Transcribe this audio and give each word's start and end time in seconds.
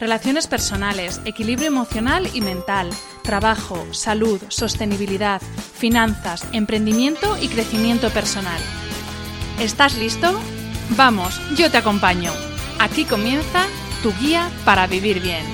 Relaciones 0.00 0.48
personales, 0.48 1.20
equilibrio 1.24 1.68
emocional 1.68 2.28
y 2.34 2.40
mental, 2.40 2.90
trabajo, 3.22 3.86
salud, 3.92 4.40
sostenibilidad, 4.48 5.40
finanzas, 5.40 6.48
emprendimiento 6.52 7.36
y 7.40 7.46
crecimiento 7.46 8.10
personal. 8.10 8.60
¿Estás 9.60 9.96
listo? 9.96 10.40
Vamos, 10.96 11.40
yo 11.56 11.70
te 11.70 11.76
acompaño. 11.76 12.32
Aquí 12.80 13.04
comienza 13.04 13.66
tu 14.02 14.12
guía 14.20 14.50
para 14.64 14.88
vivir 14.88 15.20
bien. 15.20 15.44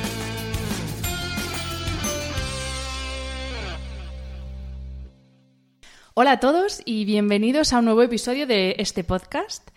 Hola 6.15 6.33
a 6.33 6.41
todos 6.41 6.83
y 6.87 7.05
bienvenidos 7.05 7.73
a 7.73 7.79
un 7.79 7.85
nuevo 7.85 8.03
episodio 8.03 8.47
de 8.47 8.75
este 8.79 9.05
podcast. 9.05 9.70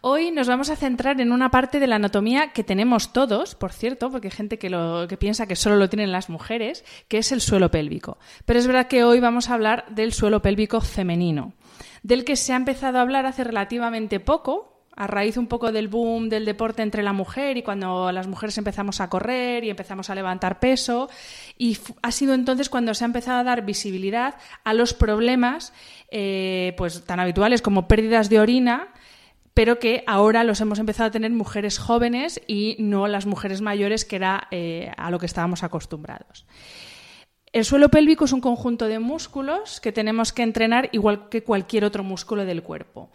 Hoy 0.00 0.30
nos 0.30 0.46
vamos 0.46 0.70
a 0.70 0.76
centrar 0.76 1.20
en 1.20 1.32
una 1.32 1.50
parte 1.50 1.80
de 1.80 1.88
la 1.88 1.96
anatomía 1.96 2.52
que 2.52 2.62
tenemos 2.62 3.12
todos, 3.12 3.56
por 3.56 3.72
cierto, 3.72 4.10
porque 4.10 4.28
hay 4.28 4.32
gente 4.32 4.56
que, 4.56 4.70
lo, 4.70 5.08
que 5.08 5.16
piensa 5.16 5.48
que 5.48 5.56
solo 5.56 5.74
lo 5.74 5.88
tienen 5.88 6.12
las 6.12 6.30
mujeres, 6.30 6.84
que 7.08 7.18
es 7.18 7.32
el 7.32 7.40
suelo 7.40 7.72
pélvico. 7.72 8.16
Pero 8.44 8.60
es 8.60 8.68
verdad 8.68 8.86
que 8.86 9.02
hoy 9.02 9.18
vamos 9.18 9.50
a 9.50 9.54
hablar 9.54 9.86
del 9.90 10.12
suelo 10.12 10.40
pélvico 10.40 10.80
femenino, 10.80 11.52
del 12.04 12.24
que 12.24 12.36
se 12.36 12.52
ha 12.52 12.56
empezado 12.56 12.98
a 12.98 13.00
hablar 13.00 13.26
hace 13.26 13.42
relativamente 13.42 14.20
poco, 14.20 14.84
a 14.94 15.08
raíz 15.08 15.36
un 15.36 15.48
poco 15.48 15.72
del 15.72 15.88
boom 15.88 16.28
del 16.28 16.44
deporte 16.44 16.82
entre 16.82 17.02
la 17.02 17.12
mujer 17.12 17.56
y 17.56 17.62
cuando 17.62 18.10
las 18.12 18.26
mujeres 18.26 18.58
empezamos 18.58 19.00
a 19.00 19.08
correr 19.08 19.64
y 19.64 19.70
empezamos 19.70 20.10
a 20.10 20.14
levantar 20.14 20.60
peso. 20.60 21.08
Y 21.56 21.76
ha 22.02 22.12
sido 22.12 22.34
entonces 22.34 22.68
cuando 22.68 22.94
se 22.94 23.04
ha 23.04 23.06
empezado 23.06 23.38
a 23.38 23.44
dar 23.44 23.64
visibilidad 23.64 24.36
a 24.62 24.74
los 24.74 24.94
problemas 24.94 25.72
eh, 26.10 26.74
pues, 26.76 27.04
tan 27.04 27.18
habituales 27.18 27.62
como 27.62 27.88
pérdidas 27.88 28.28
de 28.28 28.40
orina 28.40 28.88
pero 29.58 29.80
que 29.80 30.04
ahora 30.06 30.44
los 30.44 30.60
hemos 30.60 30.78
empezado 30.78 31.08
a 31.08 31.10
tener 31.10 31.32
mujeres 31.32 31.80
jóvenes 31.80 32.40
y 32.46 32.76
no 32.78 33.08
las 33.08 33.26
mujeres 33.26 33.60
mayores, 33.60 34.04
que 34.04 34.14
era 34.14 34.46
eh, 34.52 34.92
a 34.96 35.10
lo 35.10 35.18
que 35.18 35.26
estábamos 35.26 35.64
acostumbrados. 35.64 36.46
El 37.52 37.64
suelo 37.64 37.88
pélvico 37.88 38.26
es 38.26 38.32
un 38.32 38.40
conjunto 38.40 38.86
de 38.86 39.00
músculos 39.00 39.80
que 39.80 39.90
tenemos 39.90 40.32
que 40.32 40.44
entrenar 40.44 40.90
igual 40.92 41.28
que 41.28 41.42
cualquier 41.42 41.84
otro 41.84 42.04
músculo 42.04 42.44
del 42.44 42.62
cuerpo 42.62 43.10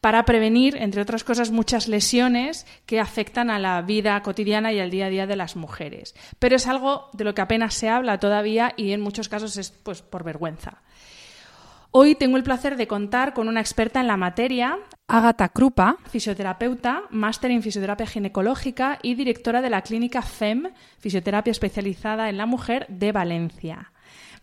para 0.00 0.24
prevenir, 0.24 0.76
entre 0.76 1.00
otras 1.00 1.24
cosas, 1.24 1.50
muchas 1.50 1.88
lesiones 1.88 2.66
que 2.86 3.00
afectan 3.00 3.48
a 3.48 3.58
la 3.58 3.80
vida 3.80 4.20
cotidiana 4.22 4.72
y 4.72 4.80
al 4.80 4.90
día 4.90 5.06
a 5.06 5.10
día 5.10 5.26
de 5.26 5.36
las 5.36 5.54
mujeres. 5.56 6.14
Pero 6.38 6.56
es 6.56 6.66
algo 6.66 7.08
de 7.12 7.24
lo 7.24 7.34
que 7.34 7.40
apenas 7.40 7.72
se 7.72 7.88
habla 7.88 8.18
todavía 8.18 8.74
y 8.76 8.90
en 8.92 9.00
muchos 9.00 9.30
casos 9.30 9.56
es 9.56 9.70
pues, 9.70 10.02
por 10.02 10.24
vergüenza. 10.24 10.82
Hoy 11.96 12.16
tengo 12.16 12.36
el 12.36 12.42
placer 12.42 12.76
de 12.76 12.88
contar 12.88 13.34
con 13.34 13.46
una 13.46 13.60
experta 13.60 14.00
en 14.00 14.08
la 14.08 14.16
materia, 14.16 14.80
Ágata 15.06 15.50
Krupa, 15.50 15.98
fisioterapeuta, 16.10 17.04
máster 17.10 17.52
en 17.52 17.62
fisioterapia 17.62 18.04
ginecológica 18.04 18.98
y 19.00 19.14
directora 19.14 19.62
de 19.62 19.70
la 19.70 19.82
clínica 19.82 20.20
FEM, 20.20 20.72
fisioterapia 20.98 21.52
especializada 21.52 22.28
en 22.28 22.36
la 22.36 22.46
mujer 22.46 22.86
de 22.88 23.12
Valencia. 23.12 23.92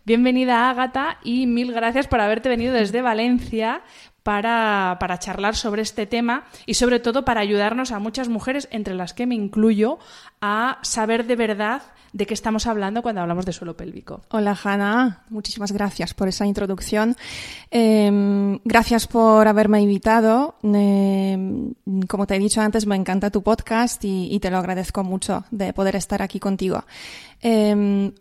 Bienvenida, 0.06 0.70
Ágata, 0.70 1.18
y 1.22 1.46
mil 1.46 1.72
gracias 1.72 2.06
por 2.06 2.22
haberte 2.22 2.48
venido 2.48 2.72
desde 2.72 3.02
Valencia 3.02 3.82
para, 4.22 4.96
para, 4.98 5.18
charlar 5.18 5.54
sobre 5.54 5.82
este 5.82 6.06
tema 6.06 6.44
y 6.64 6.72
sobre 6.72 7.00
todo 7.00 7.26
para 7.26 7.42
ayudarnos 7.42 7.92
a 7.92 7.98
muchas 7.98 8.30
mujeres, 8.30 8.66
entre 8.70 8.94
las 8.94 9.12
que 9.12 9.26
me 9.26 9.34
incluyo, 9.34 9.98
a 10.40 10.78
saber 10.80 11.26
de 11.26 11.36
verdad 11.36 11.82
de 12.12 12.26
qué 12.26 12.34
estamos 12.34 12.66
hablando 12.66 13.02
cuando 13.02 13.20
hablamos 13.20 13.46
de 13.46 13.52
suelo 13.52 13.76
pélvico. 13.76 14.22
Hola 14.30 14.58
Hanna, 14.62 15.24
muchísimas 15.30 15.72
gracias 15.72 16.14
por 16.14 16.28
esa 16.28 16.46
introducción. 16.46 17.16
Eh, 17.70 18.58
gracias 18.64 19.06
por 19.06 19.48
haberme 19.48 19.80
invitado. 19.80 20.56
Eh, 20.62 21.72
como 22.08 22.26
te 22.26 22.36
he 22.36 22.38
dicho 22.38 22.60
antes, 22.60 22.86
me 22.86 22.96
encanta 22.96 23.30
tu 23.30 23.42
podcast 23.42 24.04
y, 24.04 24.28
y, 24.32 24.40
te 24.40 24.50
lo 24.50 24.58
agradezco 24.58 25.04
mucho 25.04 25.44
de 25.50 25.72
poder 25.72 25.96
estar 25.96 26.22
aquí 26.22 26.38
contigo. 26.38 26.84
Eh, 27.40 28.12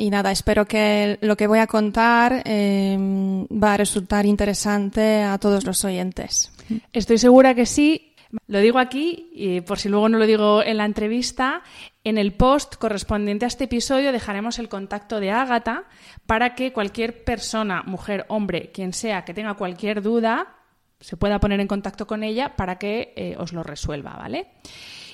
y 0.00 0.08
nada, 0.08 0.30
espero 0.32 0.64
que 0.64 1.18
lo 1.20 1.36
que 1.36 1.46
voy 1.46 1.58
a 1.58 1.66
contar 1.66 2.42
eh, 2.46 2.96
va 2.98 3.74
a 3.74 3.76
resultar 3.76 4.24
interesante 4.24 5.22
a 5.22 5.36
todos 5.36 5.66
los 5.66 5.84
oyentes. 5.84 6.50
Estoy 6.90 7.18
segura 7.18 7.54
que 7.54 7.66
sí. 7.66 8.14
Lo 8.46 8.60
digo 8.60 8.78
aquí, 8.78 9.28
y 9.34 9.60
por 9.60 9.78
si 9.78 9.90
luego 9.90 10.08
no 10.08 10.16
lo 10.16 10.24
digo 10.24 10.62
en 10.62 10.78
la 10.78 10.86
entrevista, 10.86 11.62
en 12.04 12.18
el 12.18 12.32
post 12.32 12.76
correspondiente 12.76 13.44
a 13.44 13.48
este 13.48 13.64
episodio 13.64 14.12
dejaremos 14.12 14.58
el 14.58 14.68
contacto 14.68 15.20
de 15.20 15.30
Ágata 15.30 15.84
para 16.26 16.54
que 16.54 16.72
cualquier 16.72 17.24
persona, 17.24 17.82
mujer, 17.82 18.24
hombre, 18.28 18.70
quien 18.72 18.92
sea, 18.92 19.24
que 19.24 19.34
tenga 19.34 19.54
cualquier 19.54 20.02
duda, 20.02 20.56
se 21.00 21.16
pueda 21.16 21.40
poner 21.40 21.60
en 21.60 21.66
contacto 21.66 22.06
con 22.06 22.22
ella 22.22 22.56
para 22.56 22.78
que 22.78 23.12
eh, 23.16 23.34
os 23.38 23.52
lo 23.52 23.62
resuelva, 23.62 24.16
¿vale? 24.16 24.48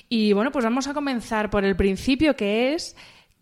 Y 0.09 0.31
bueno, 0.31 0.51
pues 0.51 0.63
vamos 0.63 0.87
a 0.87 0.93
comenzar 0.93 1.49
por 1.49 1.65
el 1.65 1.75
principio, 1.75 2.35
que 2.35 2.73
es 2.73 2.95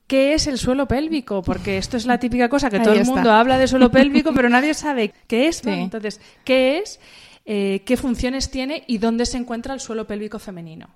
¿Qué 0.07 0.35
es 0.35 0.45
el 0.45 0.59
suelo 0.59 0.87
pélvico? 0.87 1.41
Porque 1.41 1.77
esto 1.77 1.97
es 1.97 2.05
la 2.05 2.19
típica 2.19 2.47
cosa 2.47 2.69
que 2.69 2.77
Ahí 2.77 2.83
todo 2.83 2.93
el 2.93 3.01
está. 3.01 3.13
mundo 3.13 3.31
habla 3.31 3.57
de 3.57 3.67
suelo 3.67 3.89
pélvico, 3.89 4.33
pero 4.35 4.49
nadie 4.49 4.75
sabe 4.75 5.11
qué 5.27 5.47
es. 5.47 5.65
Entonces, 5.65 6.21
¿qué 6.43 6.77
es? 6.77 6.99
Eh, 7.47 7.83
¿Qué 7.85 7.95
funciones 7.95 8.49
tiene 8.49 8.83
y 8.87 8.97
dónde 8.97 9.27
se 9.27 9.37
encuentra 9.37 9.75
el 9.75 9.79
suelo 9.79 10.07
pélvico 10.07 10.39
femenino? 10.39 10.89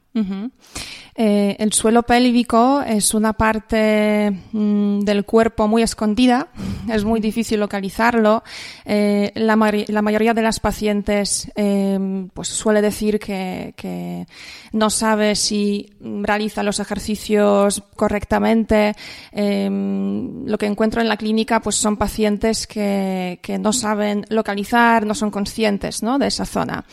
Eh, 1.16 1.56
el 1.60 1.72
suelo 1.74 2.04
pélvico 2.04 2.82
es 2.82 3.14
una 3.14 3.34
parte 3.34 4.32
mmm, 4.52 5.00
del 5.02 5.26
cuerpo 5.26 5.68
muy 5.68 5.84
escondida, 5.84 6.48
es 6.92 7.04
muy 7.04 7.20
difícil 7.20 7.60
localizarlo. 7.60 8.44
Eh, 8.86 9.32
la, 9.36 9.56
ma 9.56 9.72
la, 9.72 10.02
mayoría 10.02 10.34
de 10.34 10.42
las 10.42 10.60
pacientes 10.60 11.52
eh, 11.56 12.28
pues 12.34 12.48
suele 12.48 12.82
decir 12.82 13.20
que, 13.20 14.26
no 14.72 14.90
sabe 14.90 15.36
si 15.36 15.94
realiza 16.00 16.64
los 16.64 16.80
ejercicios 16.80 17.84
correctamente. 17.96 18.96
Eh, 19.32 19.70
lo 19.70 20.58
que 20.58 20.66
encuentro 20.66 21.02
en 21.02 21.10
la 21.10 21.18
clínica 21.18 21.60
pues 21.60 21.76
son 21.76 21.98
pacientes 21.98 22.66
que, 22.66 23.40
que 23.42 23.60
no 23.60 23.74
saben 23.74 24.26
localizar, 24.30 25.06
no 25.06 25.14
son 25.14 25.32
conscientes 25.32 26.02
¿no? 26.02 26.18
de 26.18 26.28
zona. 26.46 26.86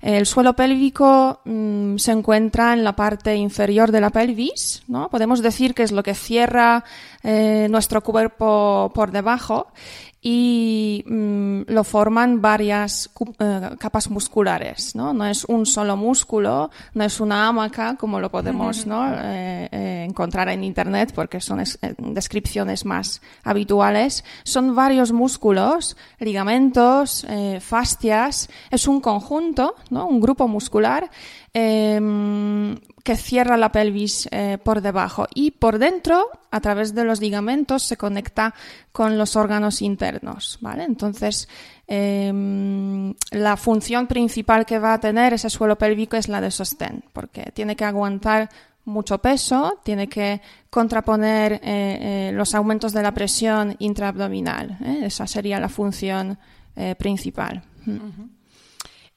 El 0.00 0.24
suelo 0.24 0.54
pélvico 0.54 1.40
mmm, 1.44 1.96
se 1.96 2.12
encuentra 2.12 2.72
en 2.72 2.84
la 2.84 2.96
parte 2.96 3.34
inferior 3.36 3.92
de 3.92 4.00
la 4.00 4.10
pelvis, 4.10 4.82
¿no? 4.88 5.10
Podemos 5.10 5.42
decir 5.42 5.74
que 5.74 5.82
es 5.82 5.92
lo 5.92 6.02
que 6.02 6.14
cierra 6.14 6.84
eh, 7.22 7.66
nuestro 7.70 8.02
cuerpo 8.02 8.90
por 8.94 9.10
debajo 9.10 9.66
y 10.22 11.02
mmm, 11.06 11.62
lo 11.68 11.82
forman 11.82 12.42
varias 12.42 13.10
eh, 13.38 13.70
capas 13.78 14.10
musculares, 14.10 14.94
¿no? 14.94 15.14
No 15.14 15.26
es 15.26 15.44
un 15.46 15.64
solo 15.64 15.96
músculo, 15.96 16.70
no 16.92 17.04
es 17.04 17.20
una 17.20 17.48
hamaca 17.48 17.96
como 17.96 18.20
lo 18.20 18.30
podemos 18.30 18.84
eh, 18.86 19.68
eh, 19.72 20.06
encontrar 20.06 20.50
en 20.50 20.62
Internet 20.62 21.12
porque 21.14 21.40
son 21.40 21.62
descripciones 21.98 22.84
más 22.84 23.22
habituales. 23.44 24.24
Son 24.44 24.74
varios 24.74 25.12
músculos, 25.12 25.96
ligamentos, 26.18 27.26
fascias, 27.60 28.50
es 28.70 28.86
un 28.86 29.00
conjunto, 29.00 29.74
¿no? 29.88 30.06
Un 30.06 30.20
grupo 30.20 30.48
muscular 30.48 31.10
Em, 31.52 32.76
que 33.02 33.16
cierra 33.16 33.56
la 33.56 33.72
pelvis 33.72 34.28
eh, 34.30 34.58
por 34.62 34.82
debajo 34.82 35.26
y 35.34 35.50
por 35.50 35.78
dentro, 35.78 36.28
a 36.52 36.60
través 36.60 36.94
de 36.94 37.02
los 37.02 37.20
ligamentos, 37.20 37.82
se 37.82 37.96
conecta 37.96 38.54
con 38.92 39.18
los 39.18 39.34
órganos 39.34 39.82
internos. 39.82 40.58
¿vale? 40.60 40.84
Entonces, 40.84 41.48
em, 41.88 43.14
la 43.32 43.56
función 43.56 44.06
principal 44.06 44.64
que 44.64 44.78
va 44.78 44.94
a 44.94 45.00
tener 45.00 45.32
ese 45.32 45.50
suelo 45.50 45.76
pélvico 45.76 46.16
es 46.16 46.28
la 46.28 46.40
de 46.40 46.52
sostén, 46.52 47.02
porque 47.12 47.50
tiene 47.52 47.74
que 47.74 47.84
aguantar 47.84 48.48
mucho 48.84 49.18
peso, 49.18 49.80
tiene 49.82 50.08
que 50.08 50.40
contraponer 50.68 51.54
eh, 51.54 51.60
eh, 51.64 52.30
los 52.32 52.54
aumentos 52.54 52.92
de 52.92 53.02
la 53.02 53.12
presión 53.12 53.74
intraabdominal. 53.80 54.78
Esa 55.02 55.26
sería 55.26 55.58
la 55.58 55.68
función 55.68 56.38
principal. 56.98 57.62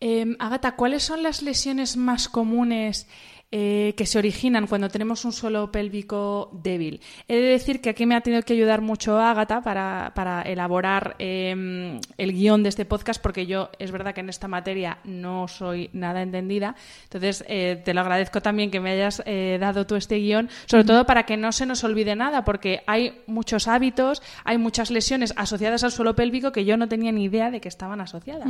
Eh, 0.06 0.36
Agata, 0.38 0.76
¿cuáles 0.76 1.02
son 1.02 1.24
las 1.24 1.42
lesiones 1.42 1.96
más 1.96 2.28
comunes 2.28 3.08
eh, 3.56 3.94
que 3.96 4.08
se 4.08 4.18
originan 4.18 4.66
cuando 4.66 4.90
tenemos 4.90 5.26
un 5.26 5.32
suelo 5.32 5.72
pélvico 5.72 6.50
débil. 6.54 7.00
He 7.28 7.36
de 7.36 7.50
decir 7.50 7.82
que 7.82 7.92
aquí 7.92 8.08
me 8.08 8.16
ha 8.16 8.22
tenido 8.22 8.42
que 8.42 8.54
ayudar 8.54 8.82
mucho 8.82 9.20
Ágata 9.20 9.62
para, 9.62 10.42
elaborar 10.42 11.16
em, 11.20 12.00
el 12.18 12.34
guion 12.34 12.64
de 12.64 12.70
este 12.70 12.86
podcast, 12.86 13.22
porque 13.22 13.46
yo 13.46 13.70
es 13.78 13.92
verdad 13.92 14.16
que 14.16 14.22
en 14.22 14.30
esta 14.30 14.48
materia 14.48 14.98
no 15.04 15.48
soy 15.48 15.92
nada 15.94 16.24
entendida. 16.24 16.76
Entonces, 17.04 17.46
eh, 17.48 17.80
te 17.86 17.94
lo 17.94 18.02
agradezco 18.02 18.42
también 18.42 18.72
que 18.72 18.80
me 18.80 18.90
hayas 18.90 19.22
eh, 19.28 19.60
dado 19.62 19.86
tú 19.86 19.98
este 19.98 20.16
guion, 20.16 20.50
sobre 20.66 20.86
todo 20.86 21.06
para 21.06 21.28
que 21.28 21.38
no 21.38 21.52
se 21.52 21.68
nos 21.68 21.84
olvide 21.84 22.16
nada, 22.16 22.44
porque 22.44 22.82
hay 22.88 23.22
muchos 23.28 23.68
hábitos, 23.68 24.24
hay 24.46 24.58
muchas 24.58 24.90
lesiones 24.90 25.32
asociadas 25.38 25.84
al 25.84 25.92
suelo 25.92 26.16
pélvico 26.16 26.52
que 26.52 26.66
yo 26.66 26.76
no 26.76 26.88
tenía 26.88 27.12
ni 27.12 27.26
idea 27.26 27.52
de 27.52 27.62
que 27.62 27.70
estaban 27.70 28.02
asociadas. 28.02 28.48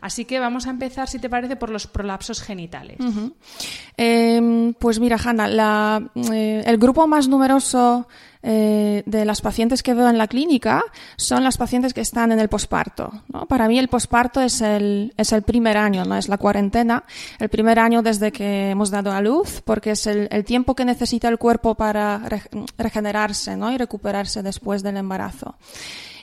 Así 0.00 0.24
que 0.24 0.40
vamos 0.40 0.66
a 0.66 0.70
empezar, 0.70 1.08
si 1.08 1.18
te 1.18 1.28
parece, 1.28 1.56
por 1.56 1.68
los 1.68 1.86
prolapsos 1.86 2.40
genitales. 2.40 2.96
Em, 4.46 4.74
pues 4.74 5.00
mira, 5.00 5.18
Hanna, 5.22 6.10
eh, 6.32 6.62
el 6.66 6.78
grupo 6.78 7.06
más 7.06 7.28
numeroso 7.28 8.06
eh, 8.42 9.02
de 9.06 9.24
las 9.24 9.40
pacientes 9.40 9.82
que 9.82 9.94
veo 9.94 10.08
en 10.08 10.18
la 10.18 10.28
clínica 10.28 10.84
son 11.16 11.42
las 11.42 11.56
pacientes 11.56 11.92
que 11.92 12.00
están 12.00 12.30
en 12.32 12.38
el 12.38 12.48
posparto. 12.48 13.10
Para 13.48 13.66
mí 13.66 13.78
el 13.78 13.88
posparto 13.88 14.40
es 14.40 14.60
el, 14.60 15.12
es 15.16 15.32
el 15.32 15.42
primer 15.42 15.76
año, 15.76 16.04
no 16.04 16.16
es 16.16 16.28
la 16.28 16.38
cuarentena, 16.38 17.04
el 17.40 17.48
primer 17.48 17.78
año 17.78 18.02
desde 18.02 18.30
que 18.30 18.70
hemos 18.70 18.90
dado 18.90 19.12
a 19.12 19.20
luz, 19.20 19.62
porque 19.64 19.92
es 19.92 20.06
el, 20.06 20.44
tiempo 20.44 20.74
que 20.74 20.84
necesita 20.84 21.28
el 21.28 21.38
cuerpo 21.38 21.74
para 21.74 22.22
regenerarse 22.78 23.56
¿no? 23.56 23.72
y 23.72 23.78
recuperarse 23.78 24.42
después 24.42 24.82
del 24.82 24.96
embarazo. 24.96 25.56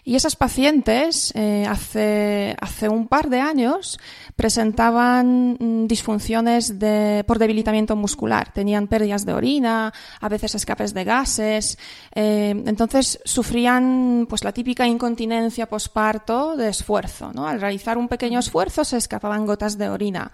Y 0.05 0.15
esas 0.15 0.35
pacientes 0.35 1.31
eh, 1.33 1.65
hace, 1.67 2.57
hace 2.59 2.89
un 2.89 3.07
par 3.07 3.29
de 3.29 3.39
años 3.39 3.99
presentaban 4.35 5.57
mm, 5.57 5.87
disfunciones 5.87 6.77
de, 6.77 7.23
por 7.25 7.39
debilitamiento 7.39 7.95
muscular. 7.95 8.51
Tenían 8.51 8.87
pérdidas 8.87 9.25
de 9.25 9.33
orina, 9.33 9.93
a 10.19 10.29
veces 10.29 10.55
escapes 10.55 10.93
de 10.93 11.05
gases. 11.05 11.77
Eh, 12.13 12.49
entonces 12.65 13.19
sufrían 13.23 14.25
pues 14.27 14.43
la 14.43 14.51
típica 14.51 14.85
incontinencia 14.85 15.69
posparto 15.69 16.57
de 16.57 16.69
esfuerzo. 16.69 17.31
¿no? 17.33 17.47
Al 17.47 17.61
realizar 17.61 17.97
un 17.97 18.09
pequeño 18.09 18.39
esfuerzo 18.39 18.83
se 18.83 18.97
escapaban 18.97 19.45
gotas 19.45 19.77
de 19.77 19.87
orina. 19.87 20.31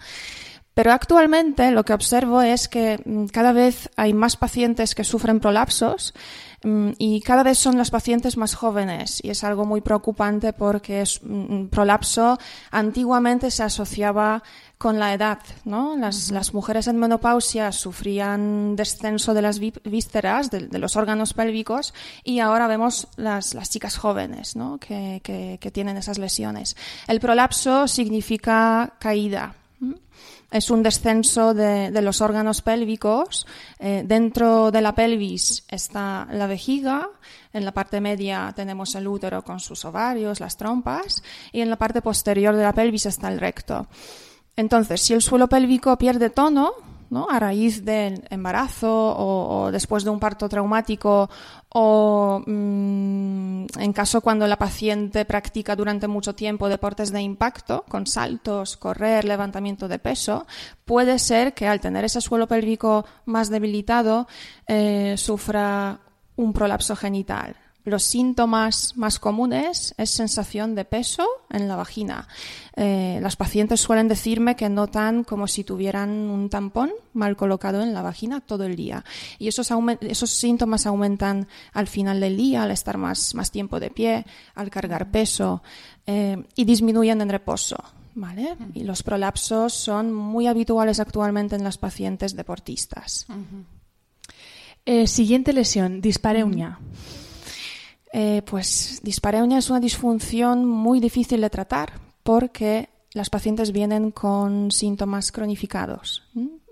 Pero 0.74 0.92
actualmente 0.92 1.70
lo 1.72 1.84
que 1.84 1.92
observo 1.92 2.42
es 2.42 2.68
que 2.68 3.00
mm, 3.04 3.26
cada 3.26 3.52
vez 3.52 3.90
hay 3.96 4.12
más 4.12 4.36
pacientes 4.36 4.94
que 4.94 5.04
sufren 5.04 5.40
prolapsos 5.40 6.14
Mm, 6.62 6.90
y 6.98 7.20
cada 7.22 7.42
vez 7.42 7.58
son 7.58 7.78
las 7.78 7.90
pacientes 7.90 8.36
más 8.36 8.54
jóvenes 8.54 9.20
y 9.24 9.30
es 9.30 9.44
algo 9.44 9.64
muy 9.64 9.80
preocupante 9.80 10.52
porque 10.52 11.00
es, 11.00 11.20
mm, 11.22 11.66
prolapso 11.68 12.38
antiguamente 12.70 13.50
se 13.50 13.62
asociaba 13.62 14.42
con 14.76 14.98
la 14.98 15.14
edad, 15.14 15.38
¿no? 15.64 15.96
Las, 15.96 16.30
las 16.30 16.52
mujeres 16.52 16.86
en 16.86 16.98
menopausia 16.98 17.72
sufrían 17.72 18.76
descenso 18.76 19.32
de 19.34 19.42
las 19.42 19.58
vísceras, 19.58 20.50
de, 20.50 20.78
los 20.78 20.96
órganos 20.96 21.34
pélvicos, 21.34 21.92
y 22.24 22.40
ahora 22.40 22.66
vemos 22.66 23.08
las, 23.16 23.54
las 23.54 23.68
chicas 23.70 23.96
jóvenes, 23.98 24.56
¿no? 24.56 24.78
Que, 24.78 25.20
que, 25.22 25.58
que 25.60 25.70
tienen 25.70 25.98
esas 25.98 26.18
lesiones. 26.18 26.76
El 27.08 27.20
prolapso 27.20 27.88
significa 27.88 28.94
caída, 28.98 29.54
es 30.50 30.70
un 30.70 30.82
descenso 30.82 31.54
de, 31.54 31.90
los 32.02 32.20
órganos 32.20 32.62
pélvicos. 32.62 33.46
Eh, 33.78 34.02
dentro 34.04 34.70
de 34.70 34.80
la 34.80 34.94
pelvis 34.94 35.64
está 35.68 36.26
la 36.30 36.46
vejiga, 36.46 37.08
en 37.52 37.64
la 37.64 37.72
parte 37.72 38.00
media 38.00 38.52
tenemos 38.54 38.94
el 38.94 39.08
útero 39.08 39.42
con 39.42 39.60
sus 39.60 39.84
ovarios, 39.84 40.40
las 40.40 40.56
trompas, 40.56 41.22
y 41.52 41.60
en 41.60 41.70
la 41.70 41.76
parte 41.76 42.02
posterior 42.02 42.54
de 42.56 42.62
la 42.62 42.72
pelvis 42.72 43.06
está 43.06 43.28
el 43.28 43.40
recto. 43.40 43.86
Entonces, 44.56 45.00
si 45.00 45.14
el 45.14 45.22
suelo 45.22 45.48
pélvico 45.48 45.96
pierde 45.96 46.30
tono, 46.30 46.72
¿no? 47.10 47.28
a 47.28 47.38
raíz 47.38 47.84
del 47.84 48.24
embarazo 48.30 48.88
o, 48.90 49.70
después 49.70 50.04
de 50.04 50.10
un 50.10 50.20
parto 50.20 50.48
traumático 50.48 51.28
o 51.68 52.42
mm, 52.46 53.66
en 53.78 53.92
caso 53.92 54.20
cuando 54.20 54.46
la 54.46 54.56
paciente 54.56 55.24
practica 55.24 55.76
durante 55.76 56.08
mucho 56.08 56.34
tiempo 56.34 56.68
deportes 56.68 57.12
de 57.12 57.20
impacto, 57.20 57.84
con 57.88 58.06
saltos, 58.06 58.76
correr, 58.76 59.24
levantamiento 59.24 59.88
de 59.88 59.98
peso, 59.98 60.46
puede 60.84 61.18
ser 61.18 61.52
que 61.52 61.66
al 61.66 61.80
tener 61.80 62.04
ese 62.04 62.20
suelo 62.20 62.46
pélvico 62.46 63.04
más 63.26 63.50
debilitado 63.50 64.26
eh, 64.66 65.14
sufra 65.16 66.00
un 66.36 66.52
prolapso 66.52 66.96
genital. 66.96 67.56
Los 67.84 68.02
síntomas 68.02 68.96
más 68.96 69.18
comunes 69.18 69.94
es 69.96 70.10
sensación 70.10 70.74
de 70.74 70.84
peso 70.84 71.26
en 71.48 71.66
la 71.66 71.76
vagina. 71.76 72.28
Eh, 72.76 73.18
las 73.22 73.36
pacientes 73.36 73.80
suelen 73.80 74.08
decirme 74.08 74.54
que 74.54 74.68
notan 74.68 75.24
como 75.24 75.46
si 75.46 75.64
tuvieran 75.64 76.10
un 76.10 76.50
tampón 76.50 76.90
mal 77.14 77.36
colocado 77.36 77.82
en 77.82 77.94
la 77.94 78.02
vagina 78.02 78.40
todo 78.40 78.64
el 78.64 78.76
día. 78.76 79.04
Y 79.38 79.48
esos, 79.48 79.70
esos 80.02 80.30
síntomas 80.30 80.86
aumentan 80.86 81.48
al 81.72 81.86
final 81.86 82.20
del 82.20 82.36
día, 82.36 82.64
al 82.64 82.70
estar 82.70 82.98
más, 82.98 83.34
más 83.34 83.50
tiempo 83.50 83.80
de 83.80 83.90
pie, 83.90 84.26
al 84.54 84.70
cargar 84.70 85.10
peso 85.10 85.62
eh, 86.06 86.42
y 86.54 86.64
disminuyen 86.64 87.20
en 87.20 87.28
reposo. 87.28 87.76
¿Vale? 88.14 88.56
Y 88.74 88.82
los 88.82 89.02
prolapsos 89.02 89.72
son 89.72 90.12
muy 90.12 90.48
habituales 90.48 90.98
actualmente 90.98 91.54
en 91.54 91.62
las 91.62 91.78
pacientes 91.78 92.34
deportistas. 92.34 93.26
Eh, 94.84 95.06
siguiente 95.06 95.52
lesión, 95.52 96.00
dispareunia. 96.00 96.78
Eh, 98.12 98.42
pues 98.44 99.00
dispareunia 99.02 99.58
es 99.58 99.70
una 99.70 99.80
disfunción 99.80 100.64
muy 100.64 100.98
difícil 101.00 101.40
de 101.40 101.50
tratar 101.50 101.92
porque 102.22 102.88
las 103.12 103.30
pacientes 103.30 103.72
vienen 103.72 104.10
con 104.10 104.70
síntomas 104.70 105.32
cronificados. 105.32 106.22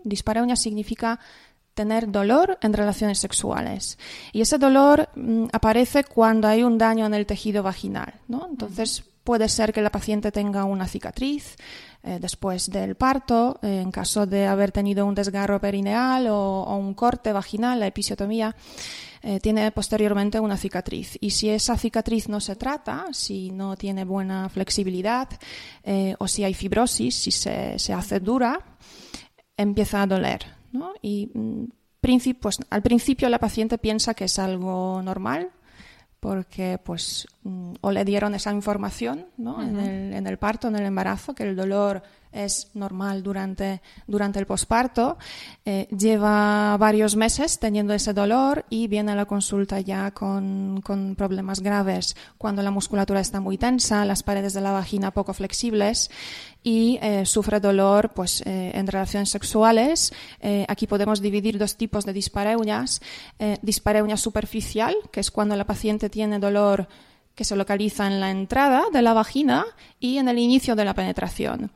Dispareunia 0.05 0.57
significa 0.57 1.19
tener 1.75 2.11
dolor 2.11 2.59
en 2.61 2.73
relaciones 2.73 3.19
sexuales. 3.19 3.99
Y 4.33 4.41
ese 4.41 4.59
dolor 4.59 5.09
aparece 5.53 6.05
cuando 6.05 6.49
hay 6.49 6.65
un 6.65 6.77
daño 6.77 7.07
en 7.07 7.15
el 7.15 7.27
tejido 7.27 7.63
vaginal. 7.63 8.15
¿no? 8.27 8.49
Entonces 8.51 9.05
puede 9.23 9.49
ser 9.49 9.73
que 9.73 9.83
la 9.83 9.91
paciente 9.91 10.33
tenga 10.33 10.65
una 10.65 10.89
cicatriz 10.89 11.57
eh, 12.09 12.19
después 12.19 12.71
del 12.71 12.95
parto, 12.95 13.59
eh, 13.61 13.83
en 13.83 13.91
caso 13.91 14.25
de 14.25 14.47
haber 14.47 14.73
tenido 14.73 15.05
un 15.05 15.15
desgarro 15.15 15.61
perineal 15.61 16.29
o, 16.29 16.75
un 16.75 16.95
corte 16.95 17.35
vaginal, 17.35 17.81
la 17.81 17.87
episiotomía. 17.87 18.57
Eh, 19.21 19.41
tiene 19.41 19.71
posteriormente 19.73 20.41
una 20.41 20.57
cicatriz. 20.57 21.19
Y 21.21 21.31
si 21.31 21.51
esa 21.51 21.77
cicatriz 21.77 22.31
no 22.31 22.41
se 22.41 22.57
trata, 22.57 23.09
si 23.13 23.51
no 23.51 23.77
tiene 23.77 24.05
buena 24.05 24.49
flexibilidad 24.49 25.29
o 26.19 26.29
si 26.29 26.45
hay 26.45 26.55
fibrosis, 26.55 27.15
si 27.15 27.31
se, 27.31 27.93
hace 27.93 28.21
dura, 28.21 28.59
empieza 29.57 30.01
a 30.01 30.07
doler. 30.07 30.47
Y 31.03 31.31
mm, 31.35 31.65
pues, 32.41 32.59
al 32.71 32.83
principio 32.83 33.29
la 33.29 33.39
paciente 33.39 33.77
piensa 33.77 34.15
que 34.15 34.25
es 34.25 34.39
algo 34.39 35.03
normal, 35.03 35.51
porque 36.21 36.79
pues 36.83 37.27
mm, 37.45 37.75
o 37.81 37.91
le 37.93 38.05
dieron 38.05 38.35
esa 38.35 38.53
información 38.53 39.27
¿no? 39.37 39.63
en, 39.63 39.79
el, 39.79 40.13
en, 40.15 40.27
el, 40.27 40.39
parto, 40.39 40.69
en 40.69 40.77
el 40.77 40.85
embarazo, 40.85 41.35
que 41.35 41.45
el 41.45 41.57
dolor 41.57 42.03
es 42.33 42.71
normal 42.75 43.23
durante, 43.23 43.81
durante 44.07 44.39
el 44.39 44.47
posparto, 44.47 45.17
eh, 45.65 45.89
lleva 45.97 46.77
varios 46.77 47.17
meses 47.17 47.59
teniendo 47.59 47.95
ese 47.95 48.13
dolor 48.13 48.65
y 48.69 48.87
viene 48.87 49.13
a 49.13 49.15
la 49.15 49.25
consulta 49.25 49.81
ya 49.81 50.11
con, 50.11 50.81
con, 50.83 51.17
problemas 51.17 51.61
graves 51.61 52.17
cuando 52.37 52.63
la 52.63 52.71
musculatura 52.71 53.21
está 53.21 53.41
muy 53.41 53.57
tensa, 53.57 54.05
las 54.05 54.23
paredes 54.23 54.53
de 54.53 54.61
la 54.61 54.73
vagina 54.73 55.11
poco 55.11 55.33
flexibles 55.33 56.11
y 56.69 56.99
eh, 57.01 57.25
sufre 57.25 57.61
dolor 57.61 58.11
pues, 58.15 58.43
eh, 58.45 58.73
en 58.75 58.87
relaciones 58.87 59.31
sexuales. 59.31 60.13
aquí 60.69 60.87
podemos 60.87 61.23
dividir 61.23 61.59
dos 61.59 61.77
tipos 61.77 62.05
de 62.05 62.13
dispareunias. 62.13 63.01
dispareunia 63.63 64.17
superficial, 64.17 64.95
que 65.11 65.21
es 65.21 65.31
cuando 65.31 65.57
la 65.57 65.65
paciente 65.65 66.11
tiene 66.11 66.39
dolor 66.39 66.87
que 67.35 67.45
se 67.45 67.57
localiza 67.57 68.07
en 68.07 68.21
la 68.21 68.31
entrada 68.31 68.83
de 68.93 69.01
la 69.01 69.15
vagina 69.15 69.65
y 70.01 70.19
en 70.19 70.29
el 70.29 70.39
inicio 70.39 70.75
de 70.75 70.85
la 70.85 70.93
penetración. 70.93 71.71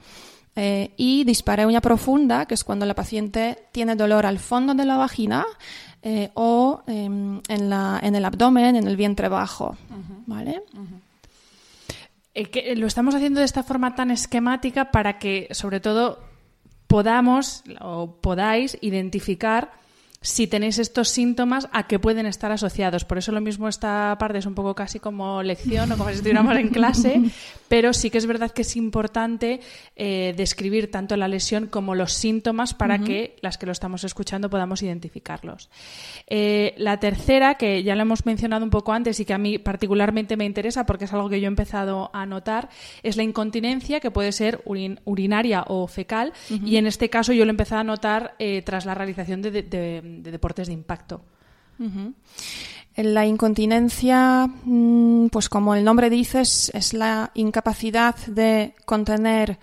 Eh, 0.54 0.92
y 0.98 1.24
dispareunia 1.24 1.80
profunda, 1.80 2.44
que 2.44 2.54
es 2.54 2.64
cuando 2.64 2.84
la 2.84 2.94
paciente 2.94 3.68
tiene 3.72 3.96
dolor 3.96 4.26
al 4.26 4.38
fondo 4.38 4.74
de 4.74 4.84
la 4.84 4.98
vagina 4.98 5.46
eh, 6.02 6.30
o 6.34 6.82
em, 6.86 7.40
en, 7.48 7.70
la, 7.70 7.98
en, 8.02 8.14
el 8.14 8.24
abdomen, 8.24 8.76
en 8.76 8.86
el 8.86 8.96
vientre 8.96 9.28
bajo. 9.28 9.76
¿Vale? 10.26 10.62
Eh, 12.34 12.74
lo 12.76 12.86
estamos 12.86 13.14
haciendo 13.14 13.40
de 13.40 13.46
esta 13.46 13.62
forma 13.62 13.94
tan 13.94 14.10
esquemática 14.10 14.90
para 14.90 15.18
que, 15.18 15.48
sobre 15.50 15.80
todo, 15.80 16.20
podamos 16.86 17.62
o 17.80 18.20
podáis 18.20 18.78
identificar 18.80 19.72
si 20.22 20.46
tenéis 20.46 20.78
estos 20.78 21.08
síntomas 21.08 21.68
a 21.72 21.86
qué 21.86 21.98
pueden 21.98 22.26
estar 22.26 22.52
asociados. 22.52 23.04
Por 23.04 23.18
eso 23.18 23.32
lo 23.32 23.40
mismo 23.40 23.68
esta 23.68 24.16
parte 24.18 24.38
es 24.38 24.46
un 24.46 24.54
poco 24.54 24.74
casi 24.74 25.00
como 25.00 25.42
lección 25.42 25.90
o 25.92 25.98
como 25.98 26.10
si 26.10 26.16
estuviéramos 26.16 26.56
en 26.56 26.68
clase, 26.68 27.20
pero 27.68 27.92
sí 27.92 28.08
que 28.08 28.18
es 28.18 28.26
verdad 28.26 28.52
que 28.52 28.62
es 28.62 28.76
importante 28.76 29.60
eh, 29.96 30.32
describir 30.36 30.90
tanto 30.90 31.16
la 31.16 31.28
lesión 31.28 31.66
como 31.66 31.94
los 31.94 32.12
síntomas 32.12 32.72
para 32.72 32.98
que 32.98 33.36
las 33.40 33.58
que 33.58 33.66
lo 33.66 33.72
estamos 33.72 34.04
escuchando 34.04 34.48
podamos 34.48 34.82
identificarlos. 34.82 35.68
Eh, 36.28 36.74
la 36.76 37.00
tercera, 37.00 37.56
que 37.56 37.82
ya 37.82 37.96
lo 37.96 38.02
hemos 38.02 38.24
mencionado 38.24 38.64
un 38.64 38.70
poco 38.70 38.92
antes 38.92 39.18
y 39.18 39.24
que 39.24 39.34
a 39.34 39.38
mí 39.38 39.58
particularmente 39.58 40.36
me 40.36 40.44
interesa 40.44 40.86
porque 40.86 41.06
es 41.06 41.12
algo 41.12 41.28
que 41.28 41.40
yo 41.40 41.46
he 41.46 41.48
empezado 41.48 42.10
a 42.12 42.26
notar, 42.26 42.68
es 43.02 43.16
la 43.16 43.24
incontinencia 43.24 44.00
que 44.00 44.10
puede 44.10 44.30
ser 44.32 44.62
urinaria 44.64 45.64
o 45.66 45.88
fecal 45.88 46.32
y 46.64 46.76
en 46.76 46.86
este 46.86 47.10
caso 47.10 47.32
yo 47.32 47.44
lo 47.44 47.50
he 47.50 47.52
empezado 47.52 47.80
a 47.80 47.84
notar 47.84 48.34
eh, 48.38 48.62
tras 48.62 48.86
la 48.86 48.94
realización 48.94 49.42
de 49.42 49.62
de 49.62 50.11
deportes 50.20 50.68
de 50.68 50.74
impacto. 50.74 51.24
La 52.96 53.26
incontinencia, 53.26 54.46
mm, 54.46 55.28
pues 55.28 55.48
como 55.48 55.74
el 55.74 55.82
nombre 55.84 56.10
dice, 56.10 56.42
es 56.42 56.92
la 56.92 57.30
incapacidad 57.34 58.14
de 58.26 58.74
contener 58.84 59.58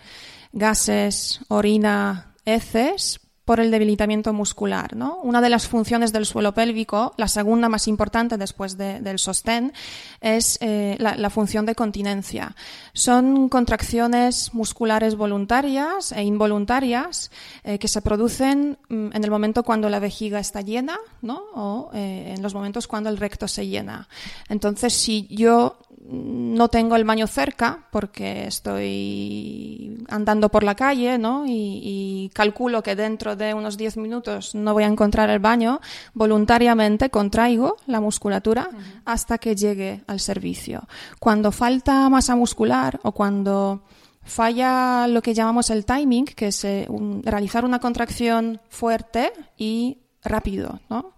gases, 0.52 1.40
orina, 1.48 2.34
heces 2.46 3.29
por 3.50 3.60
el 3.60 3.72
debilitamiento 3.72 4.32
muscular. 4.32 4.96
¿no? 4.96 5.18
Una 5.24 5.42
de 5.42 5.50
las 5.50 5.68
funciones 5.68 6.14
del 6.14 6.28
suelo 6.28 6.54
pélvico, 6.54 7.16
la 7.18 7.28
segunda 7.28 7.68
más 7.68 7.88
importante 7.88 8.38
después 8.38 8.78
del 8.78 9.18
sostén, 9.18 9.74
es 10.22 10.60
eh, 10.62 10.96
la, 11.00 11.30
función 11.32 11.66
de 11.66 11.74
continencia. 11.74 12.56
Son 12.94 13.50
contracciones 13.50 14.54
musculares 14.54 15.16
voluntarias 15.16 16.12
e 16.12 16.22
involuntarias 16.22 17.32
eh, 17.64 17.80
que 17.80 17.88
se 17.88 18.04
producen 18.04 18.78
mm, 18.88 19.16
en 19.16 19.24
el 19.24 19.32
momento 19.32 19.64
cuando 19.64 19.90
la 19.90 19.98
vejiga 19.98 20.40
está 20.40 20.62
llena 20.62 21.00
¿no? 21.24 21.42
o 21.56 21.90
eh, 21.96 22.36
en 22.38 22.44
los 22.44 22.54
momentos 22.54 22.86
cuando 22.86 23.10
el 23.10 23.18
recto 23.18 23.48
se 23.48 23.66
llena. 23.66 24.08
Entonces, 24.48 24.94
si 24.94 25.26
yo 25.32 25.80
no 26.12 26.70
tengo 26.70 26.96
el 26.96 27.04
baño 27.04 27.28
cerca 27.28 27.88
porque 27.92 28.48
estoy 28.48 29.98
andando 30.10 30.50
por 30.50 30.64
la 30.64 30.76
calle 30.76 31.18
¿no? 31.18 31.44
y, 31.46 32.32
calculo 32.34 32.84
que 32.84 32.96
dentro 32.96 33.36
de 33.36 33.54
unos 33.54 33.78
10 33.78 33.98
minutos 33.98 34.56
no 34.56 34.74
voy 34.74 34.84
a 34.84 34.88
encontrar 34.88 35.30
el 35.30 35.40
baño, 35.40 35.82
voluntariamente 36.14 37.10
contraigo 37.10 37.78
la 37.86 38.00
musculatura 38.00 38.70
hasta 39.06 39.38
que 39.38 39.56
llegue 39.56 40.04
al 40.08 40.20
servicio. 40.20 40.88
Cuando 41.20 41.52
falta 41.52 42.08
masa 42.10 42.36
muscular 42.36 43.00
o 43.04 43.12
cuando 43.12 43.84
falla 44.24 45.08
lo 45.08 45.22
que 45.22 45.34
llamamos 45.34 45.70
el 45.70 45.86
timing, 45.86 46.26
que 46.26 46.48
es 46.48 46.64
eh, 46.64 46.88
realizar 47.24 47.66
una 47.66 47.80
contracción 47.80 48.62
fuerte 48.70 49.34
y 49.58 49.98
rápido, 50.24 50.80
¿no? 50.90 51.14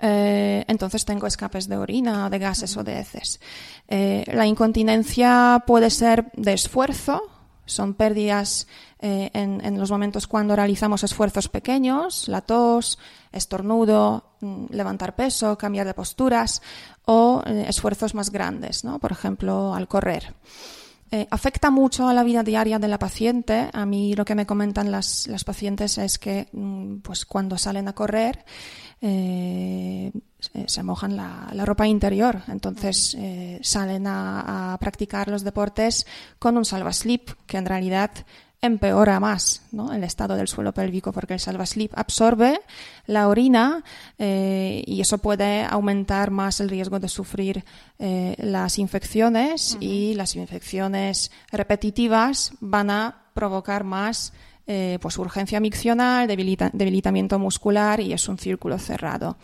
Eh, 0.00 0.64
entonces 0.68 1.04
tengo 1.04 1.26
escapes 1.26 1.68
de 1.68 1.76
orina, 1.76 2.28
de 2.28 2.38
gases 2.38 2.76
o 2.76 2.84
de 2.84 3.00
heces. 3.00 3.40
Eh, 3.88 4.24
la 4.32 4.46
incontinencia 4.46 5.64
puede 5.66 5.90
ser 5.90 6.30
de 6.34 6.52
esfuerzo, 6.52 7.22
son 7.64 7.94
pérdidas 7.94 8.66
eh, 8.98 9.30
en, 9.32 9.78
los 9.78 9.90
momentos 9.90 10.26
cuando 10.26 10.56
realizamos 10.56 11.04
esfuerzos 11.04 11.48
pequeños, 11.48 12.28
la 12.28 12.40
tos, 12.40 12.98
estornudo, 13.30 14.34
mm, 14.40 14.66
levantar 14.70 15.14
peso, 15.14 15.56
cambiar 15.56 15.86
de 15.86 15.94
posturas 15.94 16.60
o 17.04 17.42
esfuerzos 17.46 18.14
más 18.14 18.30
grandes, 18.30 18.84
¿no? 18.84 18.98
por 18.98 19.12
ejemplo, 19.12 19.74
al 19.74 19.88
correr. 19.88 20.34
Afecta 21.30 21.70
mucho 21.70 22.08
a 22.08 22.14
la 22.14 22.22
vida 22.22 22.42
diaria 22.42 22.78
de 22.78 22.88
la 22.88 22.98
paciente. 22.98 23.68
A 23.72 23.84
mí 23.86 24.14
lo 24.14 24.24
que 24.24 24.34
me 24.34 24.46
comentan 24.46 24.90
las, 24.90 25.26
las 25.26 25.44
pacientes 25.44 25.98
es 25.98 26.18
que 26.18 26.48
mm, 26.52 26.98
pues 26.98 27.26
cuando 27.26 27.58
salen 27.58 27.88
a 27.88 27.92
correr 27.92 28.44
eh, 29.04 30.12
se 30.66 30.82
mojan 30.84 31.16
la, 31.16 31.64
ropa 31.64 31.88
interior. 31.88 32.42
Entonces 32.46 33.16
eh, 33.18 33.58
salen 33.62 34.06
a, 34.06 34.76
practicar 34.80 35.28
los 35.28 35.42
deportes 35.42 36.06
con 36.38 36.56
un 36.56 36.64
salvaslip, 36.64 37.30
que 37.46 37.58
en 37.58 37.66
realidad 37.66 38.10
empeora 38.62 39.20
más 39.20 39.62
el 39.92 40.04
estado 40.04 40.36
del 40.36 40.48
suelo 40.48 40.72
pélvico 40.72 41.12
porque 41.12 41.34
el 41.34 41.40
salvaslip 41.40 41.92
absorbe 41.96 42.60
la 43.06 43.28
orina 43.28 43.82
eh, 44.18 44.84
y 44.86 45.00
eso 45.00 45.18
puede 45.18 45.64
aumentar 45.64 46.30
más 46.30 46.60
el 46.60 46.70
riesgo 46.70 47.00
de 47.00 47.08
sufrir 47.08 47.64
las 47.98 48.78
infecciones 48.78 49.76
y 49.78 50.14
las 50.14 50.34
infecciones 50.34 51.30
repetitivas 51.52 52.52
van 52.60 52.90
a 52.90 53.22
provocar 53.34 53.84
más 53.84 54.32
eh, 54.64 54.98
pues 55.02 55.18
urgencia 55.18 55.58
miccional, 55.58 56.28
debilitamiento 56.28 57.36
muscular 57.38 57.98
y 57.98 58.12
es 58.12 58.28
un 58.28 58.38
círculo 58.38 58.78
cerrado. 58.78 59.36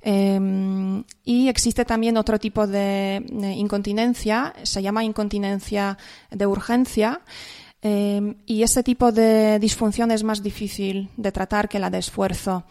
Em, 0.00 1.04
y 1.24 1.48
existe 1.48 1.84
también 1.84 2.16
otro 2.16 2.40
tipo 2.40 2.66
de 2.66 3.24
incontinencia, 3.56 4.52
se 4.64 4.82
llama 4.82 5.04
incontinencia 5.04 5.96
de 6.30 6.46
urgencia, 6.46 7.20
em, 7.82 8.36
y 8.46 8.62
ese 8.62 8.82
tipo 8.82 9.12
de 9.12 9.58
disfunción 9.58 10.10
es 10.10 10.24
más 10.24 10.42
difícil 10.42 11.08
de 11.16 11.32
tratar 11.32 11.68
que 11.68 11.78
la 11.78 11.90
de 11.90 11.98
esfuerzo. 11.98 12.64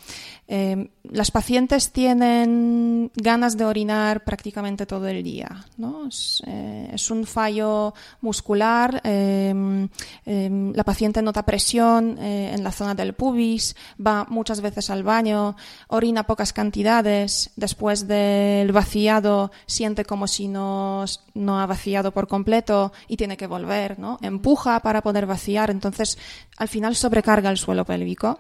Em, 0.50 0.88
las 1.04 1.30
pacientes 1.30 1.92
tienen 1.92 3.12
ganas 3.16 3.58
de 3.58 3.66
orinar 3.66 4.24
prácticamente 4.24 4.86
todo 4.86 5.08
el 5.08 5.22
día. 5.22 5.66
¿no? 5.76 6.08
Es, 6.08 6.42
eh, 6.48 6.96
un 7.10 7.26
fallo 7.26 7.94
muscular. 8.22 9.02
Em, 9.04 9.90
la 10.26 10.84
paciente 10.84 11.22
nota 11.22 11.44
presión 11.44 12.18
eh, 12.18 12.54
en 12.54 12.64
la 12.64 12.72
zona 12.72 12.96
del 12.96 13.14
pubis, 13.14 13.76
va 14.06 14.26
muchas 14.30 14.62
veces 14.62 14.90
al 14.90 15.04
baño, 15.04 15.56
orina 15.88 16.24
pocas 16.24 16.54
cantidades. 16.54 17.52
Después 17.56 18.08
del 18.08 18.72
vaciado 18.72 19.52
siente 19.66 20.06
como 20.06 20.28
si 20.28 20.48
no, 20.48 21.04
no 21.34 21.60
ha 21.60 21.66
vaciado 21.66 22.12
por 22.12 22.28
completo 22.28 22.94
y 23.08 23.18
tiene 23.18 23.36
que 23.36 23.48
volver. 23.48 24.00
¿no? 24.00 24.18
Empuja 24.22 24.80
para 24.80 25.02
poder 25.02 25.26
vaciar. 25.26 25.72
Entonces, 25.72 26.18
al 26.58 26.70
final 26.70 26.96
sobrecarga 26.96 27.50
el 27.50 27.58
suelo 27.58 27.84
pélvico. 27.84 28.40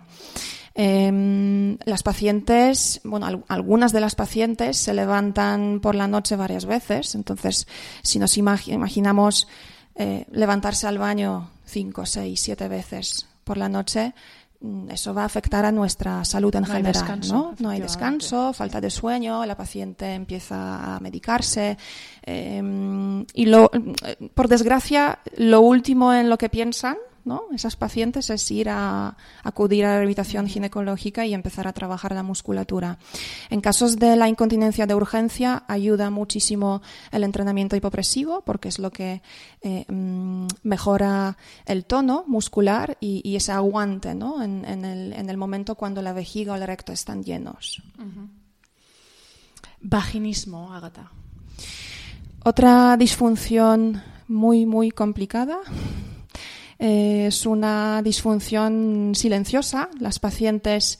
Em, 0.79 1.79
las 1.85 2.03
pacientes, 2.03 3.01
bueno, 3.03 3.43
algunas 3.47 3.93
de 3.93 3.99
las 3.99 4.13
pacientes 4.13 4.77
se 4.77 4.93
levantan 4.93 5.79
por 5.79 5.95
la 5.95 6.07
noche 6.07 6.35
varias 6.35 6.65
veces. 6.65 7.15
Entonces, 7.15 7.67
si 8.03 8.19
nos 8.19 8.37
imaginamos 8.37 9.47
eh, 9.95 10.27
levantarse 10.29 10.85
al 10.85 10.99
baño 10.99 11.49
cinco, 11.65 12.05
seis, 12.05 12.41
siete 12.41 12.67
veces 12.67 13.27
por 13.43 13.57
la 13.57 13.69
noche, 13.69 14.13
mm, 14.61 14.91
eso 14.91 15.15
va 15.15 15.23
a 15.23 15.25
afectar 15.25 15.65
a 15.65 15.71
nuestra 15.71 16.23
salud 16.23 16.55
en 16.55 16.65
general, 16.65 17.21
¿no? 17.27 17.55
No 17.57 17.69
hay 17.71 17.79
descanso, 17.79 18.53
falta 18.53 18.79
de 18.79 18.91
sueño, 18.91 19.47
la 19.47 19.57
paciente 19.57 20.13
empieza 20.13 20.95
a 20.95 20.99
medicarse 20.99 21.75
em, 22.21 23.25
y 23.33 23.47
lo, 23.47 23.71
eh, 23.73 24.29
por 24.31 24.47
desgracia, 24.47 25.17
lo 25.37 25.61
último 25.61 26.13
en 26.13 26.29
lo 26.29 26.37
que 26.37 26.49
piensan 26.49 26.97
esas 27.53 27.75
pacientes 27.75 28.29
es 28.29 28.51
ir 28.51 28.69
a 28.69 29.17
acudir 29.43 29.85
a 29.85 29.89
la 29.89 29.93
rehabilitación 29.95 30.47
ginecológica 30.47 31.25
y 31.25 31.33
empezar 31.33 31.67
a 31.67 31.73
trabajar 31.73 32.13
la 32.13 32.23
musculatura. 32.23 32.97
En 33.49 33.61
casos 33.61 33.97
de 33.97 34.15
la 34.15 34.27
incontinencia 34.27 34.85
de 34.85 34.95
urgencia 34.95 35.63
ayuda 35.67 36.09
muchísimo 36.09 36.81
el 37.11 37.23
entrenamiento 37.23 37.75
hipopresivo 37.75 38.41
porque 38.41 38.69
es 38.69 38.79
lo 38.79 38.91
que 38.91 39.21
eh, 39.61 39.85
mm, 39.87 40.47
mejora 40.63 41.37
el 41.65 41.85
tono 41.85 42.23
muscular 42.27 42.97
y, 42.99 43.35
ese 43.37 43.51
aguante 43.51 44.09
en, 44.09 45.29
el, 45.29 45.37
momento 45.37 45.75
cuando 45.75 46.01
la 46.01 46.11
vejiga 46.11 46.53
o 46.53 46.55
el 46.55 46.65
recto 46.65 46.91
están 46.91 47.23
llenos. 47.23 47.83
Vaginismo, 49.79 50.73
Agata. 50.73 51.11
Otra 52.43 52.97
disfunción 52.97 54.01
muy, 54.27 54.65
muy 54.65 54.89
complicada 54.91 55.59
es 56.79 57.45
una 57.45 58.01
disfunción 58.01 59.13
silenciosa. 59.15 59.89
Las 59.99 60.19
pacientes 60.19 60.99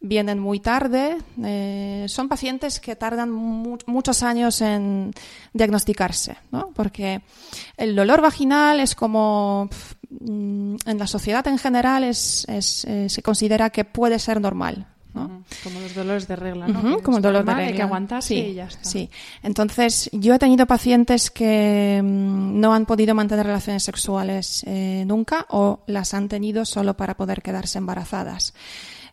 vienen 0.00 0.38
muy 0.38 0.60
tarde. 0.60 1.18
Eh, 1.44 2.06
son 2.08 2.28
pacientes 2.28 2.80
que 2.80 2.96
tardan 2.96 3.30
muchos 3.30 4.22
años 4.22 4.60
en 4.60 5.12
diagnosticarse, 5.52 6.36
¿no? 6.50 6.70
porque 6.74 7.22
el 7.76 7.96
dolor 7.96 8.20
vaginal 8.20 8.80
es 8.80 8.94
como 8.94 9.68
mm, 10.10 10.76
en 10.86 10.98
la 10.98 11.06
sociedad 11.06 11.46
en 11.48 11.58
general 11.58 12.04
es, 12.04 12.46
eh, 12.48 13.08
se 13.08 13.22
considera 13.22 13.70
que 13.70 13.84
puede 13.84 14.18
ser 14.18 14.40
normal. 14.40 14.86
¿No? 15.18 15.42
Como 15.64 15.80
los 15.80 15.94
dolores 15.94 16.28
de 16.28 16.36
regla, 16.36 16.68
¿no? 16.68 17.02
Como 17.02 17.16
el 17.16 17.22
dolor 17.22 17.44
de 17.44 17.54
regla. 17.54 17.68
Hay 17.70 17.74
que 17.74 17.82
aguantarse 17.82 18.28
sí, 18.28 18.34
y 18.34 18.54
ya 18.54 18.64
está. 18.64 18.84
Sí. 18.84 19.10
Entonces, 19.42 20.08
yo 20.12 20.34
he 20.34 20.38
tenido 20.38 20.66
pacientes 20.66 21.30
que 21.30 22.00
mm, 22.02 22.60
no 22.60 22.74
han 22.74 22.86
podido 22.86 23.14
mantener 23.14 23.46
relaciones 23.46 23.82
sexuales 23.82 24.64
eh, 24.66 25.04
nunca 25.06 25.46
o 25.50 25.80
las 25.86 26.14
han 26.14 26.28
tenido 26.28 26.64
solo 26.64 26.96
para 26.96 27.16
poder 27.16 27.42
quedarse 27.42 27.78
embarazadas. 27.78 28.54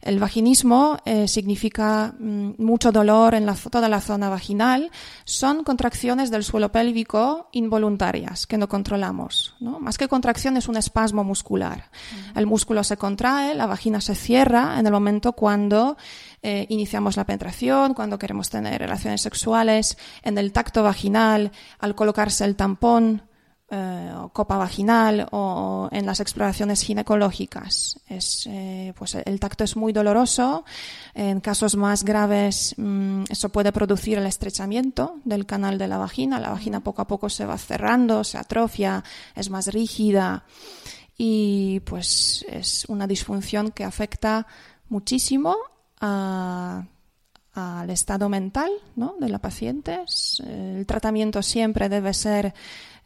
El 0.06 0.20
vaginismo 0.20 1.00
eh, 1.04 1.28
significa 1.28 2.14
mm, 2.20 2.52
mucho 2.60 2.92
dolor 2.92 3.34
en 3.34 3.48
la, 3.48 3.56
toda 3.56 3.90
la 3.90 4.02
zona 4.02 4.30
vaginal. 4.30 4.92
Son 5.24 5.64
contracciones 5.64 6.30
del 6.30 6.44
suelo 6.44 6.72
pélvico 6.72 7.50
involuntarias 7.54 8.46
que 8.46 8.60
no 8.60 8.70
controlamos. 8.70 9.56
¿no? 9.60 9.80
Más 9.80 9.98
que 9.98 10.08
contracción 10.08 10.58
es 10.58 10.68
un 10.68 10.78
espasmo 10.78 11.24
muscular. 11.24 11.90
El 12.36 12.46
músculo 12.46 12.84
se 12.84 12.98
contrae, 12.98 13.56
la 13.56 13.66
vagina 13.66 14.00
se 14.00 14.14
cierra 14.14 14.80
en 14.80 14.86
el 14.86 14.92
momento 14.92 15.34
cuando 15.34 15.98
eh, 16.44 16.68
iniciamos 16.70 17.18
la 17.18 17.26
penetración, 17.26 17.96
cuando 17.96 18.20
queremos 18.20 18.52
tener 18.52 18.80
relaciones 18.80 19.22
sexuales, 19.22 19.98
en 20.22 20.38
el 20.38 20.52
tacto 20.52 20.84
vaginal, 20.84 21.52
al 21.80 21.96
colocarse 21.96 22.46
el 22.46 22.56
tampón 22.56 23.24
eh, 23.70 24.12
copa 24.32 24.58
vaginal 24.58 25.28
o 25.32 25.90
en 25.92 26.06
las 26.06 26.20
exploraciones 26.20 26.82
ginecológicas. 26.82 28.00
Es, 28.08 28.46
eh, 28.48 28.94
pues 28.98 29.16
el 29.16 29.40
tacto 29.40 29.64
es 29.64 29.76
muy 29.76 29.92
doloroso. 29.92 30.66
En 31.14 31.40
casos 31.40 31.76
más 31.76 32.04
graves, 32.04 32.76
mm, 32.78 33.24
eso 33.30 33.50
puede 33.50 33.72
producir 33.72 34.18
el 34.18 34.28
estrechamiento 34.28 35.20
del 35.24 35.46
canal 35.46 35.78
de 35.78 35.88
la 35.88 35.98
vagina. 35.98 36.40
La 36.40 36.52
vagina 36.52 36.82
poco 36.82 37.02
a 37.02 37.08
poco 37.08 37.30
se 37.30 37.46
va 37.46 37.58
cerrando, 37.58 38.24
se 38.24 38.38
atrofia, 38.38 39.04
es 39.36 39.50
más 39.50 39.68
rígida 39.68 40.44
y 41.18 41.80
pues 41.82 42.46
es 42.50 42.86
una 42.88 43.08
disfunción 43.08 43.72
que 43.72 43.84
afecta 43.84 44.48
muchísimo 44.90 45.56
a 46.02 46.86
al 47.56 47.90
estado 47.90 48.30
mental 48.30 48.70
¿no? 48.96 49.16
de 49.20 49.30
la 49.30 49.40
paciente. 49.40 50.02
El 50.46 50.86
tratamiento 50.86 51.42
siempre 51.42 51.90
debe 51.90 52.14
ser 52.14 52.54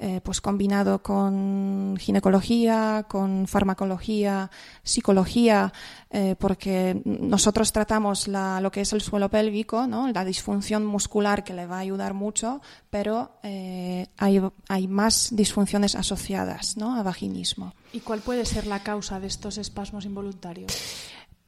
eh, 0.02 0.22
pues 0.24 0.40
combinado 0.40 1.04
con 1.04 1.98
ginecología, 2.00 3.06
con 3.10 3.48
farmacología, 3.48 4.50
psicología, 4.82 5.74
eh, 6.10 6.38
porque 6.40 7.02
nosotros 7.04 7.74
tratamos 7.74 8.30
la, 8.30 8.62
lo 8.62 8.72
que 8.72 8.80
es 8.80 8.94
el 8.94 9.02
suelo 9.02 9.30
pélvico, 9.30 9.88
¿no? 9.88 10.10
la 10.10 10.24
disfunción 10.24 10.86
muscular 10.86 11.44
que 11.44 11.54
le 11.54 11.66
va 11.68 11.76
a 11.76 11.80
ayudar 11.80 12.14
mucho, 12.14 12.62
pero 12.90 13.40
eh, 13.44 14.08
hay, 14.18 14.42
hay, 14.70 14.88
más 14.88 15.36
disfunciones 15.36 15.96
asociadas 15.96 16.78
¿no? 16.78 16.96
a 16.96 17.04
vaginismo. 17.04 17.74
¿Y 17.92 18.00
cuál 18.00 18.22
puede 18.22 18.46
ser 18.46 18.68
la 18.68 18.82
causa 18.82 19.20
de 19.20 19.28
estos 19.28 19.58
espasmos 19.58 20.06
involuntarios? 20.06 20.72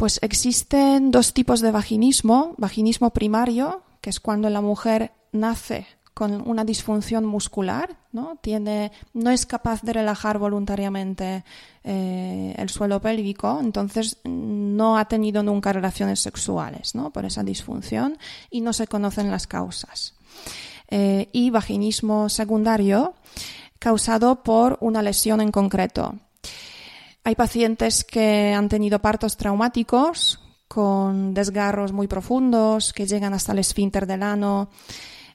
Pues 0.01 0.17
existen 0.24 1.12
dos 1.12 1.31
tipos 1.31 1.62
de 1.62 1.70
vaginismo. 1.70 2.55
Vaginismo 2.58 3.12
primario, 3.12 3.84
que 4.01 4.10
es 4.10 4.20
cuando 4.20 4.50
la 4.50 4.60
mujer 4.60 5.12
nace 5.31 5.86
con 6.15 6.41
una 6.50 6.65
disfunción 6.65 7.24
muscular, 7.24 7.98
¿no? 8.12 8.36
Tiene, 8.41 8.91
no 9.13 9.29
es 9.29 9.46
capaz 9.46 9.84
de 9.84 9.93
relajar 9.93 10.39
voluntariamente 10.39 11.43
eh, 11.84 12.55
el 12.58 12.70
suelo 12.70 13.00
pélvico, 13.00 13.60
entonces 13.62 14.17
no 14.24 14.98
ha 14.98 15.05
tenido 15.05 15.43
nunca 15.43 15.72
relaciones 15.72 16.20
sexuales 16.20 16.96
¿no? 16.96 17.13
por 17.13 17.25
esa 17.25 17.43
disfunción 17.43 18.17
y 18.50 18.62
no 18.62 18.74
se 18.74 18.88
conocen 18.88 19.29
las 19.29 19.46
causas. 19.46 20.15
Eh, 20.88 21.29
y 21.31 21.51
vaginismo 21.51 22.27
secundario, 22.27 23.13
causado 23.77 24.41
por 24.41 24.79
una 24.81 25.03
lesión 25.03 25.41
en 25.41 25.51
concreto. 25.51 26.15
Hay 27.23 27.35
pacientes 27.35 28.03
que 28.03 28.51
han 28.53 28.67
tenido 28.67 28.99
partos 28.99 29.37
traumáticos 29.37 30.39
con 30.67 31.35
desgarros 31.35 31.91
muy 31.91 32.07
profundos 32.07 32.93
que 32.93 33.05
llegan 33.05 33.33
hasta 33.33 33.51
el 33.51 33.59
esfínter 33.59 34.07
del 34.07 34.23
ano, 34.23 34.69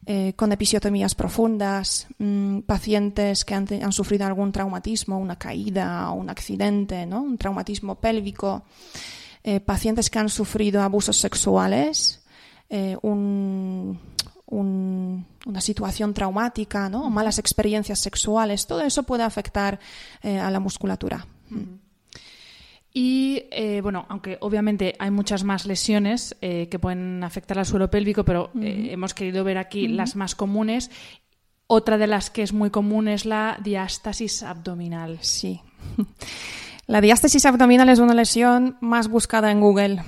eh, 0.05 0.33
con 0.35 0.51
episiotomías 0.51 1.15
profundas, 1.15 2.09
mmm, 2.19 2.61
pacientes 2.61 3.45
que 3.45 3.55
han, 3.55 3.93
sufrido 3.93 4.27
algún 4.27 4.51
traumatismo, 4.51 5.19
una 5.19 5.37
caída 5.37 6.11
o 6.11 6.15
un 6.15 6.29
accidente, 6.29 7.07
¿no? 7.07 7.23
un 7.23 7.39
traumatismo 7.39 7.97
pélvico, 7.97 8.65
eh, 9.45 9.61
pacientes 9.61 10.11
que 10.11 10.19
han 10.19 10.29
sufrido 10.29 10.83
abusos 10.83 11.19
sexuales, 11.19 12.25
eh, 12.69 12.97
un, 13.03 14.01
un, 14.47 15.27
una 15.45 15.61
situación 15.61 16.15
traumática, 16.15 16.89
¿no? 16.89 17.11
malas 17.11 17.39
experiencias 17.39 18.01
sexuales, 18.01 18.67
todo 18.67 18.81
eso 18.81 19.05
puede 19.05 19.23
afectar 19.23 19.79
a 20.23 20.51
la 20.51 20.59
musculatura. 20.61 21.27
Y 22.99 23.45
eh, 23.51 23.83
bueno, 23.83 24.07
aunque 24.09 24.39
obviamente 24.41 24.95
hay 24.99 25.11
muchas 25.11 25.45
más 25.45 25.67
lesiones 25.67 26.35
eh, 26.41 26.69
que 26.71 26.79
pueden 26.79 27.23
afectar 27.25 27.59
al 27.59 27.67
suelo 27.67 27.91
pélvico, 27.91 28.25
pero 28.25 28.51
uh 28.55 28.59
-huh. 28.59 28.65
eh, 28.65 28.93
hemos 28.93 29.13
querido 29.13 29.45
ver 29.45 29.59
aquí 29.59 29.85
uh 29.85 29.91
-huh. 29.91 29.97
las 29.97 30.17
más 30.17 30.35
comunes. 30.35 30.91
Otra 31.67 31.99
de 31.99 32.07
las 32.07 32.31
que 32.31 32.43
es 32.43 32.55
muy 32.55 32.71
común 32.71 33.09
es 33.09 33.27
la 33.27 33.59
diástasis 33.63 34.43
abdominal. 34.43 35.19
Sí. 35.21 35.61
La 36.89 37.01
diástasis 37.03 37.45
abdominal 37.45 37.89
es 37.89 37.99
una 37.99 38.15
lesión 38.15 38.77
más 38.81 39.09
buscada 39.09 39.51
en 39.51 39.61
Google. 39.61 40.03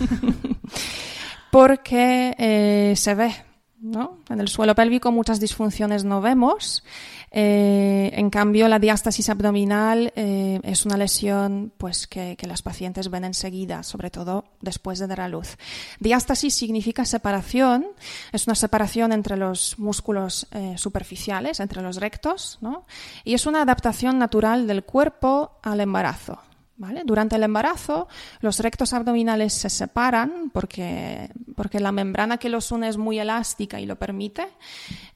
Porque 1.52 2.92
se 2.96 3.14
ve, 3.14 3.32
¿no? 3.80 4.18
En 4.28 4.40
el 4.40 4.48
suelo 4.48 4.74
pélvico 4.74 5.12
muchas 5.12 5.38
disfunciones 5.38 6.02
no 6.04 6.20
vemos. 6.20 6.82
Eh, 7.30 8.10
en 8.14 8.30
cambio, 8.30 8.68
la 8.68 8.78
diástasis 8.78 9.28
abdominal 9.28 10.12
eh, 10.16 10.60
es 10.62 10.86
una 10.86 10.96
lesión 10.96 11.72
pues, 11.76 12.06
que, 12.06 12.36
que, 12.36 12.46
las 12.46 12.62
pacientes 12.62 13.10
ven 13.10 13.24
enseguida, 13.24 13.82
sobre 13.82 14.10
todo 14.10 14.44
después 14.60 14.98
de 14.98 15.06
dar 15.06 15.20
a 15.20 15.28
luz. 15.28 15.56
Diástasis 16.00 16.54
significa 16.54 17.04
separación, 17.04 17.86
es 18.32 18.46
una 18.46 18.54
separación 18.54 19.12
entre 19.12 19.36
los 19.36 19.78
músculos 19.78 20.46
eh, 20.52 20.74
superficiales, 20.76 21.60
entre 21.60 21.82
los 21.82 21.96
rectos, 21.96 22.58
¿no? 22.60 22.86
y 23.24 23.34
es 23.34 23.46
una 23.46 23.62
adaptación 23.62 24.18
natural 24.18 24.66
del 24.66 24.84
cuerpo 24.84 25.52
al 25.62 25.80
embarazo. 25.80 26.38
Durante 27.04 27.34
el 27.34 27.42
embarazo, 27.42 28.06
los 28.40 28.60
rectos 28.60 28.92
abdominales 28.92 29.52
se 29.52 29.68
separan 29.68 30.50
porque, 30.52 31.28
porque 31.56 31.80
la 31.80 31.90
membrana 31.90 32.38
que 32.38 32.48
los 32.48 32.70
une 32.70 32.88
es 32.88 32.96
muy 32.96 33.18
elástica 33.18 33.80
y 33.80 33.86
lo 33.86 33.96
permite, 33.96 34.46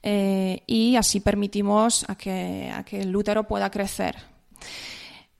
eh, 0.01 0.61
y 0.67 0.97
así 0.97 1.21
permitimos 1.21 2.03
a 2.09 2.15
que, 2.15 2.69
a 2.75 2.83
que 2.83 3.01
el 3.01 3.15
útero 3.15 3.47
pueda 3.47 3.71
crecer. 3.71 4.17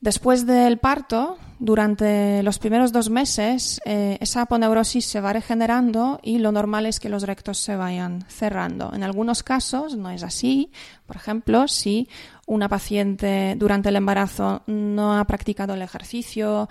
Después 0.03 0.45
del 0.45 0.79
parto, 0.79 1.37
durante 1.59 2.43
los 2.43 2.59
primeros 2.59 2.91
dos 2.91 3.09
meses, 3.09 3.79
eh, 3.85 4.17
esa 4.19 4.41
aponeurosis 4.41 5.05
se 5.05 5.21
va 5.21 5.31
regenerando 5.31 6.19
y 6.21 6.39
lo 6.39 6.51
normal 6.51 6.87
es 6.87 6.99
que 6.99 7.07
los 7.07 7.23
rectos 7.23 7.59
se 7.59 7.77
vayan 7.77 8.25
cerrando. 8.27 8.93
En 8.93 9.03
algunos 9.03 9.43
casos 9.43 9.95
no 9.95 10.09
es 10.09 10.23
así. 10.23 10.69
Por 11.05 11.15
ejemplo, 11.15 11.69
si 11.69 12.09
una 12.47 12.67
paciente 12.67 13.55
durante 13.57 13.87
el 13.87 13.95
embarazo 13.95 14.63
no 14.67 15.17
ha 15.17 15.23
practicado 15.23 15.73
el 15.73 15.81
ejercicio, 15.81 16.67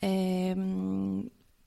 eh, 0.00 0.56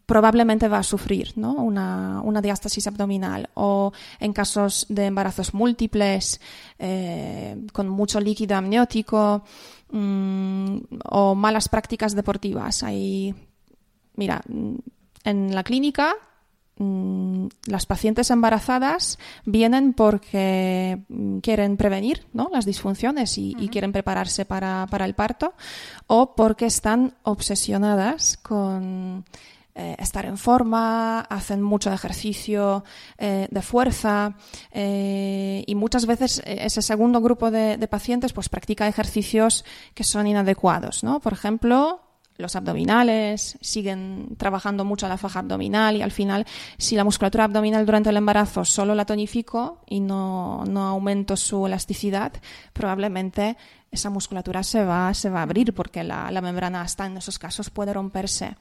probablemente 0.06 0.68
va 0.68 0.80
a 0.80 0.84
sufrir 0.84 1.34
una, 1.36 2.42
diástasis 2.42 2.88
abdominal 2.88 3.50
o 3.54 3.94
en 4.20 4.34
casos 4.34 4.86
de 4.90 5.06
embarazos 5.06 5.54
múltiples 5.54 6.42
eh, 6.80 7.56
con 7.72 7.88
mucho 7.88 8.20
líquido 8.20 8.56
amniótico 8.58 9.44
mmm, 9.94 10.78
o 11.06 11.36
malas 11.36 11.70
prácticas 11.70 12.16
deportivas. 12.16 12.84
Hay, 12.84 13.34
mira, 14.16 14.42
en 15.24 15.56
la 15.56 15.64
clínica 15.64 16.16
mmm, 16.78 17.48
las 17.68 17.86
pacientes 17.86 18.30
embarazadas 18.32 19.20
vienen 19.46 19.94
porque 19.94 21.00
quieren 21.42 21.78
prevenir 21.78 22.26
¿no? 22.34 22.50
las 22.52 22.66
disfunciones 22.66 23.38
y, 23.38 23.54
uh 23.56 23.60
-huh. 23.60 23.64
y 23.64 23.70
quieren 23.70 23.92
prepararse 23.92 24.46
para, 24.46 24.88
para, 24.90 25.06
el 25.06 25.14
parto 25.14 25.54
o 26.08 26.36
porque 26.36 26.66
están 26.66 27.14
obsesionadas 27.24 28.38
con 28.38 29.24
eh, 29.76 29.96
estar 29.98 30.26
en 30.26 30.38
forma, 30.38 31.22
hacen 31.22 31.62
mucho 31.62 31.92
ejercicio 31.92 32.84
eh, 33.18 33.48
de 33.50 33.62
fuerza 33.62 34.36
eh, 34.72 35.64
y 35.66 35.76
muchas 35.76 36.06
veces 36.06 36.44
ese 36.46 36.82
segundo 36.82 37.22
grupo 37.22 37.50
de, 37.50 37.78
de, 37.78 37.88
pacientes 37.88 38.34
pues 38.34 38.50
practica 38.50 38.88
ejercicios 38.88 39.66
que 39.96 40.04
son 40.04 40.28
inadecuados, 40.28 41.04
¿no? 41.04 41.20
Por 41.20 41.34
ejemplo, 41.34 42.02
los 42.38 42.56
abdominales, 42.56 43.58
siguen 43.62 44.36
trabajando 44.38 44.86
mucho 44.86 45.08
la 45.08 45.18
faja 45.18 45.40
abdominal 45.40 45.96
y 45.96 46.02
al 46.02 46.12
final, 46.12 46.46
si 46.78 46.96
la 46.96 47.04
musculatura 47.04 47.46
abdominal 47.46 47.86
durante 47.86 48.10
el 48.10 48.18
embarazo 48.18 48.66
solo 48.66 48.96
la 48.96 49.06
tonifico 49.06 49.82
y 49.88 50.00
no, 50.00 50.64
no 50.66 50.88
aumento 50.88 51.36
su 51.36 51.66
elasticidad, 51.66 52.34
probablemente 52.74 53.58
esa 53.92 54.10
musculatura 54.10 54.64
se 54.64 54.84
va, 54.84 55.14
se 55.14 55.30
va 55.30 55.40
a 55.40 55.44
abrir 55.44 55.74
porque 55.74 56.04
la, 56.04 56.32
la 56.32 56.42
membrana 56.42 56.82
hasta 56.82 57.06
en 57.06 57.18
esos 57.18 57.38
casos 57.38 57.70
puede 57.70 57.94
romperse. 57.94 58.56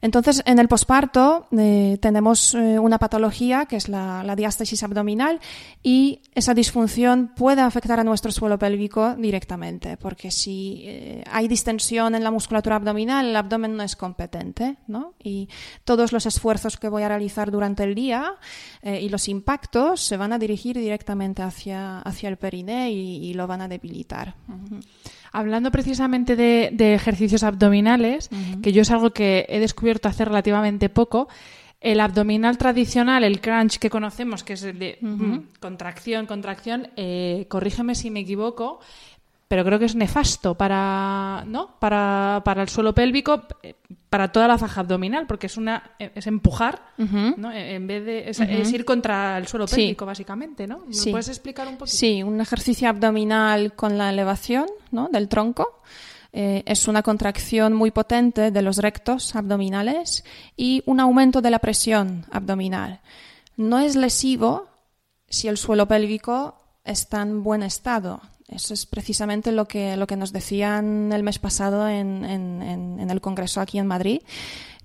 Entonces, 0.00 0.42
en 0.46 0.58
el 0.58 0.68
posparto 0.68 1.48
eh, 1.56 1.98
tenemos 2.00 2.54
eh, 2.54 2.78
una 2.78 2.98
patología 2.98 3.66
que 3.66 3.76
es 3.76 3.88
la, 3.88 4.34
diástasis 4.36 4.82
abdominal 4.82 5.40
y 5.82 6.20
esa 6.34 6.52
disfunción 6.52 7.32
puede 7.34 7.62
afectar 7.62 7.98
a 7.98 8.04
nuestro 8.04 8.30
suelo 8.30 8.58
pélvico 8.58 9.14
directamente, 9.14 9.96
porque 9.96 10.30
si 10.30 10.82
eh, 10.84 11.24
hay 11.30 11.48
distensión 11.48 12.14
en 12.14 12.22
la 12.22 12.30
musculatura 12.30 12.76
abdominal, 12.76 13.26
el 13.26 13.36
abdomen 13.36 13.76
no 13.76 13.82
es 13.82 13.96
competente, 13.96 14.76
¿no? 14.86 15.14
Y 15.22 15.48
todos 15.84 16.12
los 16.12 16.26
esfuerzos 16.26 16.76
que 16.76 16.88
voy 16.88 17.02
a 17.02 17.08
realizar 17.08 17.50
durante 17.50 17.84
el 17.84 17.94
día 17.94 18.34
y 18.82 19.08
los 19.08 19.28
impactos 19.28 20.00
se 20.00 20.16
van 20.16 20.32
a 20.32 20.38
dirigir 20.38 20.76
directamente 20.76 21.42
hacia, 21.42 22.00
hacia 22.00 22.28
el 22.28 22.36
periné 22.36 22.90
y, 22.92 23.34
lo 23.34 23.46
van 23.46 23.62
a 23.62 23.68
debilitar. 23.68 24.34
Hablando 25.36 25.70
precisamente 25.70 26.34
de, 26.34 26.94
ejercicios 26.94 27.42
abdominales, 27.42 28.30
que 28.62 28.72
yo 28.72 28.80
es 28.80 28.90
algo 28.90 29.10
que 29.10 29.44
he 29.50 29.60
descubierto 29.60 30.08
hace 30.08 30.24
relativamente 30.24 30.88
poco, 30.88 31.28
el 31.82 32.00
abdominal 32.00 32.56
tradicional, 32.56 33.22
el 33.22 33.42
crunch 33.42 33.78
que 33.78 33.90
conocemos, 33.90 34.42
que 34.42 34.54
es 34.54 34.62
el 34.62 34.78
de 34.78 34.96
mm, 34.98 35.60
contracción, 35.60 36.24
contracción, 36.24 36.88
eh, 36.96 37.44
corrígeme 37.50 37.94
si 37.94 38.10
me 38.10 38.20
equivoco, 38.20 38.80
pero 39.46 39.62
creo 39.62 39.78
que 39.78 39.84
es 39.84 39.94
nefasto 39.94 40.54
para, 40.54 41.44
¿no? 41.46 41.76
para, 41.80 42.40
para 42.42 42.62
el 42.62 42.70
suelo 42.70 42.94
pélvico, 42.94 43.42
eh, 43.62 43.74
para 44.10 44.30
toda 44.30 44.46
la 44.48 44.56
faja 44.58 44.82
abdominal, 44.82 45.26
porque 45.26 45.46
es 45.46 45.56
una 45.56 45.90
es 45.98 46.26
empujar, 46.26 46.80
¿no? 46.96 47.52
En 47.52 47.86
vez 47.86 48.04
de 48.04 48.30
es, 48.30 48.40
ir 48.72 48.84
contra 48.84 49.36
el 49.38 49.46
suelo 49.46 49.66
pélvico 49.66 50.06
básicamente, 50.06 50.66
¿no? 50.66 50.84
¿Me 50.86 51.10
puedes 51.10 51.28
explicar 51.28 51.66
un 51.66 51.76
poquito? 51.76 51.96
Sí, 51.96 52.22
un 52.22 52.40
ejercicio 52.40 52.88
abdominal 52.88 53.74
con 53.74 53.98
la 53.98 54.10
elevación, 54.10 54.66
¿no? 54.90 55.08
del 55.08 55.28
tronco. 55.28 55.82
Eh, 56.32 56.62
es 56.66 56.86
una 56.86 57.02
contracción 57.02 57.72
muy 57.72 57.90
potente 57.90 58.50
de 58.50 58.62
los 58.62 58.78
rectos 58.78 59.34
abdominales 59.34 60.22
y 60.56 60.82
un 60.84 61.00
aumento 61.00 61.40
de 61.40 61.50
la 61.50 61.60
presión 61.60 62.26
abdominal. 62.30 63.00
No 63.56 63.78
es 63.78 63.96
lesivo 63.96 64.68
si 65.28 65.48
el 65.48 65.56
suelo 65.56 65.88
pélvico 65.88 66.56
está 66.84 67.22
en 67.22 67.42
buen 67.42 67.62
estado, 67.62 68.20
eso 68.48 68.74
es 68.74 68.86
precisamente 68.86 69.50
lo 69.50 69.66
que, 69.66 69.96
lo 69.96 70.06
que 70.06 70.16
nos 70.16 70.32
decían 70.32 71.12
el 71.12 71.22
mes 71.22 71.38
pasado 71.38 71.88
en, 71.88 72.24
en, 72.24 73.10
el 73.10 73.20
Congreso 73.20 73.60
aquí 73.60 73.78
en 73.78 73.86
Madrid. 73.86 74.20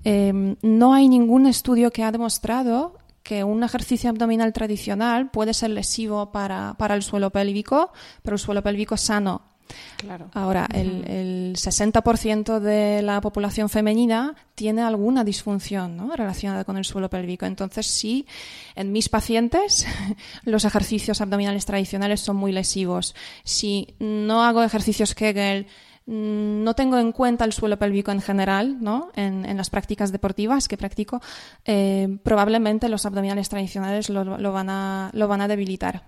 Em, 0.04 0.56
no 0.62 0.93
hay 0.93 1.08
ningún 1.08 1.45
estudio 1.45 1.91
que 1.91 2.04
ha 2.04 2.12
demostrado 2.12 2.97
que 3.24 3.43
un 3.43 3.63
ejercicio 3.63 4.10
abdominal 4.10 4.52
tradicional 4.52 5.30
puede 5.30 5.54
ser 5.54 5.69
lesivo 5.69 6.32
para, 6.32 6.74
para 6.78 6.95
el 6.95 7.04
suelo 7.04 7.30
pélvico, 7.30 7.91
pero 8.24 8.36
el 8.36 8.39
suelo 8.39 8.63
pélvico 8.63 8.97
sano 8.97 9.50
Claro. 9.97 10.29
Ahora, 10.34 10.67
el, 10.73 11.05
el 11.07 11.55
60% 11.55 12.60
de 12.60 13.01
la 13.01 13.21
población 13.21 13.69
femenina 13.69 14.36
tiene 14.55 14.81
alguna 14.81 15.23
disfunción 15.23 15.97
¿no? 15.97 16.15
relacionada 16.15 16.63
con 16.63 16.77
el 16.77 16.86
suelo 16.86 17.10
pélvico. 17.10 17.45
Entonces, 17.45 17.88
sí, 17.88 18.27
en 18.75 18.91
mis 18.91 19.10
pacientes 19.10 19.88
los 20.43 20.65
ejercicios 20.65 21.21
abdominales 21.21 21.65
tradicionales 21.65 22.21
son 22.21 22.36
muy 22.36 22.51
lesivos. 22.51 23.15
Si 23.43 23.95
no 23.99 24.43
hago 24.43 24.63
ejercicios 24.63 25.15
Kegel, 25.15 25.67
mm, 26.05 26.63
no 26.63 26.73
tengo 26.75 26.97
en 26.97 27.12
cuenta 27.12 27.45
el 27.45 27.53
suelo 27.53 27.77
pélvico 27.77 28.12
en 28.12 28.21
general, 28.21 28.77
¿no? 28.81 29.10
En, 29.15 29.57
las 29.57 29.69
prácticas 29.69 30.12
deportivas 30.12 30.67
que 30.67 30.77
practico, 30.77 31.21
eh, 31.65 32.17
probablemente 32.23 32.89
los 32.89 33.05
abdominales 33.05 33.49
tradicionales 33.49 34.10
lo, 34.10 34.51
van, 34.51 34.69
a, 34.69 35.10
lo 35.13 35.27
van 35.27 35.41
a 35.41 35.47
debilitar. 35.47 36.03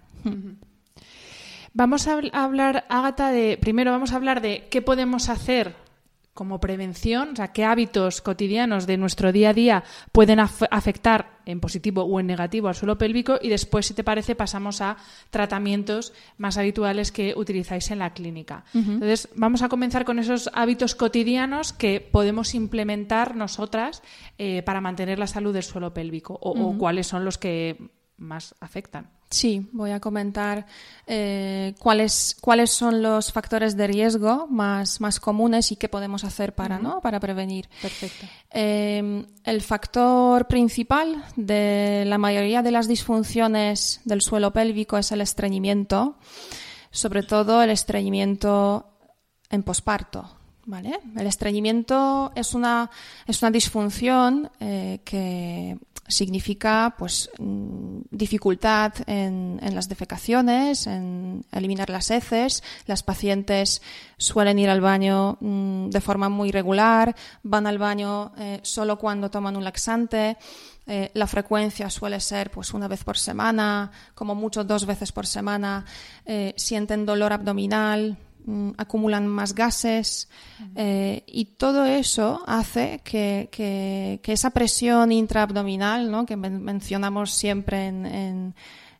Vamos 1.73 2.07
a 2.07 2.19
hablar, 2.33 2.85
Ágata, 2.87 3.31
de. 3.31 3.57
Primero 3.57 3.91
vamos 3.91 4.13
a 4.13 4.17
hablar 4.17 4.41
de 4.41 4.67
qué 4.69 4.81
podemos 4.81 5.29
hacer 5.29 5.75
como 6.33 6.59
prevención, 6.59 7.29
o 7.33 7.35
sea, 7.35 7.49
qué 7.49 7.63
hábitos 7.63 8.21
cotidianos 8.21 8.87
de 8.87 8.97
nuestro 8.97 9.31
día 9.31 9.49
a 9.49 9.53
día 9.53 9.83
pueden 10.11 10.39
afectar 10.39 11.37
en 11.45 11.59
positivo 11.59 12.03
o 12.03 12.19
en 12.19 12.25
negativo 12.25 12.69
al 12.69 12.75
suelo 12.75 12.97
pélvico 12.97 13.37
y 13.39 13.49
después, 13.49 13.85
si 13.85 13.93
te 13.93 14.03
parece, 14.03 14.33
pasamos 14.33 14.81
a 14.81 14.97
tratamientos 15.29 16.11
más 16.39 16.57
habituales 16.57 17.11
que 17.11 17.35
utilizáis 17.37 17.91
en 17.91 17.99
la 17.99 18.13
clínica. 18.13 18.65
Entonces, 18.73 19.29
vamos 19.35 19.61
a 19.61 19.69
comenzar 19.69 20.05
con 20.05 20.17
esos 20.17 20.49
hábitos 20.53 20.95
cotidianos 20.95 21.71
que 21.71 22.01
podemos 22.01 22.55
implementar 22.55 23.35
nosotras 23.35 24.01
eh, 24.39 24.63
para 24.63 24.81
mantener 24.81 25.19
la 25.19 25.27
salud 25.27 25.53
del 25.53 25.63
suelo 25.63 25.93
pélvico 25.93 26.39
o 26.41 26.77
cuáles 26.79 27.05
son 27.05 27.25
los 27.25 27.37
que 27.37 27.77
más 28.17 28.55
afectan. 28.59 29.11
Sí, 29.33 29.67
voy 29.71 29.89
a 29.89 29.99
comentar 29.99 30.67
eh, 31.07 31.73
cuáles, 31.79 32.37
cuáles 32.39 32.69
son 32.69 33.01
los 33.01 33.31
factores 33.31 33.75
de 33.75 33.87
riesgo 33.87 34.45
más, 34.47 35.01
más 35.01 35.19
comunes 35.19 35.71
y 35.71 35.75
qué 35.75 35.89
podemos 35.89 36.23
hacer 36.23 36.53
para, 36.53 36.77
¿no? 36.77 37.01
para 37.01 37.19
prevenir. 37.19 37.67
Perfecto. 37.81 38.27
Em, 38.51 39.25
el 39.43 39.61
factor 39.63 40.45
principal 40.45 41.25
de 41.35 42.03
la 42.05 42.19
mayoría 42.19 42.61
de 42.61 42.69
las 42.69 42.87
disfunciones 42.87 44.01
del 44.05 44.21
suelo 44.21 44.53
pélvico 44.53 44.99
es 44.99 45.11
el 45.11 45.21
estreñimiento, 45.21 46.15
sobre 46.91 47.23
todo 47.23 47.63
el 47.63 47.71
estreñimiento 47.71 48.99
en 49.49 49.63
posparto. 49.63 50.29
¿vale? 50.67 50.99
El 51.17 51.25
estreñimiento 51.25 52.31
es 52.35 52.53
una, 52.53 52.91
es 53.25 53.41
una 53.41 53.49
disfunción 53.49 54.51
eh, 54.59 55.01
que 55.03 55.79
significa 56.13 56.95
pues 56.97 57.29
mm, 57.39 58.01
dificultad 58.11 58.93
en, 59.07 59.59
las 59.73 59.89
defecaciones, 59.89 60.87
en 60.87 61.45
eliminar 61.51 61.89
las 61.89 62.11
heces. 62.11 62.63
Las 62.85 63.03
pacientes 63.03 63.81
suelen 64.17 64.59
ir 64.59 64.69
al 64.69 64.81
baño 64.81 65.37
mm, 65.39 65.89
de 65.89 66.01
forma 66.01 66.29
muy 66.29 66.51
regular, 66.51 67.15
van 67.43 67.67
al 67.67 67.77
baño 67.77 68.31
eh, 68.37 68.59
solo 68.63 68.97
cuando 68.97 69.29
toman 69.29 69.55
un 69.55 69.63
laxante. 69.63 70.37
Eh, 70.85 71.11
la 71.13 71.27
frecuencia 71.27 71.89
suele 71.89 72.19
ser 72.19 72.51
pues 72.51 72.73
una 72.73 72.87
vez 72.87 73.03
por 73.03 73.17
semana, 73.17 73.91
como 74.15 74.35
mucho 74.35 74.63
dos 74.63 74.85
veces 74.85 75.11
por 75.11 75.25
semana. 75.25 75.85
Eh, 76.25 76.53
sienten 76.57 77.05
dolor 77.05 77.33
abdominal, 77.33 78.17
acumulan 78.77 79.27
más 79.27 79.55
gases 79.55 80.29
eh, 80.75 81.23
y 81.27 81.45
todo 81.45 81.85
eso 81.85 82.43
hace 82.45 83.01
que, 83.03 83.49
que, 83.51 84.19
esa 84.31 84.49
presión 84.49 85.11
intraabdominal 85.11 86.11
¿no? 86.11 86.25
que 86.25 86.35
mencionamos 86.35 87.31
siempre 87.31 87.87
en, 87.87 88.53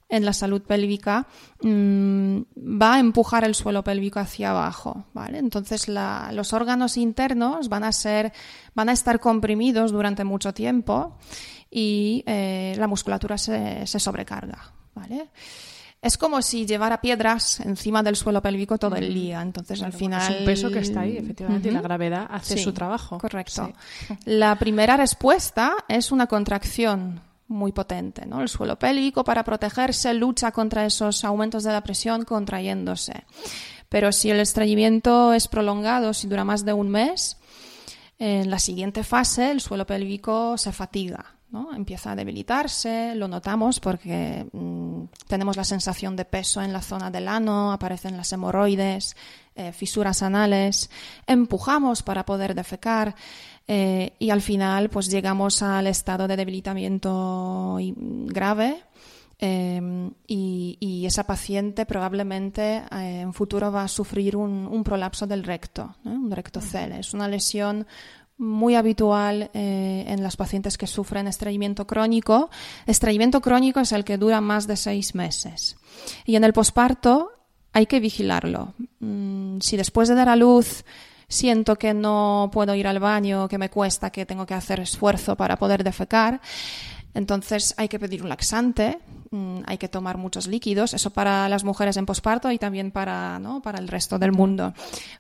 en, 0.10 0.25
la 0.25 0.34
salud 0.34 0.62
pélvica 0.62 1.27
mm, 1.62 2.41
va 2.58 2.95
a 2.95 2.99
empujar 2.99 3.43
el 3.43 3.56
suelo 3.56 3.84
pélvico 3.84 4.19
hacia 4.19 4.51
abajo. 4.51 5.06
¿vale? 5.13 5.39
Entonces 5.39 5.88
los 5.88 6.53
órganos 6.53 6.97
internos 6.97 7.69
van 7.69 7.84
a, 7.84 7.91
ser, 7.91 8.32
van 8.75 8.89
a 8.89 8.93
estar 8.93 9.19
comprimidos 9.19 9.91
durante 9.91 10.23
mucho 10.23 10.53
tiempo 10.53 11.17
y 11.69 12.23
eh, 12.27 12.75
la 12.77 12.88
musculatura 12.88 13.38
se, 13.38 13.88
se 13.88 13.99
sobrecarga. 13.99 14.73
¿vale? 14.93 15.29
Es 16.04 16.18
como 16.18 16.42
si 16.42 16.66
llevara 16.66 17.00
piedras 17.00 17.62
encima 17.62 18.04
del 18.04 18.18
suelo 18.18 18.42
pélvico 18.42 18.78
todo 18.78 18.98
el 18.98 19.13
día. 19.13 19.42
Entonces, 19.42 19.82
al 19.82 19.94
final. 19.94 20.34
Es 20.34 20.39
un 20.42 20.46
peso 20.46 20.70
que 20.70 20.80
está 20.80 21.00
ahí, 21.00 21.16
efectivamente, 21.16 21.70
y 21.70 21.72
la 21.72 21.82
gravedad 21.82 22.28
hace 22.30 22.58
su 22.58 22.74
trabajo. 22.74 23.18
Correcto. 23.20 23.72
La 24.26 24.60
primera 24.60 24.98
respuesta 24.98 25.74
es 25.88 26.12
una 26.12 26.28
contracción 26.28 27.22
muy 27.48 27.72
potente. 27.72 28.26
¿no? 28.26 28.42
El 28.42 28.50
suelo 28.50 28.78
pélvico, 28.78 29.24
para 29.24 29.46
protegerse, 29.46 30.13
lucha 30.13 30.52
contra 30.52 30.86
esos 30.86 31.24
aumentos 31.24 31.63
de 31.63 31.72
la 31.72 31.82
presión 31.82 32.26
contrayéndose. 32.26 33.24
Pero 33.88 34.12
si 34.12 34.30
el 34.30 34.42
estreñimiento 34.42 35.32
es 35.32 35.48
prolongado, 35.48 36.13
si 36.13 36.28
dura 36.28 36.44
más 36.44 36.66
de 36.66 36.74
un 36.74 36.89
mes, 36.89 37.38
en 38.20 38.50
la 38.50 38.60
siguiente 38.60 39.06
fase 39.06 39.52
el 39.52 39.62
suelo 39.62 39.86
pélvico 39.86 40.58
se 40.58 40.74
fatiga 40.74 41.38
Empieza 41.76 42.12
a 42.12 42.16
debilitarse, 42.16 43.13
lo 43.13 43.28
notamos 43.28 43.80
porque 43.80 44.48
mm, 44.52 45.04
tenemos 45.28 45.56
la 45.56 45.63
sensación 45.63 46.16
de 46.16 46.26
peso 46.26 46.63
en 46.63 46.74
la 46.74 46.82
zona 46.82 47.12
del 47.12 47.28
ano, 47.28 47.72
aparecen 47.72 48.18
las 48.18 48.34
hemorroides, 48.34 49.16
eh, 49.56 49.72
fisuras 49.72 50.24
anales, 50.24 50.89
empujamos 51.28 52.02
para 52.02 52.26
poder 52.26 52.56
defecar 52.56 53.13
eh, 53.68 54.13
y 54.18 54.32
al 54.32 54.42
final 54.42 54.89
pues 54.89 55.12
llegamos 55.12 55.62
al 55.62 55.86
estado 55.86 56.28
de 56.28 56.38
debilitamiento 56.38 57.78
grave 57.78 58.84
em, 59.38 60.10
y, 60.26 61.06
esa 61.06 61.26
paciente 61.26 61.86
probablemente 61.86 62.78
eh, 62.92 63.22
en 63.22 63.34
futuro 63.34 63.72
va 63.72 63.84
a 63.84 63.88
sufrir 63.88 64.36
un, 64.36 64.84
prolapso 64.84 65.28
del 65.28 65.44
recto, 65.44 65.98
un 66.06 66.32
rectocele. 66.32 67.00
Es 67.00 67.13
una 67.13 67.28
lesión 67.28 67.86
muy 68.38 68.76
habitual 68.76 69.52
eh, 69.54 70.06
en 70.08 70.24
las 70.24 70.38
pacientes 70.38 70.78
que 70.78 70.88
sufren 70.88 71.28
estreñimiento 71.28 71.86
crónico. 71.88 72.50
Estreñimiento 72.86 73.41
crónico 73.41 73.80
es 73.80 73.91
el 73.91 74.04
que 74.04 74.17
dura 74.17 74.41
más 74.41 74.67
de 74.67 74.78
seis 74.78 75.15
meses. 75.15 75.78
Y 76.26 76.36
en 76.36 76.43
el 76.43 76.54
posparto 76.54 77.32
hay 77.72 77.86
que 77.86 78.00
vigilarlo. 78.00 78.74
Mm, 79.00 79.60
si 79.60 79.78
después 79.78 80.10
de 80.10 80.15
dar 80.15 80.30
a 80.30 80.36
luz 80.36 80.86
siento 81.28 81.76
que 81.78 81.93
no 81.93 82.50
puedo 82.54 82.76
ir 82.76 82.88
al 82.88 83.00
baño, 83.00 83.48
que 83.48 83.58
me 83.58 83.69
cuesta, 83.69 84.12
que 84.12 84.26
tengo 84.26 84.46
que 84.46 84.54
hacer 84.54 84.80
esfuerzo 84.80 85.36
para 85.36 85.58
poder 85.58 85.84
defecar, 85.84 86.41
Entonces 87.13 87.76
hay 87.78 87.88
que 87.88 87.99
pedir 87.99 88.23
un 88.23 88.30
laxante, 88.30 88.99
mm, 89.30 89.60
hay 89.65 89.78
que 89.78 89.88
tomar 89.88 90.17
muchos 90.17 90.47
líquidos, 90.47 90.93
eso 90.93 91.12
para 91.12 91.47
las 91.47 91.63
mujeres 91.63 91.97
en 91.97 92.06
posparto 92.06 92.52
y 92.52 92.58
también 92.58 92.91
para, 92.91 93.39
¿no? 93.39 93.62
para 93.62 93.80
el 93.80 93.88
resto 93.88 94.17
del 94.17 94.32
mundo. 94.32 94.73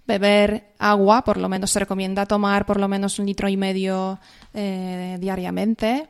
Beber 0.07 0.73
agua, 0.79 1.23
por 1.23 1.37
lo 1.37 1.49
menos 1.49 1.71
se 1.71 1.79
recomienda 1.79 2.25
tomar 2.25 2.65
por 2.65 2.79
lo 2.79 2.87
menos 2.87 3.19
un 3.19 3.27
litro 3.27 3.47
y 3.47 3.57
medio 3.57 4.19
eh, 4.53 5.17
diariamente. 5.19 6.07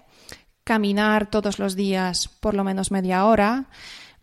Caminar 0.63 1.29
todos 1.29 1.59
los 1.59 1.75
días 1.75 2.29
por 2.39 2.53
lo 2.53 2.63
menos 2.63 2.91
media 2.91 3.25
hora. 3.25 3.65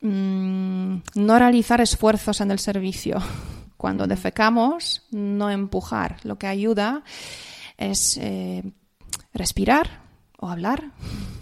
Mm, 0.00 0.96
no 1.14 1.38
realizar 1.38 1.82
esfuerzos 1.82 2.40
en 2.40 2.50
el 2.50 2.58
servicio. 2.58 3.18
Cuando 3.76 4.06
defecamos, 4.06 5.06
no 5.10 5.50
empujar. 5.50 6.16
Lo 6.22 6.38
que 6.38 6.46
ayuda 6.46 7.02
es 7.76 8.18
eh, 8.18 8.62
respirar 9.32 9.99
o 10.40 10.48
hablar, 10.48 10.90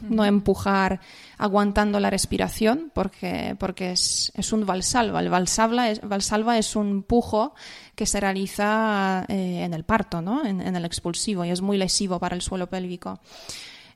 no 0.02 0.24
empujar 0.24 1.00
aguantando 1.38 2.00
la 2.00 2.10
respiración, 2.10 2.90
porque, 2.92 3.56
porque 3.58 3.92
es, 3.92 4.32
es 4.34 4.52
un 4.52 4.66
valsalva. 4.66 5.20
El 5.20 5.30
valsalva 5.30 5.88
es, 5.88 6.00
valsalva 6.00 6.58
es 6.58 6.74
un 6.74 7.04
pujo 7.04 7.54
que 7.94 8.06
se 8.06 8.20
realiza 8.20 9.24
eh, 9.28 9.62
en 9.64 9.72
el 9.72 9.84
parto, 9.84 10.20
¿no? 10.20 10.44
en, 10.44 10.60
en, 10.60 10.74
el 10.74 10.84
expulsivo, 10.84 11.44
y 11.44 11.50
es 11.50 11.62
muy 11.62 11.78
lesivo 11.78 12.18
para 12.18 12.34
el 12.34 12.42
suelo 12.42 12.68
pélvico. 12.68 13.20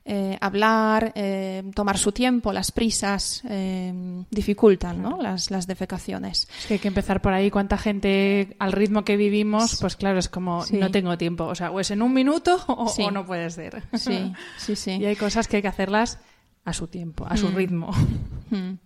Eh, 0.05 0.37
hablar, 0.41 1.13
eh, 1.15 1.63
tomar 1.73 1.97
su 1.97 2.11
tiempo, 2.11 2.51
las 2.51 2.71
prisas 2.73 3.41
eh, 3.49 3.93
dificultan 4.29 5.01
¿no? 5.01 5.21
las, 5.21 5.49
las 5.49 5.65
defecaciones. 5.65 6.47
Es 6.59 6.65
que 6.67 6.73
hay 6.73 6.79
que 6.79 6.89
empezar 6.89 7.21
por 7.21 7.31
ahí. 7.31 7.49
¿Cuánta 7.49 7.77
gente 7.77 8.55
al 8.59 8.73
ritmo 8.73 9.05
que 9.05 9.15
vivimos? 9.15 9.77
Pues 9.79 9.95
claro, 9.95 10.19
es 10.19 10.27
como 10.27 10.63
Sí. 10.63 10.75
no 10.77 10.91
tengo 10.91 11.17
tiempo. 11.17 11.45
O 11.45 11.55
sea, 11.55 11.71
o 11.71 11.79
es 11.79 11.89
en 11.91 12.01
un 12.01 12.13
minuto 12.13 12.61
o, 12.67 12.89
Sí. 12.89 13.03
o 13.03 13.11
no 13.11 13.25
puede 13.25 13.49
ser. 13.49 13.83
Sí, 13.93 14.33
sí, 14.57 14.75
sí. 14.75 14.91
Y 14.91 15.05
hay 15.05 15.15
cosas 15.15 15.47
que 15.47 15.55
hay 15.57 15.61
que 15.61 15.69
hacerlas 15.69 16.19
a 16.65 16.73
su 16.73 16.87
tiempo, 16.87 17.25
a 17.27 17.35
su 17.37 17.49
ritmo. 17.49 17.91
Mm. 18.53 18.77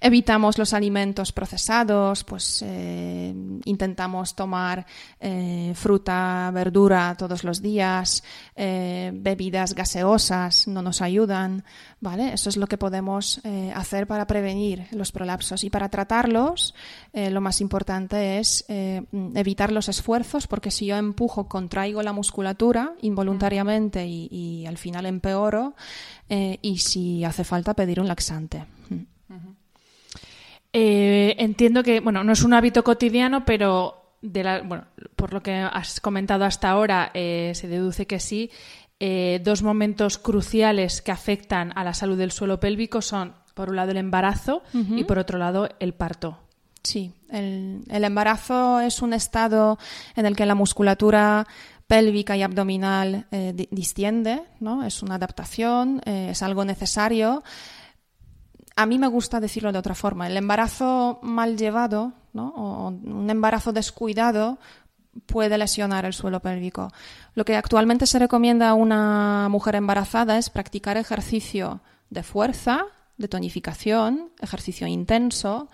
Evitamos 0.00 0.56
los 0.56 0.72
alimentos 0.72 1.32
procesados, 1.32 2.22
pues 2.22 2.62
eh, 2.64 3.34
intentamos 3.64 4.36
tomar 4.36 4.86
eh, 5.18 5.72
fruta, 5.74 6.48
verdura 6.54 7.16
todos 7.18 7.42
los 7.42 7.60
días, 7.60 8.22
eh, 8.54 9.10
bebidas 9.12 9.74
gaseosas 9.74 10.68
no 10.68 10.80
nos 10.80 11.02
ayudan, 11.02 11.64
¿vale? 12.00 12.34
Eso 12.34 12.50
es 12.50 12.56
lo 12.56 12.68
que 12.68 12.78
podemos 12.78 13.40
hacer 13.74 14.06
para 14.06 14.28
prevenir 14.28 14.86
los 14.92 15.10
prolapsos 15.10 15.64
y 15.64 15.70
para 15.70 15.88
tratarlos 15.88 16.74
lo 17.12 17.40
más 17.40 17.60
importante 17.60 18.38
es 18.38 18.64
mm, 18.68 19.36
evitar 19.36 19.72
los 19.72 19.88
esfuerzos 19.88 20.46
porque 20.46 20.70
si 20.70 20.86
yo 20.86 20.96
empujo, 20.96 21.48
contraigo 21.48 22.02
la 22.02 22.12
musculatura 22.12 22.92
involuntariamente 23.00 24.06
y, 24.06 24.28
y 24.30 24.66
al 24.66 24.78
final 24.78 25.06
empeoro 25.06 25.74
eh, 26.28 26.58
y 26.62 26.78
si 26.78 27.24
hace 27.24 27.44
falta 27.44 27.74
pedir 27.74 28.00
un 28.00 28.08
laxante. 28.08 28.64
Mm. 28.88 28.96
Eh, 30.78 31.36
entiendo 31.38 31.82
que, 31.82 32.00
bueno, 32.00 32.22
no 32.22 32.32
es 32.32 32.42
un 32.42 32.52
hábito 32.52 32.84
cotidiano, 32.84 33.46
pero 33.46 34.14
de 34.20 34.44
la, 34.44 34.60
bueno, 34.60 34.84
por 35.14 35.32
lo 35.32 35.42
que 35.42 35.54
has 35.54 36.00
comentado 36.00 36.44
hasta 36.44 36.68
ahora, 36.68 37.10
eh, 37.14 37.52
se 37.54 37.68
deduce 37.68 38.06
que 38.06 38.20
sí. 38.20 38.50
Eh, 39.00 39.40
dos 39.44 39.62
momentos 39.62 40.18
cruciales 40.18 41.02
que 41.02 41.12
afectan 41.12 41.72
a 41.76 41.84
la 41.84 41.94
salud 41.94 42.18
del 42.18 42.30
suelo 42.30 42.60
pélvico 42.60 43.00
son, 43.00 43.34
por 43.54 43.70
un 43.70 43.76
lado, 43.76 43.90
el 43.90 43.96
embarazo 43.98 44.62
y 44.72 45.04
por 45.04 45.18
otro 45.18 45.38
lado, 45.38 45.68
el 45.80 45.94
parto. 45.94 46.40
Sí, 46.82 47.12
el, 47.30 47.82
el 47.88 48.04
embarazo 48.04 48.80
es 48.80 49.02
un 49.02 49.12
estado 49.12 49.78
en 50.14 50.24
el 50.24 50.36
que 50.36 50.46
la 50.46 50.54
musculatura 50.54 51.46
pélvica 51.86 52.36
y 52.36 52.42
abdominal 52.42 53.26
eh, 53.30 53.52
di- 53.54 53.68
distiende, 53.70 54.42
¿no? 54.60 54.84
Es 54.84 55.02
una 55.02 55.16
adaptación, 55.16 56.00
eh, 56.04 56.28
es 56.30 56.42
algo 56.42 56.64
necesario. 56.64 57.42
A 58.74 58.86
mí 58.86 58.98
me 58.98 59.06
gusta 59.06 59.40
decirlo 59.40 59.72
de 59.72 59.78
otra 59.78 59.94
forma. 59.94 60.26
El 60.26 60.36
embarazo 60.36 61.18
mal 61.22 61.56
llevado, 61.56 62.12
¿no? 62.32 62.48
O 62.48 62.88
un 62.88 63.30
embarazo 63.30 63.72
descuidado 63.72 64.58
puede 65.24 65.56
lesionar 65.56 66.04
el 66.04 66.12
suelo 66.12 66.40
pélvico. 66.40 66.92
Lo 67.34 67.44
que 67.46 67.56
actualmente 67.56 68.06
se 68.06 68.18
recomienda 68.18 68.68
a 68.68 68.74
una 68.74 69.48
mujer 69.48 69.76
embarazada 69.76 70.36
es 70.36 70.50
practicar 70.50 70.98
ejercicio 70.98 71.80
de 72.10 72.22
fuerza, 72.22 72.84
de 73.16 73.28
tonificación, 73.28 74.30
ejercicio 74.40 74.86
intenso, 74.86 75.68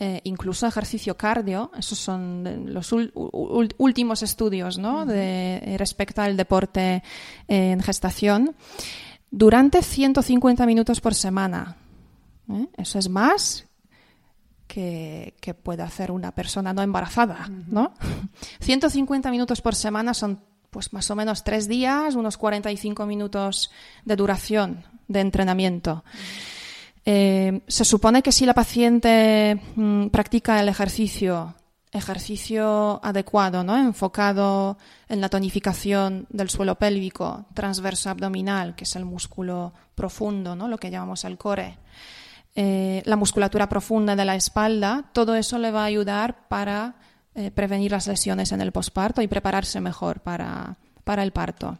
eh, 0.00 0.20
incluso 0.24 0.66
ejercicio 0.66 1.16
cardio. 1.16 1.72
Esos 1.76 1.98
son 1.98 2.72
los 2.72 2.92
últimos 2.92 4.22
estudios 4.22 4.78
¿no? 4.78 5.04
de, 5.04 5.74
respecto 5.76 6.22
al 6.22 6.36
deporte 6.36 7.02
eh, 7.48 7.72
en 7.72 7.80
gestación. 7.80 8.54
Durante 9.30 9.82
150 9.82 10.64
minutos 10.66 11.00
por 11.00 11.14
semana. 11.14 11.76
¿eh? 12.48 12.68
Eso 12.76 12.98
es 12.98 13.08
más 13.08 13.66
que, 14.68 15.34
que 15.40 15.54
puede 15.54 15.82
hacer 15.82 16.12
una 16.12 16.32
persona 16.32 16.72
no 16.72 16.82
embarazada, 16.82 17.48
¿no? 17.66 17.92
150 18.60 19.30
minutos 19.32 19.60
por 19.60 19.74
semana 19.74 20.14
son 20.14 20.40
pues 20.70 20.92
más 20.92 21.10
o 21.10 21.16
menos 21.16 21.42
tres 21.42 21.66
días, 21.66 22.14
unos 22.14 22.36
45 22.36 23.04
minutos 23.06 23.70
de 24.04 24.14
duración 24.16 24.84
de 25.08 25.20
entrenamiento. 25.20 26.04
Eh, 27.10 27.62
se 27.66 27.86
supone 27.86 28.20
que 28.20 28.32
si 28.32 28.44
la 28.44 28.52
paciente 28.52 29.58
mm, 29.76 30.08
practica 30.08 30.60
el 30.60 30.68
ejercicio, 30.68 31.54
ejercicio 31.90 33.00
adecuado, 33.02 33.64
¿no? 33.64 33.78
enfocado 33.78 34.76
en 35.08 35.22
la 35.22 35.30
tonificación 35.30 36.26
del 36.28 36.50
suelo 36.50 36.74
pélvico, 36.74 37.46
transverso 37.54 38.10
abdominal, 38.10 38.74
que 38.74 38.84
es 38.84 38.94
el 38.94 39.06
músculo 39.06 39.72
profundo, 39.94 40.54
¿no? 40.54 40.68
lo 40.68 40.76
que 40.76 40.90
llamamos 40.90 41.24
el 41.24 41.38
core, 41.38 41.78
eh, 42.54 43.00
la 43.06 43.16
musculatura 43.16 43.70
profunda 43.70 44.14
de 44.14 44.26
la 44.26 44.36
espalda, 44.36 45.08
todo 45.14 45.34
eso 45.34 45.56
le 45.56 45.70
va 45.70 45.84
a 45.84 45.86
ayudar 45.86 46.46
para 46.48 46.96
eh, 47.34 47.50
prevenir 47.50 47.92
las 47.92 48.06
lesiones 48.06 48.52
en 48.52 48.60
el 48.60 48.70
posparto 48.70 49.22
y 49.22 49.28
prepararse 49.28 49.80
mejor 49.80 50.20
para, 50.20 50.76
para 51.08 51.22
el 51.22 51.32
parto. 51.32 51.78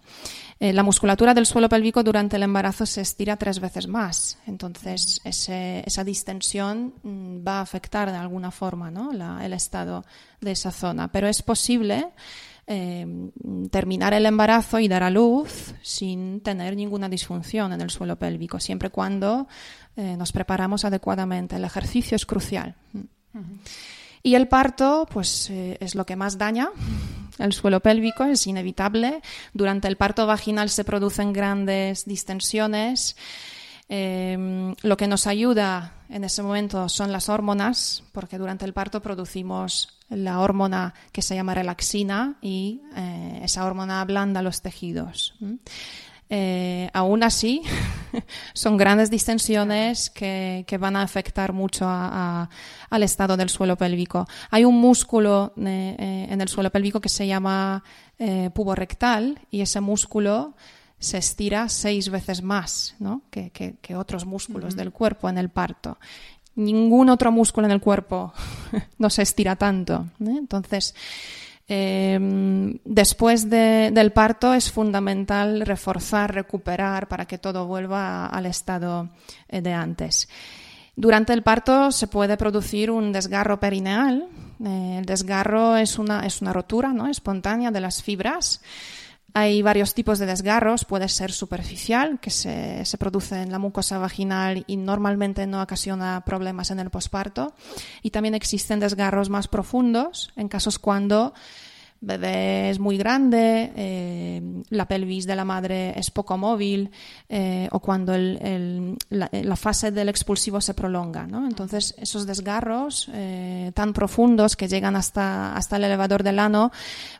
Eh, 0.59 0.73
la 0.73 0.83
musculatura 0.83 1.35
del 1.35 1.45
suelo 1.45 1.69
pélvico 1.69 2.03
durante 2.03 2.37
el 2.37 2.43
embarazo 2.43 2.87
se 2.87 3.03
estira 3.03 3.37
tres 3.37 3.61
veces 3.61 3.87
más, 3.87 4.39
entonces 4.47 5.21
ese- 5.23 5.83
esa 5.87 6.03
distensión 6.03 6.95
mm, 7.03 7.47
va 7.47 7.59
a 7.59 7.61
afectar 7.61 8.11
de 8.11 8.17
alguna 8.17 8.51
forma 8.51 8.91
¿no? 8.91 9.13
La- 9.13 9.45
el 9.45 9.53
estado 9.53 10.05
de 10.41 10.53
esa 10.53 10.71
zona, 10.73 11.13
pero 11.13 11.29
es 11.29 11.43
posible 11.43 12.09
eh, 12.71 13.07
terminar 13.71 14.13
el 14.15 14.25
embarazo 14.27 14.79
y 14.79 14.89
dar 14.89 15.03
a 15.03 15.11
luz 15.11 15.75
sin 15.83 16.41
tener 16.41 16.75
ninguna 16.77 17.09
disfunción 17.09 17.73
en 17.73 17.81
el 17.81 17.91
suelo 17.91 18.17
pélvico, 18.17 18.59
siempre 18.61 18.89
cuando 18.91 19.47
eh, 19.97 20.17
nos 20.17 20.33
preparamos 20.33 20.85
adecuadamente. 20.85 21.57
El 21.57 21.65
ejercicio 21.65 22.15
es 22.17 22.25
crucial. 22.27 22.75
Y 24.23 24.35
el 24.35 24.49
parto, 24.49 25.07
pues 25.13 25.49
eh, 25.51 25.77
es 25.81 25.95
lo 25.95 26.05
que 26.05 26.17
más 26.17 26.37
daña 26.37 26.69
el 27.39 27.53
suelo 27.53 27.81
pélvico, 27.81 28.25
es 28.25 28.47
inevitable. 28.47 29.23
Durante 29.53 29.89
el 29.89 29.97
parto 29.97 30.27
vaginal 30.27 30.71
se 30.71 30.85
producen 30.85 31.33
grandes 31.33 32.05
distensiones. 32.05 33.17
Eh, 33.89 34.75
lo 34.83 34.97
que 34.97 35.09
nos 35.09 35.27
ayuda 35.27 35.95
en 36.11 36.25
ese 36.25 36.43
momento 36.43 36.89
son 36.89 37.13
las 37.13 37.29
hormonas, 37.29 38.03
porque 38.13 38.39
durante 38.39 38.65
el 38.65 38.73
parto 38.73 39.01
producimos 39.01 39.99
la 40.11 40.41
hormona 40.41 40.95
que 41.13 41.23
se 41.23 41.35
llama 41.35 41.55
relaxina 41.55 42.37
y 42.41 42.83
eh, 42.97 43.41
esa 43.45 43.65
hormona 43.65 44.01
ablanda 44.01 44.43
los 44.43 44.63
tejidos. 44.63 45.35
Eh, 46.31 46.91
aún 46.93 47.23
así, 47.23 47.63
son 48.53 48.77
grandes 48.77 49.11
distensiones 49.11 50.11
que, 50.11 50.65
que 50.67 50.77
van 50.79 50.97
a 50.97 51.03
afectar 51.03 51.53
mucho 51.53 51.87
a- 51.87 52.43
a- 52.43 52.51
al 52.91 53.03
estado 53.03 53.37
del 53.37 53.49
suelo 53.49 53.77
pélvico. 53.77 54.27
Hay 54.51 54.65
un 54.65 54.79
músculo 54.79 55.53
eh, 55.57 55.97
eh, 55.99 56.27
en 56.31 56.41
el 56.41 56.49
suelo 56.49 56.71
pélvico 56.71 57.01
que 57.01 57.09
se 57.09 57.27
llama 57.27 57.83
eh, 58.19 58.51
puborectal 58.55 59.39
y 59.51 59.63
ese 59.63 59.81
músculo 59.81 60.55
se 60.99 61.17
estira 61.19 61.69
seis 61.69 62.11
veces 62.11 62.43
más 62.43 62.95
¿no? 62.99 63.23
que, 63.31 63.51
que- 63.51 63.77
que 63.81 63.97
otros 63.97 64.27
músculos 64.27 64.77
del 64.77 64.91
cuerpo 64.93 65.29
en 65.29 65.39
el 65.39 65.49
parto. 65.49 65.99
Ningún 66.57 67.09
otro 67.09 67.31
músculo 67.31 67.69
en 67.69 67.73
el 67.73 67.81
cuerpo 67.81 68.33
no 68.99 69.09
se 69.09 69.23
estira 69.23 69.55
tanto. 69.57 70.07
Entonces, 70.21 70.95
eh, 71.69 72.19
después 72.85 73.51
de- 73.51 73.91
del 73.93 74.13
parto 74.13 74.55
es 74.55 74.71
fundamental 74.73 75.61
reforzar, 75.67 76.35
recuperar 76.35 77.09
para 77.09 77.27
que 77.27 77.39
todo 77.39 77.67
vuelva 77.67 78.27
al 78.27 78.47
estado 78.47 79.11
eh, 79.49 79.61
de 79.61 79.73
antes. 79.73 80.29
Durante 80.97 81.33
el 81.33 81.43
parto 81.43 81.93
se 81.93 82.07
puede 82.09 82.37
producir 82.37 82.91
un 82.91 83.13
desgarro 83.13 83.61
perineal. 83.61 84.27
Eh, 84.65 84.97
el 84.99 85.05
desgarro 85.05 85.77
es 85.77 85.99
una, 85.99 86.27
es 86.27 86.43
una 86.43 86.53
rotura 86.53 86.93
¿no? 86.93 87.07
espontánea 87.09 87.71
de 87.71 87.81
las 87.81 88.03
fibras. 88.03 88.61
Hay 89.35 89.63
varios 89.63 89.95
tipos 89.95 90.19
de 90.19 90.27
desgarros. 90.27 90.85
Puede 90.85 91.09
ser 91.09 91.33
superficial, 91.33 92.19
que 92.21 92.31
se, 92.31 92.85
se 92.85 92.99
produce 92.99 93.43
en 93.43 93.53
la 93.53 93.59
mucosa 93.59 93.99
vaginal 93.99 94.65
y 94.67 94.77
normalmente 94.77 95.47
no 95.47 95.63
ocasiona 95.63 96.23
problemas 96.25 96.71
en 96.71 96.81
el 96.81 96.91
posparto. 96.91 97.55
Y 98.03 98.11
también 98.11 98.35
existen 98.35 98.81
desgarros 98.81 99.29
más 99.29 99.49
profundos, 99.49 100.31
en 100.37 100.49
casos 100.49 100.79
cuando 100.79 101.35
bebé 102.01 102.71
es 102.71 102.79
muy 102.79 102.97
grande, 102.97 103.73
eh, 103.75 104.43
la 104.71 104.87
pelvis 104.87 105.27
de 105.27 105.35
la 105.35 105.45
madre 105.45 105.99
es 105.99 106.11
poco 106.11 106.39
móvil 106.39 106.91
eh, 107.29 107.69
o 107.73 107.81
cuando 107.81 108.15
la, 108.17 109.57
fase 109.57 109.91
del 109.91 110.09
expulsivo 110.09 110.61
se 110.61 110.75
prolonga. 110.75 111.27
Entonces, 111.29 111.95
esos 111.99 112.27
desgarros 112.27 113.11
eh, 113.13 113.73
tan 113.75 113.93
profundos 113.93 114.57
que 114.57 114.69
llegan 114.69 114.95
hasta, 114.95 115.55
hasta 115.57 115.77
el 115.77 115.85
elevador 115.85 116.23
del 116.23 116.39
ano 116.39 116.71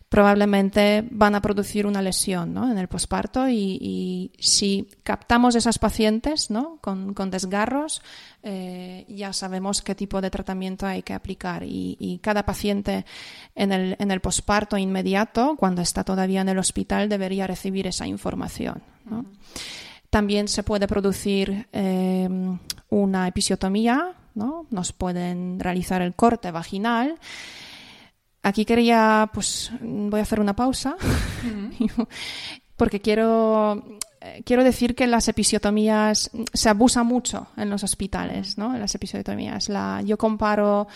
probablemente 0.09 1.07
van 1.11 1.35
a 1.35 1.43
producir 1.43 1.87
una 1.87 2.01
lesión 2.01 2.55
¿no? 2.55 2.71
en 2.71 2.79
el 2.79 2.89
posparto 2.89 3.49
y, 3.49 4.33
si 4.39 4.89
captamos 5.03 5.55
esas 5.55 5.79
pacientes 5.79 6.51
¿no? 6.51 6.79
con, 6.81 7.13
con 7.13 7.31
desgarros, 7.31 8.03
eh, 8.43 9.05
ya 9.09 9.33
sabemos 9.33 9.83
qué 9.83 9.95
tipo 9.95 10.21
de 10.21 10.31
tratamiento 10.31 10.87
hay 10.87 11.03
que 11.03 11.13
aplicar 11.13 11.63
y, 11.65 12.21
cada 12.23 12.45
paciente 12.45 13.05
en 13.55 13.73
el, 13.73 13.97
en 13.99 14.11
el 14.11 14.21
posparto 14.21 14.79
inmediato, 14.79 15.57
cuando 15.57 15.83
está 15.83 16.05
todavía 16.05 16.41
en 16.41 16.49
el 16.49 16.59
hospital, 16.59 17.09
debería 17.09 17.47
recibir 17.47 17.87
esa 17.87 18.07
información. 18.07 18.83
También 20.11 20.49
se 20.49 20.63
puede 20.63 20.87
producir 20.87 21.69
eh, 21.73 22.29
una 22.89 23.29
episiotomía, 23.29 24.15
¿no? 24.35 24.67
nos 24.71 24.93
pueden 24.93 25.61
realizar 25.61 26.01
el 26.01 26.15
corte 26.15 26.51
vaginal. 26.51 27.19
Aquí 28.49 28.65
quería, 28.65 29.31
pues 29.35 29.71
voy 29.83 30.21
a 30.21 30.23
hacer 30.23 30.41
una 30.41 30.57
pausa, 30.57 30.97
porque 32.79 33.03
quiero 33.03 33.85
eh, 34.23 34.43
quiero 34.43 34.65
decir 34.65 34.95
que 34.95 35.07
las 35.07 35.29
episiotomías 35.29 36.31
se 36.55 36.69
abusa 36.71 37.03
mucho 37.03 37.49
en 37.59 37.69
los 37.69 37.85
hospitales, 37.85 38.57
¿no? 38.57 38.75
En 38.75 38.81
las 38.81 38.95
episiotomías. 38.95 39.69
La, 39.69 40.01
yo 40.03 40.17
comparo 40.17 40.89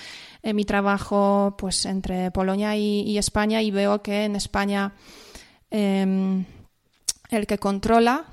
eh, 0.42 0.54
mi 0.54 0.64
trabajo 0.64 1.54
pues 1.58 1.84
entre 1.84 2.30
Polonia 2.30 2.74
y, 2.74 3.18
España 3.18 3.60
y 3.60 3.70
veo 3.70 4.00
que 4.00 4.24
en 4.24 4.34
España 4.34 4.94
em, 5.70 6.46
el 7.28 7.46
que 7.46 7.58
controla 7.58 8.24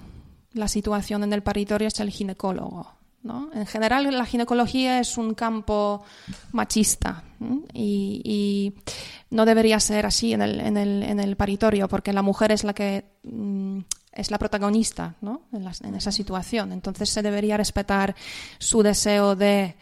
la 0.54 0.70
situación 0.70 1.26
en 1.26 1.34
el 1.34 1.44
paritorio 1.44 1.90
es 1.90 2.00
el 2.00 2.10
ginecólogo. 2.10 2.94
¿no? 3.22 3.50
En 3.54 3.66
general, 3.66 4.10
la 4.18 4.26
ginecología 4.26 5.02
es 5.02 5.18
un 5.18 5.34
campo 5.34 6.06
machista 6.54 7.26
y, 7.74 8.74
no 9.32 9.46
debería 9.46 9.80
ser 9.80 10.08
así 10.08 10.34
en 10.34 10.42
el, 10.42 10.60
en, 10.60 10.78
el, 10.78 11.04
en 11.04 11.20
el, 11.20 11.36
paritorio, 11.36 11.88
porque 11.88 12.14
la 12.14 12.24
mujer 12.24 12.52
es 12.52 12.64
la 12.64 12.74
que 12.74 13.06
mm, 13.24 13.80
es 14.12 14.32
la 14.32 14.38
protagonista 14.38 15.16
¿no? 15.22 15.44
en, 15.52 15.96
esa 15.96 16.12
situación. 16.12 16.72
Entonces 16.72 17.10
se 17.10 17.22
debería 17.22 17.58
respetar 17.58 18.16
su 18.58 18.84
deseo 18.84 19.36
de 19.36 19.76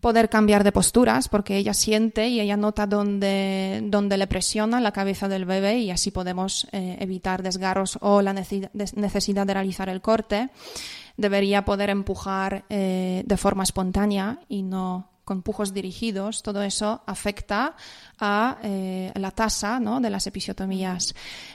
poder 0.00 0.30
cambiar 0.30 0.64
de 0.64 0.72
posturas 0.72 1.28
porque 1.28 1.56
ella 1.56 1.74
siente 1.74 2.28
y 2.28 2.40
ella 2.40 2.56
nota 2.56 2.86
dónde, 2.86 3.82
le 3.90 4.26
presiona 4.26 4.80
la 4.80 4.92
cabeza 4.92 5.28
del 5.28 5.44
bebé 5.44 5.78
y 5.78 5.90
así 5.90 6.10
podemos 6.10 6.66
eh, 6.72 6.96
evitar 7.00 7.42
desgarros 7.42 7.98
o 8.00 8.22
la 8.22 8.32
necesidad 8.32 9.46
de 9.46 9.54
realizar 9.54 9.88
el 9.88 10.00
corte. 10.00 10.48
Debería 11.16 11.64
poder 11.66 11.90
empujar 11.90 12.64
eh, 12.70 13.22
de 13.26 13.36
forma 13.36 13.62
espontánea 13.62 14.38
y 14.48 14.62
no 14.62 15.09
con 15.30 15.42
pujos 15.42 15.72
dirigidos, 15.72 16.42
todo 16.42 16.60
eso 16.60 17.04
afecta 17.06 17.76
a 18.18 18.58
eh, 18.64 19.12
la 19.14 19.30
tasa 19.30 19.78
de 19.78 20.10
las 20.10 20.26
episiotomías. 20.26 21.14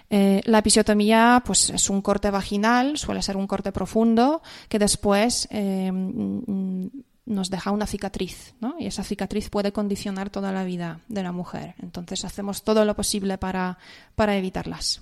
Eh, 0.09 0.39
la 0.45 0.59
episiotomía 0.59 1.43
pues, 1.45 1.71
es 1.71 1.89
un 1.89 2.01
corte 2.01 2.31
vaginal, 2.31 2.97
suele 2.97 3.21
ser 3.21 3.35
un 3.35 3.47
corte 3.47 3.73
profundo, 3.73 4.41
que 4.69 4.79
después 4.79 5.49
eh, 5.51 5.91
nos 5.91 7.49
deja 7.49 7.71
una 7.71 7.85
cicatriz, 7.85 8.53
y 8.79 8.85
esa 8.85 9.03
cicatriz 9.03 9.49
puede 9.49 9.73
condicionar 9.73 10.29
toda 10.29 10.53
la 10.53 10.63
vida 10.63 11.01
de 11.09 11.23
la 11.23 11.33
mujer. 11.33 11.75
Entonces 11.83 12.23
hacemos 12.23 12.63
todo 12.63 12.85
lo 12.85 12.95
posible 12.95 13.37
para, 13.37 13.77
para 14.15 14.37
evitarlas. 14.37 15.01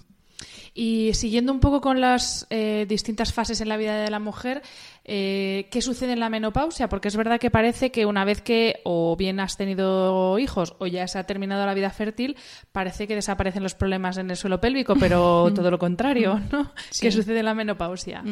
Y 0.74 1.14
siguiendo 1.14 1.54
un 1.54 1.60
poco 1.60 1.80
con 1.80 2.02
las 2.02 2.48
distintas 2.88 3.32
fases 3.32 3.62
en 3.62 3.70
la 3.70 3.78
vida 3.78 3.98
de 3.98 4.10
la 4.10 4.20
mujer, 4.20 4.64
eh, 5.06 5.68
¿qué 5.72 5.82
sucede 5.82 6.14
en 6.14 6.20
la 6.20 6.30
menopausia? 6.30 6.88
Porque 6.88 7.10
es 7.10 7.18
verdad 7.18 7.40
que 7.40 7.52
parece 7.52 7.92
que 7.92 8.06
una 8.06 8.24
vez 8.24 8.42
que 8.42 8.82
o 8.84 9.16
bien 9.18 9.40
has 9.40 9.58
tenido 9.58 10.40
hijos 10.40 10.76
o 10.80 10.88
ya 10.88 11.08
se 11.08 11.20
ha 11.20 11.26
terminado 11.26 11.66
la 11.66 11.74
vida 11.74 11.90
fértil, 11.90 12.38
parece 12.72 13.08
que 13.08 13.16
desaparecen 13.16 13.64
los 13.64 13.76
problemas 13.76 14.18
en 14.18 14.30
el 14.30 14.38
suelo 14.38 14.62
pélvico, 14.62 14.96
pero 14.96 15.52
todo 15.56 15.70
lo 15.70 15.78
contrario, 15.78 16.40
¿no? 16.52 16.72
¿Qué 17.00 17.12
sucede 17.12 17.40
en 17.40 17.46
la 17.46 17.54
menopausia? 17.54 18.24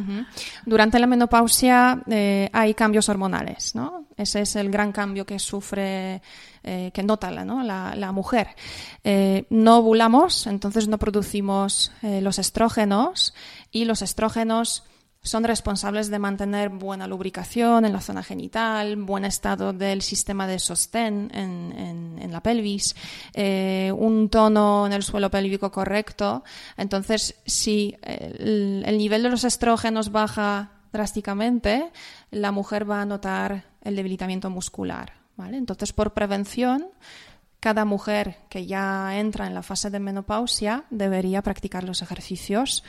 Durante 0.66 1.00
la 1.00 1.08
menopausia 1.08 2.02
eh, 2.10 2.50
hay 2.54 2.74
cambios 2.74 3.10
hormonales, 3.10 3.76
¿no? 3.76 4.06
Ese 4.16 4.42
es 4.42 4.56
el 4.56 4.70
gran 4.70 4.92
cambio 4.92 5.26
que 5.26 5.40
sufre 5.40 6.22
eh, 6.64 6.92
que 6.94 7.02
nota 7.02 7.32
la, 7.32 7.44
¿no? 7.44 7.64
la, 7.64 8.12
mujer. 8.12 8.50
Eh, 9.04 9.46
no 9.50 9.80
ovulamos, 9.80 10.46
entonces 10.46 10.88
no 10.88 11.00
producimos 11.00 11.92
eh, 12.04 12.22
los 12.22 12.38
estrógenos 12.38 13.34
y 13.72 13.86
los 13.86 14.04
estrógenos 14.04 14.84
son 15.24 15.44
responsables 15.44 16.10
de 16.10 16.18
mantener 16.18 16.70
buena 16.70 17.08
lubricación 17.08 17.86
en 17.86 17.94
la 17.94 18.02
zona 18.02 18.24
genital, 18.24 18.96
buen 18.96 19.24
estado 19.24 19.72
del 19.72 20.02
sistema 20.02 20.48
de 20.48 20.58
sostén 20.58 21.30
en, 21.34 22.32
la 22.32 22.42
pelvis, 22.42 22.96
un 23.36 24.30
tono 24.30 24.88
en 24.88 24.94
el 24.94 25.04
suelo 25.04 25.30
pélvico 25.30 25.72
correcto. 25.72 26.44
Entonces, 26.76 27.36
si 27.46 27.96
el, 28.02 28.84
el, 28.86 28.98
nivel 28.98 29.22
de 29.22 29.30
los 29.30 29.44
estrógenos 29.44 30.12
baja 30.12 30.72
drásticamente, 30.92 31.92
la 32.32 32.52
mujer 32.52 32.90
va 32.90 33.02
a 33.02 33.06
notar 33.06 33.66
el 33.82 33.96
debilitamiento 33.96 34.50
muscular. 34.50 35.22
Entonces, 35.38 35.94
por 35.94 36.14
prevención, 36.14 36.88
cada 37.60 37.86
mujer 37.86 38.38
que 38.50 38.66
ya 38.66 39.18
entra 39.18 39.48
en 39.48 39.54
la 39.54 39.64
fase 39.64 39.90
de 39.90 40.00
menopausia 40.00 40.86
debería 40.90 41.42
practicar 41.42 41.84
los 41.84 42.02
ejercicios 42.02 42.84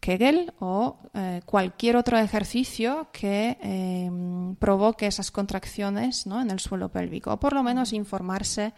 Kegel 0.00 0.52
o 0.60 0.98
eh, 1.14 1.42
cualquier 1.44 1.96
otro 1.96 2.18
ejercicio 2.18 3.08
que 3.12 3.58
em, 3.60 4.54
provoque 4.56 5.06
esas 5.06 5.30
contracciones 5.30 6.26
en 6.26 6.50
el 6.50 6.60
suelo 6.60 6.88
pélvico, 6.88 7.32
o 7.32 7.40
por 7.40 7.52
lo 7.52 7.62
menos 7.62 7.92
informarse, 7.92 8.72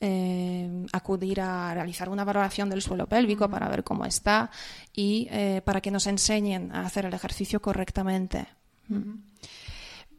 em, 0.00 0.86
acudir 0.92 1.40
a 1.40 1.74
realizar 1.74 2.08
una 2.08 2.24
valoración 2.24 2.70
del 2.70 2.82
suelo 2.82 3.06
pélvico 3.06 3.48
para 3.48 3.68
ver 3.68 3.84
cómo 3.84 4.04
está 4.04 4.50
y 4.94 5.28
eh, 5.30 5.62
para 5.64 5.80
que 5.80 5.90
nos 5.90 6.06
enseñen 6.06 6.74
a 6.74 6.86
hacer 6.86 7.06
el 7.06 7.14
ejercicio 7.14 7.60
correctamente. 7.60 8.46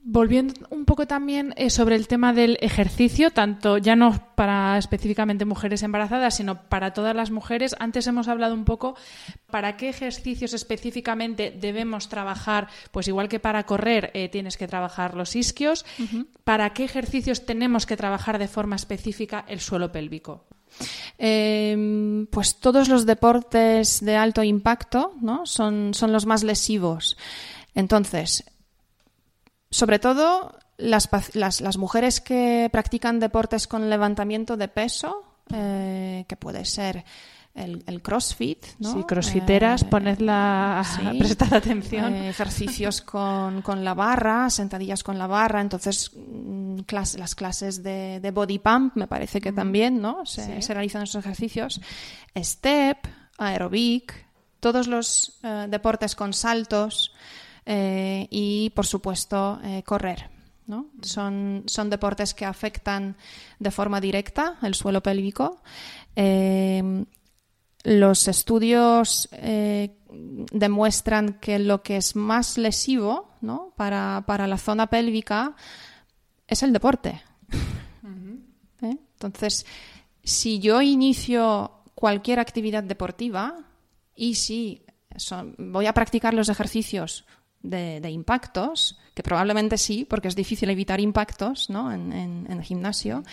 Volviendo 0.03 0.53
un 0.71 0.85
poco 0.85 1.05
también 1.05 1.53
eh, 1.57 1.69
sobre 1.69 1.95
el 1.95 2.07
tema 2.07 2.33
del 2.33 2.57
ejercicio, 2.61 3.29
tanto 3.29 3.77
ya 3.77 3.95
no 3.95 4.33
para 4.35 4.79
específicamente 4.79 5.45
mujeres 5.45 5.83
embarazadas, 5.83 6.35
sino 6.35 6.63
para 6.63 6.91
todas 6.91 7.15
las 7.15 7.29
mujeres. 7.29 7.75
Antes 7.77 8.07
hemos 8.07 8.27
hablado 8.27 8.55
un 8.55 8.65
poco 8.65 8.95
para 9.51 9.77
qué 9.77 9.89
ejercicios 9.89 10.53
específicamente 10.53 11.55
debemos 11.55 12.09
trabajar, 12.09 12.67
pues 12.91 13.07
igual 13.07 13.29
que 13.29 13.39
para 13.39 13.67
correr 13.67 14.09
eh, 14.15 14.27
tienes 14.29 14.57
que 14.57 14.67
trabajar 14.67 15.13
los 15.13 15.35
isquios, 15.35 15.85
para 16.43 16.73
qué 16.73 16.83
ejercicios 16.83 17.45
tenemos 17.45 17.85
que 17.85 17.95
trabajar 17.97 18.39
de 18.39 18.47
forma 18.47 18.77
específica 18.77 19.45
el 19.47 19.59
suelo 19.59 19.91
pélvico. 19.91 20.45
Em, 21.19 22.25
pues 22.27 22.55
todos 22.59 22.89
los 22.89 23.05
deportes 23.05 24.03
de 24.03 24.15
alto 24.15 24.41
impacto 24.41 25.13
¿no? 25.21 25.45
son, 25.45 25.93
son 25.93 26.11
los 26.11 26.25
más 26.25 26.43
lesivos. 26.43 27.17
Entonces, 27.75 28.43
sobre 29.71 29.99
todo 29.99 30.53
las, 30.77 31.09
las, 31.33 31.77
mujeres 31.77 32.21
que 32.21 32.69
practican 32.71 33.19
deportes 33.19 33.67
con 33.67 33.89
levantamiento 33.89 34.57
de 34.57 34.67
peso, 34.67 35.23
eh, 35.53 36.25
que 36.27 36.35
puede 36.35 36.65
ser 36.65 37.05
el, 37.53 38.01
crossfit, 38.01 38.65
¿no? 38.79 38.93
Sí, 38.93 39.03
crossfiteras, 39.03 39.83
eh, 39.83 39.85
ponedla 39.85 40.81
a 40.81 41.11
prestar 41.19 41.53
atención. 41.53 42.13
Eh, 42.13 42.29
ejercicios 42.29 43.01
con, 43.01 43.61
con, 43.61 43.83
la 43.83 43.93
barra, 43.93 44.49
sentadillas 44.49 45.03
con 45.03 45.17
la 45.17 45.27
barra, 45.27 45.61
entonces 45.61 46.11
mm, 46.15 46.79
las 46.91 47.35
clases 47.35 47.83
de, 47.83 48.31
body 48.33 48.59
pump 48.59 48.95
me 48.95 49.07
parece 49.07 49.39
que 49.39 49.51
también, 49.51 50.01
¿no? 50.01 50.25
Se, 50.25 50.61
realizan 50.73 51.03
esos 51.03 51.23
ejercicios. 51.23 51.81
Step, 52.37 52.97
aerobic, 53.37 54.27
todos 54.59 54.87
los 54.87 55.39
deportes 55.67 56.15
con 56.15 56.33
saltos. 56.33 57.13
Eh, 57.65 58.27
y, 58.29 58.71
por 58.71 58.85
supuesto, 58.85 59.59
eh, 59.63 59.83
correr. 59.83 60.29
¿no? 60.67 60.87
Son, 61.01 61.63
son, 61.65 61.89
deportes 61.89 62.33
que 62.33 62.45
afectan 62.45 63.17
de 63.59 63.71
forma 63.71 63.99
directa 63.99 64.57
el 64.61 64.73
suelo 64.73 65.01
pélvico. 65.01 65.61
Eh, 66.15 67.05
los 67.83 68.27
estudios 68.27 69.27
demuestran 70.51 71.39
que 71.39 71.57
lo 71.57 71.81
que 71.81 71.97
es 71.97 72.15
más 72.15 72.59
lesivo 72.59 73.31
¿no? 73.41 73.73
para, 73.75 74.23
para, 74.27 74.45
la 74.45 74.59
zona 74.59 74.87
pélvica 74.87 75.55
es 76.47 76.61
el 76.61 76.73
deporte. 76.73 77.21
Entonces, 78.81 79.65
si 80.23 80.59
yo 80.59 80.81
inicio 80.81 81.71
cualquier 81.95 82.39
actividad 82.39 82.83
deportiva 82.83 83.65
y 84.15 84.35
si 84.35 84.83
voy 85.57 85.85
a 85.85 85.93
practicar 85.93 86.33
los 86.33 86.49
ejercicios 86.49 87.25
de, 87.63 88.09
impactos, 88.09 88.99
que 89.13 89.23
probablemente 89.23 89.77
sí, 89.77 90.05
porque 90.05 90.27
es 90.27 90.35
difícil 90.35 90.69
evitar 90.69 90.99
impactos 90.99 91.69
¿no? 91.69 91.91
en, 91.91 92.47
el 92.49 92.61
gimnasio, 92.63 93.23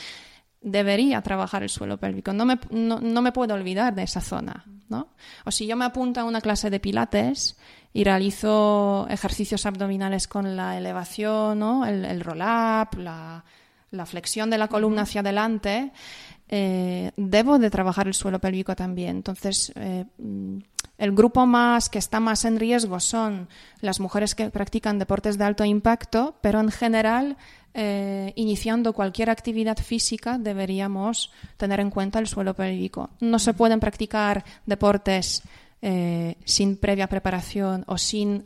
debería 0.61 1.23
trabajar 1.23 1.63
el 1.63 1.69
suelo 1.69 1.99
pélvico. 1.99 2.33
No 2.33 2.45
me, 2.45 2.59
no, 2.71 3.23
me 3.23 3.33
puedo 3.33 3.55
olvidar 3.55 3.95
de 3.95 4.03
esa 4.03 4.21
zona. 4.21 4.65
¿no? 4.89 5.09
O 5.45 5.51
si 5.51 5.67
yo 5.67 5.77
me 5.77 5.85
apunto 5.85 6.21
a 6.21 6.25
una 6.25 6.41
clase 6.41 6.71
de 6.71 6.81
pilates 6.81 7.59
y 7.93 8.05
realizo 8.05 9.07
ejercicios 9.11 9.67
abdominales 9.67 10.29
con 10.29 10.57
la 10.57 10.77
elevación, 10.77 11.59
¿no? 11.59 11.87
el, 11.87 12.05
el 12.05 12.21
roll-up, 12.21 12.99
la, 12.99 13.45
la, 13.91 14.07
flexión 14.07 14.51
de 14.51 14.59
la 14.59 14.69
columna 14.69 15.03
hacia 15.03 15.21
adelante, 15.21 15.93
eh, 16.49 17.11
debo 17.17 17.59
de 17.59 17.71
trabajar 17.71 18.07
el 18.07 18.15
suelo 18.15 18.39
pélvico 18.39 18.75
también. 18.75 19.17
Entonces, 19.17 19.73
eh, 19.77 20.07
el 20.97 21.13
grupo 21.13 21.47
más 21.47 21.89
que 21.89 21.99
está 21.99 22.21
más 22.21 22.45
en 22.45 22.59
riesgo 22.59 23.01
son 23.01 23.49
las 23.81 24.01
mujeres 24.01 24.35
que 24.35 24.51
practican 24.51 24.99
deportes 24.99 25.37
de 25.37 25.45
alto 25.45 25.65
impacto, 25.65 26.37
pero 26.41 26.61
en 26.61 26.71
general, 26.71 27.37
eh, 27.75 28.33
iniciando 28.37 28.95
cualquier 28.95 29.29
actividad 29.29 29.77
física, 29.77 30.39
deberíamos 30.39 31.31
tener 31.59 31.81
en 31.81 31.91
cuenta 31.91 32.19
el 32.19 32.27
suelo 32.27 32.55
pélvico. 32.55 33.11
No 33.21 33.39
se 33.39 33.53
pueden 33.55 33.81
practicar 33.81 34.45
deportes 34.67 35.43
sin 36.45 36.77
previa 36.77 37.07
preparación 37.07 37.85
o 37.87 37.97
sin 37.97 38.43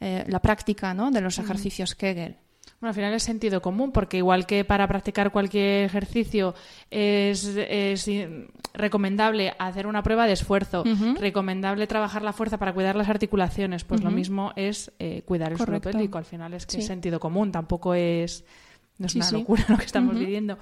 la 0.00 0.40
práctica 0.40 0.94
de 0.94 1.20
los 1.20 1.38
ejercicios 1.38 1.94
Kegel. 1.94 2.38
Bueno, 2.80 2.90
al 2.90 2.94
final 2.94 3.12
es 3.12 3.24
sentido 3.24 3.60
común, 3.60 3.90
porque 3.90 4.18
igual 4.18 4.46
que 4.46 4.64
para 4.64 4.86
practicar 4.86 5.32
cualquier 5.32 5.84
ejercicio 5.84 6.54
es, 6.90 7.56
recomendable 8.72 9.54
hacer 9.58 9.88
una 9.88 10.04
prueba 10.04 10.26
de 10.28 10.34
esfuerzo, 10.34 10.84
recomendable 11.18 11.88
trabajar 11.88 12.22
la 12.22 12.32
fuerza 12.32 12.56
para 12.56 12.72
cuidar 12.72 12.94
las 12.94 13.08
articulaciones, 13.08 13.82
pues 13.82 14.04
lo 14.04 14.12
mismo 14.12 14.52
es 14.54 14.92
eh, 15.00 15.22
cuidar 15.24 15.50
el 15.50 15.58
suelo 15.58 15.80
pélvico. 15.80 16.18
Al 16.18 16.24
final 16.24 16.54
es 16.54 16.66
que 16.66 16.78
es 16.78 16.86
sentido 16.86 17.18
común, 17.18 17.50
tampoco 17.50 17.94
es... 17.94 18.44
No 18.98 19.06
es 19.06 19.14
una 19.14 19.30
locura 19.30 19.64
lo 19.68 19.78
que 19.78 19.84
estamos 19.84 20.18
viviendo. 20.18 20.58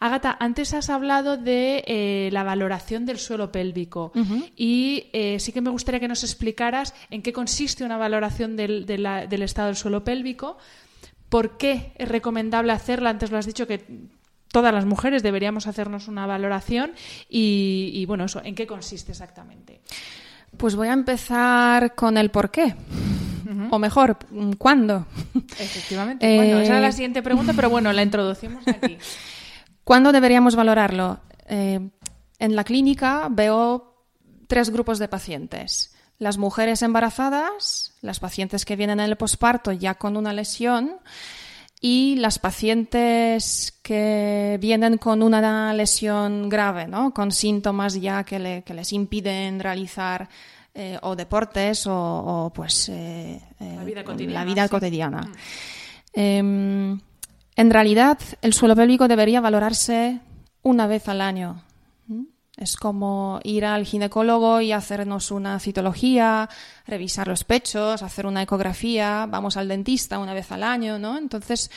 Agata, 0.00 0.38
antes 0.40 0.72
has 0.72 0.88
hablado 0.88 1.36
de 1.36 1.84
eh, 1.86 2.30
la 2.32 2.42
valoración 2.42 3.04
del 3.04 3.18
suelo 3.18 3.52
pélvico 3.52 4.10
y 4.56 5.10
eh, 5.12 5.38
sí 5.38 5.52
que 5.52 5.60
me 5.60 5.68
gustaría 5.68 6.00
que 6.00 6.08
nos 6.08 6.24
explicaras 6.24 6.94
en 7.10 7.20
qué 7.20 7.34
consiste 7.34 7.84
una 7.84 7.98
valoración 7.98 8.56
del, 8.56 8.86
del 8.86 9.42
estado 9.42 9.66
del 9.66 9.76
suelo 9.76 10.02
pélvico, 10.02 10.56
¿Por 11.34 11.56
qué 11.56 11.90
es 11.96 12.08
recomendable 12.08 12.70
hacerla? 12.70 13.10
Antes 13.10 13.32
lo 13.32 13.38
has 13.38 13.44
dicho 13.44 13.66
que 13.66 13.84
todas 14.52 14.72
las 14.72 14.84
mujeres 14.84 15.24
deberíamos 15.24 15.66
hacernos 15.66 16.06
una 16.06 16.26
valoración 16.26 16.92
y, 17.28 18.04
bueno, 18.06 18.26
eso, 18.26 18.40
¿en 18.44 18.54
qué 18.54 18.68
consiste 18.68 19.10
exactamente? 19.10 19.80
Pues 20.56 20.76
voy 20.76 20.86
a 20.86 20.92
empezar 20.92 21.96
con 21.96 22.18
el 22.18 22.30
por 22.30 22.52
qué. 22.52 22.76
O 23.70 23.80
mejor, 23.80 24.16
¿cuándo? 24.58 25.08
Efectivamente. 25.58 26.36
bueno, 26.36 26.60
esa 26.60 26.76
es 26.76 26.80
la 26.80 26.88
eh, 26.90 26.92
siguiente 26.92 27.20
pregunta, 27.20 27.52
pero 27.52 27.68
bueno, 27.68 27.92
la 27.92 28.04
introducimos 28.04 28.62
aquí. 28.68 28.96
¿Cuándo 29.82 30.12
deberíamos 30.12 30.54
valorarlo? 30.54 31.18
Eh, 31.48 31.80
en 32.38 32.54
la 32.54 32.62
clínica 32.62 33.26
veo 33.28 34.04
tres 34.46 34.70
grupos 34.70 35.00
de 35.00 35.08
pacientes 35.08 35.96
las 36.18 36.38
mujeres 36.38 36.82
embarazadas, 36.82 37.92
las 38.00 38.20
pacientes 38.20 38.64
que 38.64 38.76
vienen 38.76 39.00
en 39.00 39.10
el 39.10 39.16
posparto 39.16 39.72
ya 39.72 39.94
con 39.94 40.16
una 40.16 40.32
lesión 40.32 40.98
y 41.80 42.16
las 42.16 42.38
pacientes 42.38 43.78
que 43.82 44.58
vienen 44.60 44.96
con 44.96 45.22
una 45.22 45.74
lesión 45.74 46.48
grave, 46.48 46.86
¿no? 46.86 47.12
con 47.12 47.30
síntomas 47.30 48.00
ya 48.00 48.24
que, 48.24 48.38
les 48.66 48.92
impiden 48.92 49.60
realizar 49.60 50.28
eh, 50.72 50.98
o 51.02 51.14
deportes 51.14 51.84
o, 51.86 52.50
pues 52.54 52.88
eh, 52.88 53.40
la 53.60 53.84
vida 53.84 54.02
cotidiana. 54.02 54.40
La 54.40 54.44
vida 54.44 54.68
cotidiana. 54.68 55.20
Mm. 55.22 55.32
Em, 56.14 57.00
en 57.56 57.70
realidad, 57.70 58.18
el 58.40 58.52
suelo 58.54 58.74
pélvico 58.74 59.06
debería 59.06 59.40
valorarse 59.40 60.20
una 60.62 60.86
vez 60.86 61.08
al 61.08 61.20
año. 61.20 61.62
Es 62.56 62.76
como 62.76 63.40
ir 63.42 63.64
al 63.64 63.84
ginecólogo 63.84 64.60
y 64.60 64.70
hacernos 64.70 65.32
una 65.32 65.58
citología, 65.58 66.48
revisar 66.86 67.26
los 67.26 67.42
pechos, 67.42 68.02
hacer 68.02 68.26
una 68.26 68.42
ecografía, 68.42 69.26
vamos 69.28 69.56
al 69.56 69.66
dentista 69.66 70.20
una 70.20 70.34
vez 70.34 70.52
al 70.52 70.62
año, 70.62 70.98
¿no? 71.00 71.18
Entonces, 71.18 71.68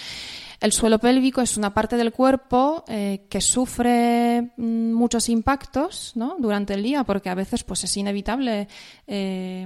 el 0.60 0.72
suelo 0.72 1.00
pélvico 1.00 1.42
es 1.42 1.58
una 1.58 1.74
parte 1.74 1.98
del 1.98 2.12
cuerpo 2.12 2.84
eh, 2.88 3.26
que 3.28 3.42
sufre 3.42 4.54
mm, 4.58 4.94
muchos 4.94 5.30
impactos 5.30 6.14
durante 6.40 6.76
el 6.76 6.84
día, 6.84 7.04
porque 7.04 7.30
a 7.30 7.36
veces 7.36 7.64
pues, 7.64 7.84
es 7.84 7.98
inevitable 7.98 8.68
eh, 9.08 9.66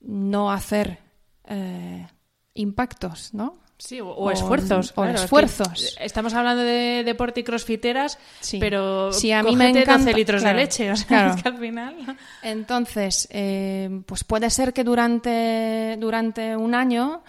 no 0.00 0.52
hacer 0.52 0.98
eh, 1.44 2.06
impactos, 2.54 3.32
¿no? 3.32 3.58
Sí, 3.78 4.00
o, 4.00 4.30
esfuerzos. 4.32 4.92
O 4.96 5.04
esfuerzos. 5.04 5.96
Estamos 6.00 6.34
hablando 6.34 6.62
de 6.64 7.04
deporte 7.04 7.40
y 7.40 7.44
crossfiteras, 7.44 8.18
pero 8.58 9.12
sí, 9.12 9.30
a 9.30 9.44
mí 9.44 9.54
me 9.54 9.68
encanta 9.68 9.98
12 9.98 10.14
litros 10.14 10.42
de 10.42 10.52
leche, 10.52 10.90
o 10.90 10.96
sea, 10.96 11.28
es 11.28 11.42
que 11.42 11.48
al 11.48 11.58
final... 11.58 12.18
Entonces, 12.42 13.28
eh, 13.30 14.02
pues 14.04 14.24
puede 14.24 14.50
ser 14.50 14.72
que 14.72 14.82
durante, 14.82 15.96
durante 16.00 16.56
un 16.56 16.74
año 16.74 17.22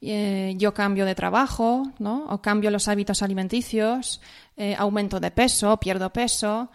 eh, 0.00 0.54
yo 0.56 0.72
cambio 0.72 1.04
de 1.04 1.14
trabajo, 1.14 1.84
¿no? 1.98 2.26
O 2.30 2.40
cambio 2.40 2.70
los 2.70 2.88
hábitos 2.88 3.22
alimenticios, 3.22 4.20
eh, 4.56 4.74
aumento 4.76 5.20
de 5.20 5.30
peso, 5.30 5.76
pierdo 5.78 6.10
peso, 6.10 6.70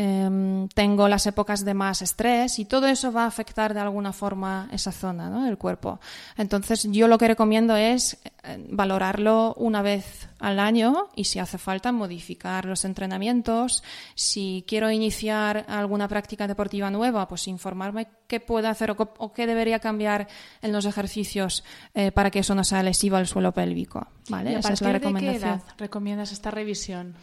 Em, 0.00 0.68
tengo 0.68 1.08
las 1.08 1.26
épocas 1.26 1.64
de 1.64 1.74
más 1.74 2.02
estrés 2.02 2.60
y 2.60 2.64
todo 2.64 2.86
eso 2.86 3.10
va 3.10 3.24
a 3.24 3.26
afectar 3.26 3.74
de 3.74 3.80
alguna 3.80 4.12
forma 4.12 4.68
esa 4.70 4.92
zona 4.92 5.44
del 5.44 5.58
cuerpo. 5.58 5.98
Entonces 6.36 6.86
yo 6.92 7.08
lo 7.08 7.18
que 7.18 7.26
recomiendo 7.26 7.74
es 7.74 8.16
eh, 8.44 8.64
valorarlo 8.70 9.54
una 9.54 9.82
vez 9.82 10.28
al 10.38 10.60
año 10.60 11.08
y 11.16 11.24
si 11.24 11.40
hace 11.40 11.58
falta 11.58 11.90
modificar 11.90 12.64
los 12.64 12.84
entrenamientos. 12.84 13.82
Si 14.14 14.64
quiero 14.68 14.88
iniciar 14.92 15.64
alguna 15.66 16.06
práctica 16.06 16.46
deportiva 16.46 16.92
nueva, 16.92 17.26
pues 17.26 17.48
informarme 17.48 18.06
qué 18.28 18.38
puedo 18.38 18.68
hacer 18.68 18.94
o, 18.96 19.32
qué 19.32 19.48
debería 19.48 19.80
cambiar 19.80 20.28
en 20.62 20.70
los 20.70 20.84
ejercicios 20.84 21.64
eh, 21.94 22.12
para 22.12 22.30
que 22.30 22.38
eso 22.38 22.54
no 22.54 22.62
sea 22.62 22.84
lesivo 22.84 23.16
al 23.16 23.26
suelo 23.26 23.50
pélvico. 23.52 24.06
¿vale? 24.28 24.58
Esa 24.60 24.74
es 24.74 24.80
la 24.80 24.92
recomendación. 24.92 25.34
¿De 25.34 25.40
qué 25.40 25.44
edad 25.44 25.62
recomiendas 25.76 26.30
esta 26.30 26.52
revisión? 26.52 27.16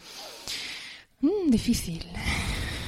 Mm, 1.22 1.50
difícil. 1.50 2.06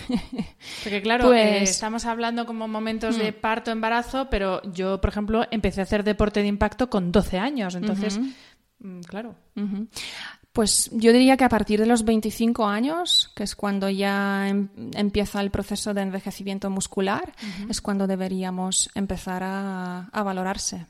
Porque 0.83 1.01
claro, 1.01 1.33
eh, 1.33 1.57
pues 1.59 1.69
estamos 1.71 2.05
hablando 2.05 2.45
como 2.45 2.67
momentos 2.67 3.17
de 3.17 3.31
mm. 3.31 3.35
parto, 3.35 3.71
embarazo, 3.71 4.29
pero 4.29 4.61
yo, 4.71 5.01
por 5.01 5.09
ejemplo, 5.09 5.45
empecé 5.51 5.81
a 5.81 5.83
hacer 5.83 6.03
deporte 6.03 6.41
de 6.41 6.47
impacto 6.47 6.89
con 6.89 7.11
12 7.11 7.37
años, 7.37 7.75
entonces, 7.75 8.19
mm, 8.79 9.01
claro. 9.01 9.35
Pues 10.53 10.89
yo 10.91 11.13
diría 11.13 11.37
que 11.37 11.43
a 11.43 11.49
partir 11.49 11.79
de 11.79 11.85
los 11.85 12.03
25 12.03 12.65
años, 12.65 13.31
que 13.35 13.43
es 13.43 13.55
cuando 13.55 13.89
ya 13.89 14.49
em, 14.49 14.69
empieza 14.95 15.39
el 15.41 15.51
proceso 15.51 15.93
de 15.93 16.01
envejecimiento 16.01 16.71
muscular, 16.71 17.33
es 17.69 17.79
cuando 17.79 18.07
deberíamos 18.07 18.89
empezar 18.95 19.43
a, 19.43 20.09
valorarse. 20.23 20.87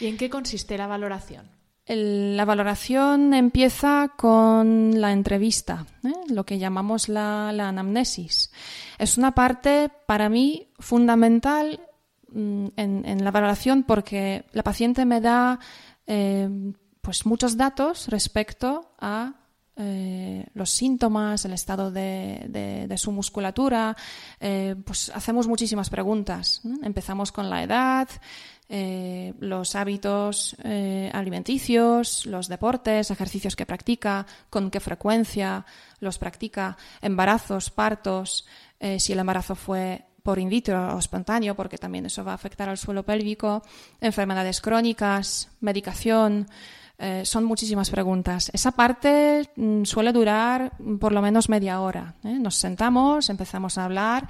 ¿Y 0.00 0.06
en 0.06 0.16
qué 0.16 0.28
consiste 0.28 0.76
la 0.76 0.88
valoración? 0.88 1.51
La 1.86 2.44
valoración 2.44 3.34
empieza 3.34 4.12
con 4.16 5.00
la 5.00 5.12
entrevista, 5.12 5.86
¿eh? 6.04 6.12
lo 6.28 6.44
que 6.44 6.58
llamamos 6.58 7.08
la, 7.08 7.48
anamnesis. 7.48 8.52
Es 8.98 9.18
una 9.18 9.34
parte 9.34 9.90
para 10.06 10.28
mí 10.28 10.68
fundamental 10.78 11.80
mm, 12.28 12.66
en, 12.76 13.24
la 13.24 13.30
valoración 13.32 13.82
porque 13.82 14.44
la 14.52 14.62
paciente 14.62 15.04
me 15.04 15.20
da 15.20 15.58
eh, 16.06 16.48
pues 17.00 17.26
muchos 17.26 17.56
datos 17.56 18.06
respecto 18.08 18.94
a 19.00 19.34
eh, 19.74 20.46
los 20.54 20.70
síntomas, 20.70 21.44
el 21.44 21.52
estado 21.52 21.90
de, 21.90 22.94
su 22.96 23.10
musculatura, 23.10 23.96
pues 24.84 25.10
hacemos 25.12 25.48
muchísimas 25.48 25.90
preguntas. 25.90 26.60
Empezamos 26.82 27.32
con 27.32 27.50
la 27.50 27.64
edad, 27.64 28.08
eh, 28.74 29.34
los 29.38 29.76
hábitos 29.76 30.56
eh, 30.64 31.10
alimenticios, 31.12 32.24
los 32.24 32.48
deportes, 32.48 33.10
ejercicios 33.10 33.54
que 33.54 33.66
practica, 33.66 34.24
con 34.48 34.70
qué 34.70 34.80
frecuencia 34.80 35.66
los 36.00 36.16
practica, 36.16 36.78
embarazos, 37.02 37.68
partos, 37.68 38.46
eh, 38.80 38.98
si 38.98 39.12
el 39.12 39.18
embarazo 39.18 39.56
fue 39.56 40.06
por 40.22 40.38
in 40.38 40.48
vitro 40.48 40.96
o 40.96 40.98
espontáneo, 40.98 41.54
porque 41.54 41.76
también 41.76 42.06
eso 42.06 42.24
va 42.24 42.32
a 42.32 42.36
afectar 42.36 42.70
al 42.70 42.78
suelo 42.78 43.02
pélvico, 43.02 43.62
enfermedades 44.00 44.62
crónicas, 44.62 45.50
medicación. 45.60 46.48
Son 47.24 47.44
muchísimas 47.44 47.90
preguntas. 47.90 48.50
Esa 48.52 48.72
parte 48.72 49.50
mm, 49.56 49.84
suele 49.84 50.12
durar 50.12 50.72
por 51.00 51.12
lo 51.12 51.20
menos 51.20 51.48
media 51.48 51.80
hora. 51.80 52.14
Nos 52.22 52.56
sentamos, 52.56 53.28
empezamos 53.28 53.78
a 53.78 53.84
hablar 53.84 54.28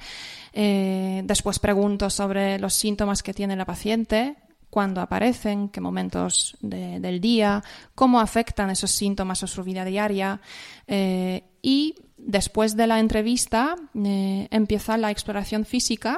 eh, 0.53 1.23
después 1.25 1.57
pregunto 1.57 2.09
sobre 2.11 2.59
los 2.59 2.75
síntomas 2.75 3.23
que 3.23 3.33
tiene 3.33 3.55
la 3.55 3.65
paciente, 3.65 4.35
cuándo 4.69 5.01
aparecen, 5.01 5.69
qué 5.69 5.81
momentos 5.81 6.55
del 6.61 7.19
día, 7.19 7.63
cómo 7.95 8.19
afectan 8.19 8.69
esos 8.69 8.91
síntomas 8.91 9.43
a 9.43 9.47
su 9.47 9.63
vida 9.63 9.83
diaria. 9.83 10.39
Eh, 10.87 11.43
y 11.61 11.95
después 12.17 12.77
de 12.77 12.87
la 12.87 12.99
entrevista 12.99 13.75
eh, 13.95 14.47
empieza 14.51 14.97
la 14.97 15.11
exploración 15.11 15.65
física. 15.65 16.17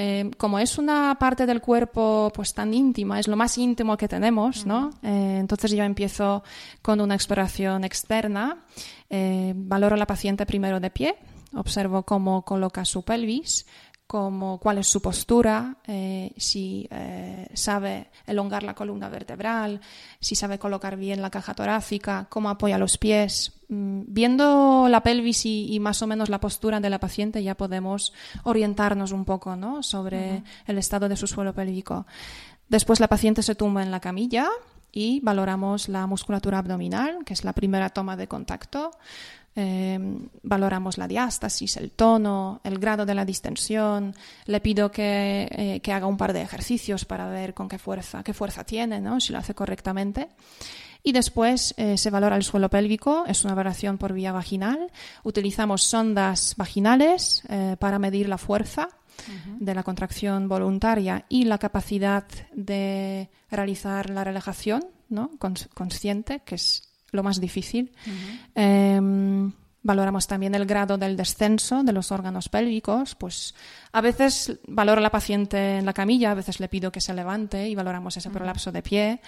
Eh, 0.00 0.30
como 0.36 0.60
es 0.60 0.78
una 0.78 1.16
parte 1.18 1.44
del 1.44 1.60
cuerpo 1.60 2.30
pues 2.32 2.54
tan 2.54 2.72
íntima, 2.72 3.18
es 3.18 3.26
lo 3.26 3.34
más 3.34 3.58
íntimo 3.58 3.96
que 3.96 4.06
tenemos, 4.06 4.64
¿no? 4.64 4.90
Eh, 5.02 5.38
entonces 5.40 5.72
yo 5.72 5.82
empiezo 5.82 6.44
con 6.82 7.00
una 7.00 7.16
exploración 7.16 7.82
externa, 7.82 8.58
eh, 9.10 9.54
valoro 9.56 9.96
a 9.96 9.98
la 9.98 10.06
paciente 10.06 10.46
primero 10.46 10.78
de 10.78 10.90
pie, 10.90 11.16
observo 11.52 12.04
cómo 12.04 12.42
coloca 12.42 12.84
su 12.84 13.02
pelvis, 13.02 13.66
como 14.08 14.58
cuál 14.58 14.78
es 14.78 14.86
su 14.86 15.02
postura, 15.02 15.76
eh, 15.86 16.32
si 16.38 16.88
eh, 16.90 17.46
sabe 17.52 18.08
elongar 18.26 18.62
la 18.62 18.74
columna 18.74 19.10
vertebral, 19.10 19.82
si 20.18 20.34
sabe 20.34 20.58
colocar 20.58 20.96
bien 20.96 21.20
la 21.20 21.28
caja 21.28 21.52
torácica, 21.52 22.26
cómo 22.30 22.48
apoya 22.48 22.78
los 22.78 22.96
pies. 22.96 23.60
Mm, 23.68 24.04
viendo 24.06 24.88
la 24.88 25.02
pelvis 25.02 25.44
y, 25.44 25.78
más 25.78 26.00
o 26.00 26.06
menos 26.06 26.30
la 26.30 26.40
postura 26.40 26.80
de 26.80 26.88
la 26.88 26.98
paciente 26.98 27.42
ya 27.42 27.54
podemos 27.54 28.14
orientarnos 28.44 29.12
un 29.12 29.26
poco 29.26 29.56
¿no? 29.56 29.82
sobre 29.82 30.42
el 30.66 30.78
estado 30.78 31.10
de 31.10 31.16
su 31.16 31.26
suelo 31.26 31.52
pélvico. 31.52 32.06
Después 32.70 33.00
la 33.00 33.08
paciente 33.08 33.42
se 33.42 33.56
tumba 33.56 33.82
en 33.82 33.90
la 33.90 34.00
camilla 34.00 34.48
y 34.90 35.20
valoramos 35.20 35.90
la 35.90 36.06
musculatura 36.06 36.60
abdominal, 36.60 37.26
que 37.26 37.34
es 37.34 37.44
la 37.44 37.52
primera 37.52 37.90
toma 37.90 38.16
de 38.16 38.26
contacto. 38.26 38.90
Em, 39.60 40.28
valoramos 40.44 40.98
la 40.98 41.08
diástasis, 41.08 41.78
el 41.78 41.90
tono, 41.90 42.60
el 42.62 42.78
grado 42.78 43.04
de 43.04 43.12
la 43.12 43.24
distensión. 43.24 44.14
Le 44.46 44.60
pido 44.60 44.92
que, 44.92 45.48
eh, 45.50 45.80
que, 45.80 45.92
haga 45.92 46.06
un 46.06 46.16
par 46.16 46.32
de 46.32 46.42
ejercicios 46.42 47.04
para 47.04 47.28
ver 47.28 47.54
con 47.54 47.68
qué 47.68 47.76
fuerza, 47.76 48.22
qué 48.22 48.32
fuerza 48.32 48.62
tiene, 48.62 49.00
¿no? 49.00 49.18
si 49.18 49.32
lo 49.32 49.40
hace 49.40 49.56
correctamente. 49.56 50.28
Y 51.02 51.10
después 51.10 51.74
eh, 51.76 51.98
se 51.98 52.10
valora 52.10 52.36
el 52.36 52.44
suelo 52.44 52.70
pélvico, 52.70 53.24
es 53.26 53.44
una 53.44 53.56
valoración 53.56 53.98
por 53.98 54.12
vía 54.12 54.30
vaginal. 54.30 54.92
Utilizamos 55.24 55.82
sondas 55.82 56.54
vaginales 56.56 57.42
eh, 57.48 57.74
para 57.80 57.98
medir 57.98 58.28
la 58.28 58.38
fuerza 58.38 58.90
de 59.58 59.74
la 59.74 59.82
contracción 59.82 60.48
voluntaria 60.48 61.24
y 61.28 61.46
la 61.46 61.58
capacidad 61.58 62.24
de 62.54 63.28
realizar 63.50 64.10
la 64.10 64.22
relajación 64.22 64.86
¿no? 65.08 65.32
consciente, 65.74 66.42
que 66.44 66.54
es 66.54 66.87
lo 67.10 67.22
más 67.22 67.40
difícil. 67.40 67.92
Em, 68.54 69.52
valoramos 69.82 70.26
también 70.26 70.54
el 70.54 70.66
grado 70.66 70.98
del 70.98 71.16
descenso 71.16 71.82
de 71.82 71.92
los 71.92 72.12
órganos 72.12 72.48
pélvicos. 72.48 73.14
Pues 73.14 73.54
a 73.92 74.00
veces 74.00 74.58
valoro 74.66 74.98
a 74.98 75.02
la 75.02 75.10
paciente 75.10 75.78
en 75.78 75.86
la 75.86 75.92
camilla, 75.92 76.32
a 76.32 76.34
veces 76.34 76.60
le 76.60 76.68
pido 76.68 76.92
que 76.92 77.00
se 77.00 77.14
levante 77.14 77.68
y 77.68 77.74
valoramos 77.74 78.16
ese 78.16 78.30
prolapso 78.30 78.72
de 78.72 78.82
pie. 78.82 79.20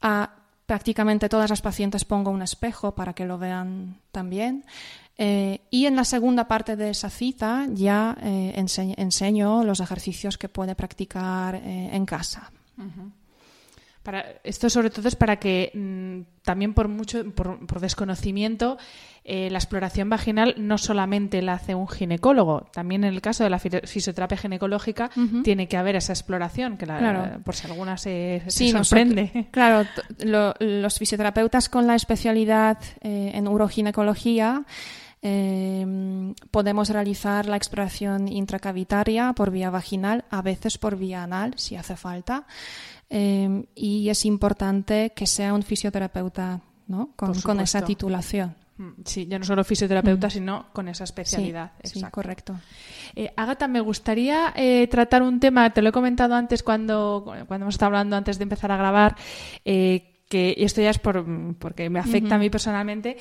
A 0.00 0.30
prácticamente 0.66 1.28
todas 1.28 1.48
las 1.48 1.62
pacientes 1.62 2.04
pongo 2.04 2.30
un 2.30 2.42
espejo 2.42 2.94
para 2.94 3.14
que 3.14 3.24
lo 3.24 3.38
vean 3.38 4.00
también. 4.12 4.64
Eh, 5.16 5.62
y 5.70 5.86
en 5.86 5.96
la 5.96 6.04
segunda 6.04 6.46
parte 6.46 6.76
de 6.76 6.90
esa 6.90 7.10
cita 7.10 7.66
ya 7.70 8.16
eh, 8.22 8.52
enseño 8.54 9.64
los 9.64 9.80
ejercicios 9.80 10.38
que 10.38 10.48
puede 10.48 10.76
practicar 10.76 11.56
eh, 11.56 11.90
en 11.92 12.06
casa 12.06 12.52
esto 14.44 14.70
sobre 14.70 14.90
todo 14.90 15.08
es 15.08 15.16
para 15.16 15.36
que 15.36 15.70
mm, 15.74 16.42
también 16.42 16.74
por 16.74 16.88
mucho 16.88 17.30
por, 17.32 17.80
desconocimiento 17.80 18.78
eh, 19.24 19.50
la 19.50 19.58
exploración 19.58 20.08
vaginal 20.08 20.54
no 20.56 20.78
solamente 20.78 21.42
la 21.42 21.54
hace 21.54 21.74
un 21.74 21.88
ginecólogo, 21.88 22.66
también 22.72 23.04
en 23.04 23.12
el 23.12 23.20
caso 23.20 23.44
de 23.44 23.50
la 23.50 23.58
fisioterapia 23.58 24.38
ginecológica 24.38 25.10
tiene 25.44 25.68
que 25.68 25.76
haber 25.76 25.96
esa 25.96 26.12
exploración, 26.12 26.78
que 26.78 26.86
por 27.44 27.54
si 27.54 27.66
alguna 27.66 27.98
se, 27.98 28.42
sorprende. 28.48 29.48
claro, 29.50 29.86
los 30.60 30.98
fisioterapeutas 30.98 31.68
con 31.68 31.86
la 31.86 31.94
especialidad 31.94 32.78
eh, 33.02 33.32
en 33.34 33.46
uroginecología 33.46 34.64
em, 35.20 36.34
podemos 36.50 36.88
realizar 36.88 37.46
la 37.46 37.56
exploración 37.56 38.28
intracavitaria 38.28 39.32
por 39.34 39.50
vía 39.50 39.68
vaginal, 39.68 40.24
a 40.30 40.40
veces 40.40 40.78
por 40.78 40.96
vía 40.96 41.24
anal, 41.24 41.54
si 41.56 41.76
hace 41.76 41.96
falta. 41.96 42.46
Em, 43.10 43.64
y 43.74 44.08
es 44.10 44.24
importante 44.26 45.12
que 45.16 45.26
sea 45.26 45.54
un 45.54 45.62
fisioterapeuta 45.62 46.60
¿no? 46.88 47.10
con, 47.16 47.60
esa 47.60 47.82
titulación. 47.82 48.54
Mm, 48.76 48.90
sí, 49.04 49.26
ya 49.26 49.38
no 49.38 49.44
solo 49.44 49.64
fisioterapeuta, 49.64 50.26
mm. 50.26 50.30
sino 50.30 50.66
con 50.72 50.88
esa 50.88 51.04
especialidad. 51.04 51.72
Sí, 51.82 52.02
correcto. 52.10 52.60
Eh, 53.16 53.32
Agata, 53.36 53.66
me 53.66 53.80
gustaría 53.80 54.52
eh, 54.54 54.86
tratar 54.88 55.22
un 55.22 55.40
tema, 55.40 55.70
te 55.70 55.80
lo 55.80 55.88
he 55.88 55.92
comentado 55.92 56.34
antes 56.34 56.62
cuando, 56.62 57.22
cuando 57.46 57.64
hemos 57.64 57.74
estado 57.74 57.88
hablando 57.88 58.16
antes 58.16 58.38
de 58.38 58.42
empezar 58.42 58.70
a 58.72 58.76
grabar, 58.76 59.16
eh, 59.64 60.17
que 60.28 60.54
esto 60.58 60.82
ya 60.82 60.90
es 60.90 60.98
por, 60.98 61.24
porque 61.58 61.88
me 61.88 61.98
afecta 61.98 62.34
a 62.34 62.38
mí 62.38 62.50
personalmente, 62.50 63.16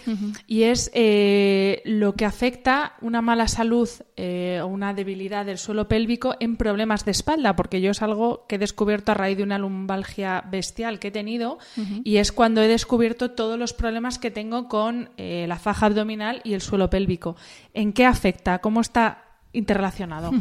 y 0.45 0.64
es 0.64 0.91
eh, 0.93 1.82
lo 1.86 2.16
que 2.16 2.26
afecta 2.26 2.95
una 3.01 3.22
mala 3.22 3.47
salud 3.47 3.89
eh, 4.18 4.60
o 4.62 4.68
una 4.68 4.93
debilidad 4.93 5.45
del 5.45 5.58
suelo 5.58 5.88
pélvico 5.88 6.36
en 6.39 6.58
problemas 6.58 7.05
de 7.05 7.12
espalda, 7.12 7.55
porque 7.55 7.80
yo 7.80 7.91
es 7.91 8.01
algo 8.01 8.45
que 8.47 8.55
he 8.55 8.60
descubierto 8.60 9.14
a 9.14 9.16
raíz 9.16 9.38
de 9.38 9.43
una 9.43 9.58
lumbalgia 9.58 10.43
bestial 10.51 10.99
que 10.99 11.08
he 11.08 11.12
tenido, 11.12 11.60
y 12.03 12.18
es 12.18 12.32
cuando 12.32 12.62
he 12.62 12.68
descubierto 12.68 13.32
todos 13.32 13.58
los 13.58 13.74
problemas 13.74 14.20
que 14.20 14.30
tengo 14.30 14.68
con 14.68 15.10
eh, 15.18 15.45
la 15.47 15.58
faja 15.58 15.86
abdominal 15.86 16.41
y 16.43 16.53
el 16.53 16.62
suelo 16.62 16.89
pélvico. 16.89 17.38
¿En 17.74 17.93
qué 17.93 18.05
afecta? 18.05 18.60
¿Cómo 18.60 18.82
está 18.82 19.24
interrelacionado? 19.53 20.32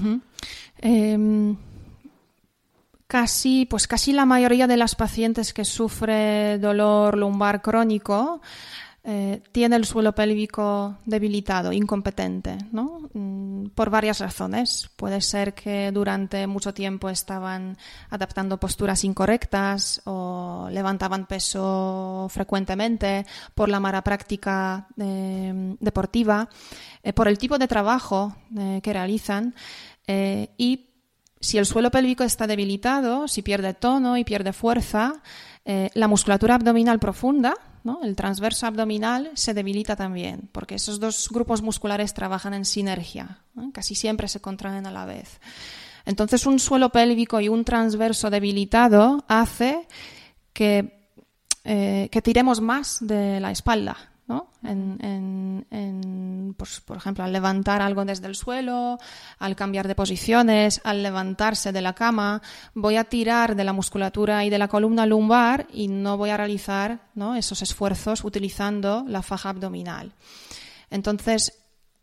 Casi, 3.07 3.67
pues 3.67 3.87
casi 3.87 4.13
la 4.13 4.27
mayoría 4.27 4.67
de 4.67 4.77
las 4.77 4.97
pacientes 4.97 5.55
que 5.55 5.65
sufre 5.65 6.59
dolor 6.59 7.17
lumbar 7.17 7.63
crónico 7.63 8.41
eh, 9.09 9.41
tiene 9.53 9.77
el 9.77 9.85
suelo 9.85 10.13
pélvico 10.17 10.97
debilitado, 11.05 11.73
incompetente, 11.73 12.59
¿no? 12.73 13.09
Mm, 13.15 13.67
por 13.67 13.89
varias 13.89 14.19
razones. 14.19 14.91
Puede 14.97 15.21
ser 15.21 15.55
que 15.55 15.93
durante 15.93 16.49
mucho 16.49 16.75
tiempo 16.75 17.09
estaban 17.09 17.79
adaptando 18.11 18.59
posturas 18.59 19.05
incorrectas 19.05 20.03
o 20.07 20.69
levantaban 20.73 21.27
peso 21.27 22.27
frecuentemente 22.31 23.25
por 23.55 23.69
la 23.69 23.79
mala 23.79 24.03
práctica 24.03 24.89
eh, 24.99 25.77
deportiva, 25.79 26.49
eh, 27.05 27.13
por 27.13 27.29
el 27.29 27.39
tipo 27.39 27.59
de 27.59 27.69
trabajo 27.69 28.35
que 28.83 28.93
realizan 28.93 29.55
y 30.09 30.86
si 31.41 31.59
el 31.59 31.67
suelo 31.67 31.91
pélvico 31.91 32.25
está 32.25 32.47
debilitado, 32.47 33.29
si 33.29 33.43
pierde 33.43 33.75
tono 33.75 34.17
y 34.17 34.25
pierde 34.25 34.53
fuerza, 34.53 35.23
eh, 35.65 35.91
la 35.95 36.09
musculatura 36.09 36.55
abdominal 36.55 36.99
profunda, 36.99 37.55
el 38.03 38.17
transverso 38.17 38.67
abdominal, 38.67 39.31
se 39.35 39.55
debilita 39.55 39.95
también, 39.95 40.49
porque 40.53 40.75
esos 40.75 40.99
dos 40.99 41.29
grupos 41.31 41.63
musculares 41.63 42.15
trabajan 42.15 42.55
en 42.55 42.65
sinergia, 42.65 43.43
casi 43.73 43.95
siempre 43.95 44.29
se 44.29 44.41
contraen 44.41 44.87
a 44.87 44.91
la 44.91 45.05
vez. 45.05 45.41
Entonces, 46.05 46.47
un 46.47 46.59
suelo 46.59 46.91
pélvico 46.91 47.41
y 47.41 47.49
un 47.49 47.65
transverso 47.65 48.31
debilitado 48.31 49.25
hace 49.29 49.87
que, 50.53 51.11
eh, 51.65 52.09
que 52.11 52.23
tiremos 52.23 52.61
más 52.61 52.99
de 53.01 53.41
la 53.41 53.51
espalda, 53.51 53.97
¿no? 54.27 54.51
En, 54.65 56.55
pues, 56.57 56.81
por 56.81 56.97
ejemplo, 56.97 57.25
al 57.25 57.33
levantar 57.33 57.81
algo 57.81 58.05
desde 58.05 58.27
el 58.27 58.35
suelo, 58.35 58.99
al 59.39 59.55
cambiar 59.55 59.87
de 59.87 59.95
posiciones, 59.95 60.81
al 60.85 61.03
levantarse 61.03 61.73
de 61.73 61.81
la 61.81 61.95
cama, 61.95 62.43
voy 62.75 62.97
a 62.97 63.05
tirar 63.05 63.55
de 63.55 63.65
la 63.65 63.73
musculatura 63.73 64.45
y 64.45 64.51
de 64.51 64.59
la 64.59 64.69
columna 64.69 65.07
lumbar 65.07 65.67
y 65.73 65.89
no 65.89 66.17
voy 66.17 66.31
a 66.31 66.37
realizar 66.37 67.01
esos 67.37 67.63
esfuerzos 67.63 68.25
utilizando 68.25 69.05
la 69.07 69.23
faja 69.23 69.51
abdominal. 69.51 70.13
Entonces, 70.91 71.53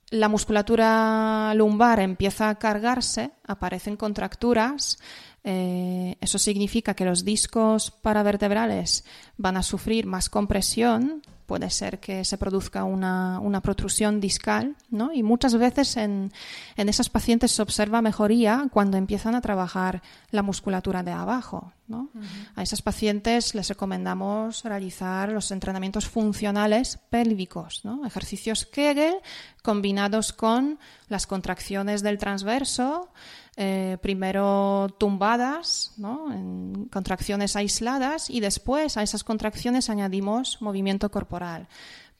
la 0.09 0.29
musculatura 0.29 1.53
lumbar 1.55 1.99
empieza 1.99 2.49
a 2.49 2.55
cargarse, 2.55 3.31
aparecen 3.45 3.97
contracturas, 3.97 4.99
eh, 5.43 6.15
eso 6.21 6.37
significa 6.37 6.93
que 6.93 7.03
los 7.03 7.25
discos 7.25 7.91
paravertebrales 7.91 9.03
van 9.37 9.57
a 9.57 9.63
sufrir 9.63 10.05
más 10.05 10.29
compresión 10.29 11.21
puede 11.45 11.69
ser 11.69 11.99
que 11.99 12.25
se 12.25 12.37
produzca 12.37 12.83
una, 12.83 13.39
protrusión 13.61 14.19
discal, 14.19 14.75
¿no? 14.89 15.13
Y 15.13 15.23
muchas 15.23 15.55
veces 15.55 15.97
en, 15.97 16.31
esas 16.75 17.09
pacientes 17.09 17.51
se 17.51 17.61
observa 17.61 18.01
mejoría 18.01 18.67
cuando 18.71 18.97
empiezan 18.97 19.35
a 19.35 19.41
trabajar 19.41 20.01
la 20.31 20.41
musculatura 20.41 21.03
de 21.03 21.11
abajo, 21.11 21.73
¿no? 21.87 22.09
A 22.55 22.63
esas 22.63 22.81
pacientes 22.81 23.55
les 23.55 23.67
recomendamos 23.69 24.63
realizar 24.63 25.29
los 25.29 25.51
entrenamientos 25.51 26.07
funcionales 26.07 26.99
pélvicos, 27.09 27.85
¿no? 27.85 28.05
Ejercicios 28.05 28.65
Kegel 28.65 29.15
combinados 29.61 30.33
con 30.33 30.79
las 31.07 31.27
contracciones 31.27 32.03
del 32.03 32.17
transverso, 32.17 33.09
eh, 33.55 33.97
primero 34.01 34.87
tumbadas, 34.97 35.93
en 35.97 36.89
contracciones 36.91 37.55
aisladas, 37.55 38.29
y 38.29 38.39
después 38.39 38.97
a 38.97 39.03
esas 39.03 39.23
contracciones 39.23 39.89
añadimos 39.89 40.61
movimiento 40.61 41.11
corporal. 41.11 41.67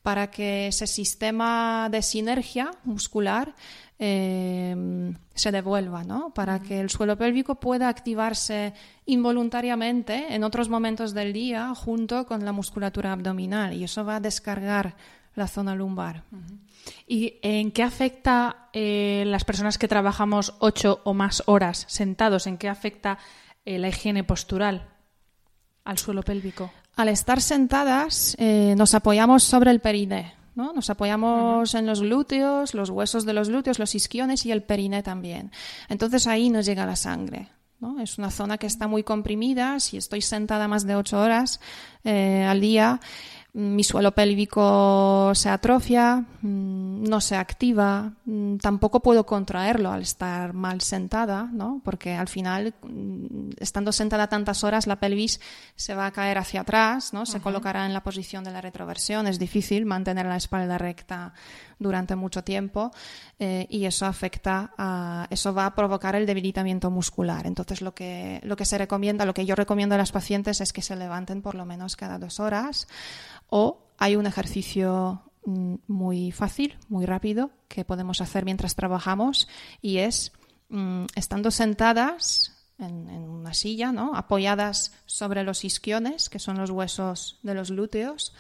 Para 0.03 0.29
que 0.29 0.67
ese 0.67 0.86
sistema 0.86 1.88
de 1.89 2.01
sinergia 2.01 2.71
muscular 2.84 3.55
eh, 3.99 5.13
se 5.34 5.51
devuelva, 5.51 6.03
¿no? 6.03 6.34
para 6.34 6.59
que 6.61 6.81
el 6.81 6.89
suelo 6.89 7.17
pélvico 7.17 7.55
pueda 7.55 7.88
activarse 7.88 8.73
involuntariamente 9.05 10.36
en 10.36 10.43
otros 10.43 10.67
momentos 10.67 11.13
del 11.13 11.31
día 11.31 11.73
junto 11.73 12.25
con 12.25 12.43
la 12.43 12.51
musculatura 12.51 13.13
abdominal. 13.13 13.73
Y 13.73 13.86
eso 13.86 14.03
va 14.03 14.17
a 14.17 14.19
descargar 14.19 14.95
la 15.36 15.47
zona 15.47 15.75
lumbar. 15.75 16.23
¿Y 17.07 17.36
en 17.41 17.71
qué 17.71 17.84
afecta 17.84 18.69
eh, 18.73 19.23
las 19.27 19.45
personas 19.45 19.77
que 19.77 19.88
trabajamos 19.88 20.55
ocho 20.59 21.01
o 21.03 21.13
más 21.13 21.43
horas 21.45 21.86
sentados? 21.88 22.47
¿En 22.47 22.57
qué 22.57 22.69
afecta 22.69 23.17
eh, 23.65 23.79
la 23.79 23.89
higiene 23.89 24.23
postural 24.23 24.88
al 25.86 25.97
suelo 25.97 26.23
pélvico? 26.23 26.71
Al 26.95 27.09
estar 27.09 27.41
sentadas, 27.41 28.36
eh, 28.38 28.75
nos 28.77 28.93
apoyamos 28.93 29.43
sobre 29.43 29.71
el 29.71 29.79
periné. 29.79 30.36
¿no? 30.55 30.71
Nos 30.73 30.91
apoyamos 30.91 31.73
en 31.73 31.88
los 31.88 32.01
glúteos, 32.01 32.75
los 32.75 32.91
huesos 32.91 33.25
de 33.25 33.34
los 33.34 33.49
glúteos, 33.49 33.79
los 33.79 33.95
isquiones 33.95 34.45
y 34.45 34.51
el 34.51 34.61
periné 34.61 35.01
también. 35.01 35.51
Entonces 35.89 36.27
ahí 36.27 36.51
nos 36.51 36.67
llega 36.67 36.86
la 36.86 36.95
sangre. 36.95 37.49
¿no? 37.79 37.99
Es 37.99 38.19
una 38.19 38.29
zona 38.29 38.59
que 38.59 38.67
está 38.67 38.88
muy 38.88 39.01
comprimida. 39.03 39.79
Si 39.79 39.97
estoy 39.97 40.21
sentada 40.21 40.67
más 40.67 40.86
de 40.86 40.95
ocho 40.95 41.19
horas 41.19 41.59
al 42.03 42.61
día, 42.61 42.99
mi 43.55 43.83
suelo 43.83 44.13
pélvico 44.13 45.31
se 45.35 45.47
atrofia, 45.47 46.25
mm, 46.41 47.03
no 47.03 47.21
se 47.21 47.35
activa, 47.35 48.13
mm, 48.25 48.57
tampoco 48.57 49.01
puedo 49.01 49.27
contraerlo 49.27 49.91
al 49.91 50.01
estar 50.01 50.53
mal 50.53 50.81
sentada, 50.81 51.49
¿no? 51.53 51.79
porque 51.83 52.15
al 52.15 52.27
final, 52.27 52.73
mm, 52.81 53.51
estando 53.59 53.91
sentada 53.91 54.27
tantas 54.27 54.63
horas, 54.63 54.87
la 54.87 54.95
pelvis 54.95 55.39
se 55.75 55.93
va 55.93 56.07
a 56.07 56.11
caer 56.11 56.39
hacia 56.39 56.61
atrás, 56.61 57.13
¿no? 57.13 57.27
se 57.27 57.41
colocará 57.41 57.85
en 57.85 57.93
la 57.93 58.01
posición 58.01 58.43
de 58.43 58.51
la 58.51 58.61
retroversión, 58.61 59.27
es 59.27 59.37
difícil 59.37 59.85
mantener 59.85 60.25
la 60.25 60.37
espalda 60.37 60.79
recta 60.79 61.33
durante 61.84 62.15
mucho 62.15 62.43
tiempo 62.43 62.91
eh, 63.38 63.67
y 63.69 63.86
eso 63.86 64.07
afecta 64.07 64.73
a, 64.77 65.27
eso 65.29 65.53
va 65.53 65.67
a 65.67 65.75
provocar 65.75 66.15
el 66.15 66.25
debilitamiento 66.25 66.89
muscular. 66.89 67.45
Entonces 67.45 67.81
lo 67.81 67.93
que, 67.93 68.39
lo 68.43 68.55
que 68.55 68.65
se 68.65 68.77
recomienda, 68.77 69.25
lo 69.25 69.36
que 69.36 69.45
yo 69.45 69.55
recomiendo 69.55 69.93
a 69.93 69.99
las 69.99 70.11
pacientes 70.11 70.61
es 70.61 70.73
que 70.73 70.81
se 70.81 70.95
levanten 70.95 71.41
por 71.41 71.55
lo 71.55 71.65
menos 71.65 71.95
cada 71.95 72.17
dos 72.17 72.39
horas 72.39 72.88
o 73.49 73.84
hay 73.99 74.15
un 74.15 74.25
ejercicio 74.25 75.21
mm, 75.45 75.75
muy 75.88 76.31
fácil, 76.31 76.77
muy 76.89 77.05
rápido, 77.05 77.51
que 77.67 77.86
podemos 77.86 78.21
hacer 78.21 78.45
mientras 78.45 78.75
trabajamos 78.75 79.47
y 79.81 79.99
es, 79.99 80.31
mm, 80.69 81.05
estando 81.15 81.51
sentadas 81.51 82.53
en, 82.79 83.29
una 83.29 83.53
silla, 83.53 83.91
¿no? 83.91 84.15
apoyadas 84.15 84.93
sobre 85.05 85.43
los 85.43 85.63
isquiones, 85.63 86.29
que 86.29 86.39
son 86.39 86.57
los 86.57 86.69
huesos 86.69 87.39
de 87.43 87.53
los 87.53 87.71
glúteos, 87.71 88.34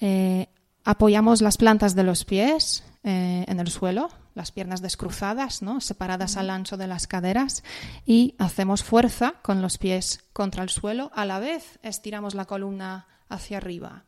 eh, 0.00 0.48
apoyamos 0.88 1.42
las 1.42 1.58
plantas 1.58 1.94
de 1.94 2.02
los 2.02 2.24
pies 2.24 2.82
eh, 3.04 3.44
en 3.46 3.60
el 3.60 3.68
suelo, 3.68 4.08
las 4.34 4.52
piernas 4.52 4.80
descruzadas, 4.80 5.60
¿no? 5.60 5.82
separadas 5.82 6.38
al 6.38 6.48
ancho 6.48 6.78
de 6.78 6.86
las 6.86 7.06
caderas, 7.06 7.62
y 8.06 8.34
hacemos 8.38 8.82
fuerza 8.82 9.34
con 9.42 9.60
los 9.60 9.76
pies 9.76 10.24
contra 10.32 10.62
el 10.62 10.70
suelo. 10.70 11.10
A 11.14 11.26
la 11.26 11.40
vez 11.40 11.78
estiramos 11.82 12.34
la 12.34 12.46
columna 12.46 13.06
hacia 13.28 13.58
arriba. 13.58 14.04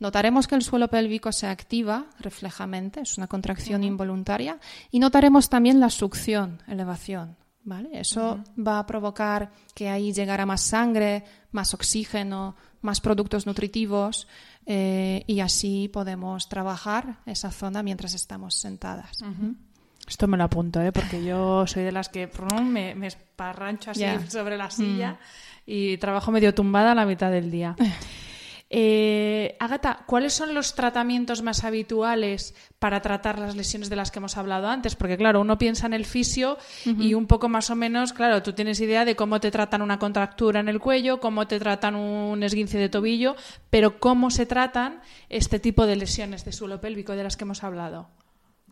Notaremos 0.00 0.48
que 0.48 0.56
el 0.56 0.62
suelo 0.62 0.88
pélvico 0.88 1.30
se 1.30 1.46
activa 1.46 2.06
reflejamente, 2.18 3.02
es 3.02 3.16
una 3.18 3.28
contracción 3.28 3.84
involuntaria, 3.84 4.58
y 4.90 4.98
notaremos 4.98 5.48
también 5.48 5.78
la 5.78 5.90
succión, 5.90 6.60
elevación. 6.66 7.36
¿vale? 7.66 7.90
Eso 7.92 8.42
va 8.56 8.80
a 8.80 8.86
provocar 8.86 9.52
que 9.74 9.88
ahí 9.88 10.12
llegara 10.12 10.44
más 10.44 10.62
sangre, 10.62 11.24
más 11.52 11.72
oxígeno, 11.72 12.56
más 12.80 13.00
productos 13.00 13.46
nutritivos, 13.46 14.28
eh, 14.66 15.22
y 15.26 15.40
así 15.40 15.88
podemos 15.92 16.48
trabajar 16.48 17.18
esa 17.24 17.50
zona 17.52 17.82
mientras 17.82 18.14
estamos 18.14 18.54
sentadas. 18.56 19.22
Esto 20.08 20.26
me 20.26 20.36
lo 20.36 20.44
apunto, 20.44 20.80
¿eh? 20.80 20.92
porque 20.92 21.24
yo 21.24 21.66
soy 21.66 21.84
de 21.84 21.92
las 21.92 22.08
que 22.08 22.28
me, 22.62 22.94
me 22.94 23.06
esparrancho 23.06 23.92
así 23.92 24.04
sobre 24.28 24.56
la 24.56 24.70
silla 24.70 25.12
mm. 25.12 25.16
y 25.66 25.96
trabajo 25.98 26.30
medio 26.30 26.54
tumbada 26.54 26.92
a 26.92 26.94
la 26.94 27.06
mitad 27.06 27.30
del 27.30 27.50
día. 27.50 27.76
Eh, 28.68 29.56
Agata, 29.60 30.02
¿cuáles 30.06 30.32
son 30.32 30.52
los 30.52 30.74
tratamientos 30.74 31.40
más 31.40 31.62
habituales 31.62 32.54
para 32.80 33.00
tratar 33.00 33.38
las 33.38 33.54
lesiones 33.54 33.88
de 33.88 33.94
las 33.94 34.10
que 34.10 34.18
hemos 34.18 34.36
hablado 34.36 34.66
antes? 34.68 34.96
Porque 34.96 35.16
claro, 35.16 35.40
uno 35.40 35.56
piensa 35.56 35.86
en 35.86 35.92
el 35.92 36.04
fisio 36.04 36.58
y 36.84 37.14
un 37.14 37.26
poco 37.26 37.48
más 37.48 37.70
o 37.70 37.76
menos, 37.76 38.12
claro, 38.12 38.42
tú 38.42 38.54
tienes 38.54 38.80
idea 38.80 39.04
de 39.04 39.14
cómo 39.14 39.38
te 39.38 39.52
tratan 39.52 39.82
una 39.82 40.00
contractura 40.00 40.58
en 40.58 40.68
el 40.68 40.80
cuello, 40.80 41.20
cómo 41.20 41.46
te 41.46 41.60
tratan 41.60 41.94
un 41.94 42.42
esguince 42.42 42.78
de 42.78 42.88
tobillo, 42.88 43.36
pero 43.70 44.00
¿cómo 44.00 44.30
se 44.30 44.46
tratan 44.46 45.00
este 45.28 45.60
tipo 45.60 45.86
de 45.86 45.96
lesiones 45.96 46.44
de 46.44 46.52
suelo 46.52 46.80
pélvico 46.80 47.12
de 47.12 47.22
las 47.22 47.36
que 47.36 47.44
hemos 47.44 47.62
hablado? 47.62 48.08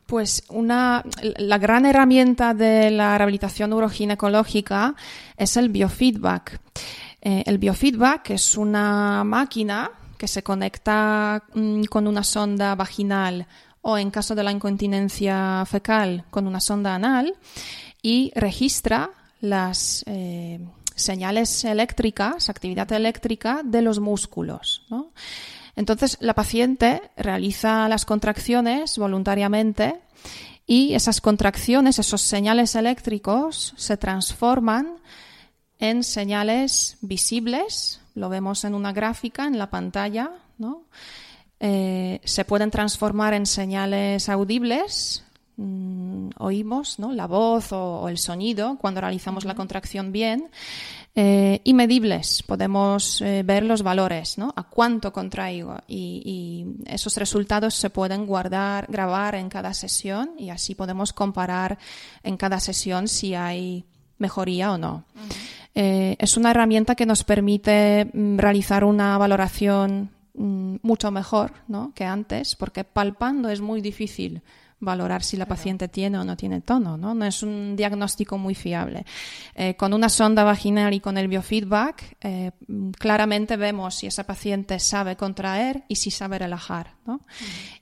Pues 0.07 0.45
una, 0.49 1.03
la 1.39 1.59
gran 1.59 1.87
herramienta 1.87 2.53
de 2.53 2.91
la 2.91 3.17
rehabilitación 3.17 3.71
neuroginecológica 3.71 4.97
es 5.37 5.57
el 5.57 5.71
biofeedback. 5.71 6.61
Eh, 7.25 7.43
el 7.47 7.57
biofeedback 7.57 8.31
es 8.31 8.55
una 8.59 9.25
máquina 9.25 9.91
que 10.19 10.29
se 10.29 10.43
conecta 10.43 11.43
mm, 11.55 11.85
con 11.85 12.07
una 12.07 12.23
sonda 12.23 12.75
vaginal 12.75 13.47
o 13.81 13.97
en 13.97 14.11
caso 14.11 14.35
de 14.35 14.45
la 14.45 14.53
incontinencia 14.53 15.65
fecal 15.67 16.27
con 16.31 16.47
una 16.47 16.61
sonda 16.61 16.95
anal 16.95 17.35
y 18.03 18.31
registra 18.35 19.11
las 19.41 20.05
eh, 20.07 20.61
señales 20.95 21.65
eléctricas, 21.65 22.51
actividad 22.51 22.93
eléctrica 22.93 23.63
de 23.65 23.81
los 23.81 24.01
músculos. 24.01 24.87
Entonces 25.77 26.19
la 26.21 26.35
paciente 26.35 27.11
realiza 27.17 27.89
las 27.89 28.05
contracciones 28.05 28.99
voluntariamente 28.99 29.99
y 30.67 30.95
esas 30.95 31.23
contracciones, 31.23 31.99
esos 31.99 32.21
señales 32.21 32.75
eléctricos 32.75 33.73
se 33.77 33.97
transforman 33.97 34.97
en 35.91 36.03
señales 36.03 36.97
visibles, 37.03 38.01
lo 38.15 38.29
vemos 38.29 38.65
en 38.65 38.75
una 38.75 38.93
gráfica 38.93 39.47
en 39.47 39.59
la 39.59 39.69
pantalla, 39.69 40.31
¿no? 40.57 40.85
Eh, 41.61 42.21
se 42.25 42.45
pueden 42.45 42.71
transformar 42.71 43.35
en 43.35 43.47
señales 43.47 44.29
audibles, 44.29 45.25
mm, 45.57 46.31
oímos 46.39 46.99
¿no? 46.99 47.13
la 47.13 47.27
voz 47.27 47.73
o, 47.73 48.09
el 48.09 48.19
sonido 48.19 48.77
cuando 48.81 49.01
realizamos 49.01 49.45
la 49.45 49.55
contracción 49.55 50.11
bien, 50.11 50.51
eh, 51.15 51.61
y 51.63 51.75
medibles, 51.75 52.43
podemos 52.43 53.21
eh, 53.21 53.43
ver 53.45 53.65
los 53.65 53.83
valores, 53.83 54.37
¿no? 54.37 54.53
a 54.57 54.65
cuánto 54.65 55.13
contraigo, 55.13 55.77
y, 55.87 56.23
y, 56.25 56.93
esos 56.93 57.17
resultados 57.17 57.75
se 57.75 57.91
pueden 57.91 58.27
guardar, 58.27 58.87
grabar 58.89 59.35
en 59.35 59.49
cada 59.49 59.75
sesión, 59.75 60.33
y 60.39 60.51
así 60.51 60.75
podemos 60.75 61.13
comparar 61.13 61.79
en 62.23 62.37
cada 62.37 62.59
sesión 62.59 63.07
si 63.07 63.35
hay 63.35 63.85
mejoría 64.19 64.73
o 64.73 64.79
no. 64.79 65.05
Eh, 65.75 66.17
es 66.19 66.37
una 66.37 66.53
herramienta 66.53 66.95
que 66.95 67.07
nos 67.07 67.25
permite 67.25 68.09
mm, 68.13 68.39
realizar 68.39 68.85
una 68.85 69.19
valoración 69.19 70.11
mm, 70.35 70.77
mucho 70.83 71.11
mejor 71.11 71.53
que 71.95 72.05
antes, 72.05 72.55
porque 72.55 72.85
palpando 72.85 73.49
es 73.49 73.61
muy 73.61 73.81
difícil 73.81 74.43
valorar 74.79 75.23
si 75.23 75.37
la 75.37 75.47
paciente 75.47 75.89
tiene 75.89 76.19
o 76.19 76.25
no 76.25 76.37
tiene 76.37 76.61
tono, 76.61 76.99
¿no? 76.99 77.15
No 77.15 77.25
es 77.25 77.43
un 77.43 77.75
diagnóstico 77.75 78.37
muy 78.37 78.55
fiable. 78.55 79.07
Eh, 79.55 79.77
con 79.77 79.95
una 79.95 80.11
sonda 80.11 80.45
vaginal 80.45 80.93
y 80.93 81.01
con 81.01 81.17
el 81.17 81.27
biofeedback, 81.27 82.17
eh, 82.21 82.51
mm, 82.69 82.91
claramente 82.91 83.57
vemos 83.57 83.97
si 83.97 84.07
esa 84.07 84.25
paciente 84.25 84.79
sabe 84.79 85.17
contraer 85.17 85.85
y 85.89 85.97
si 85.97 86.11
sabe 86.11 86.39
relajar, 86.39 86.95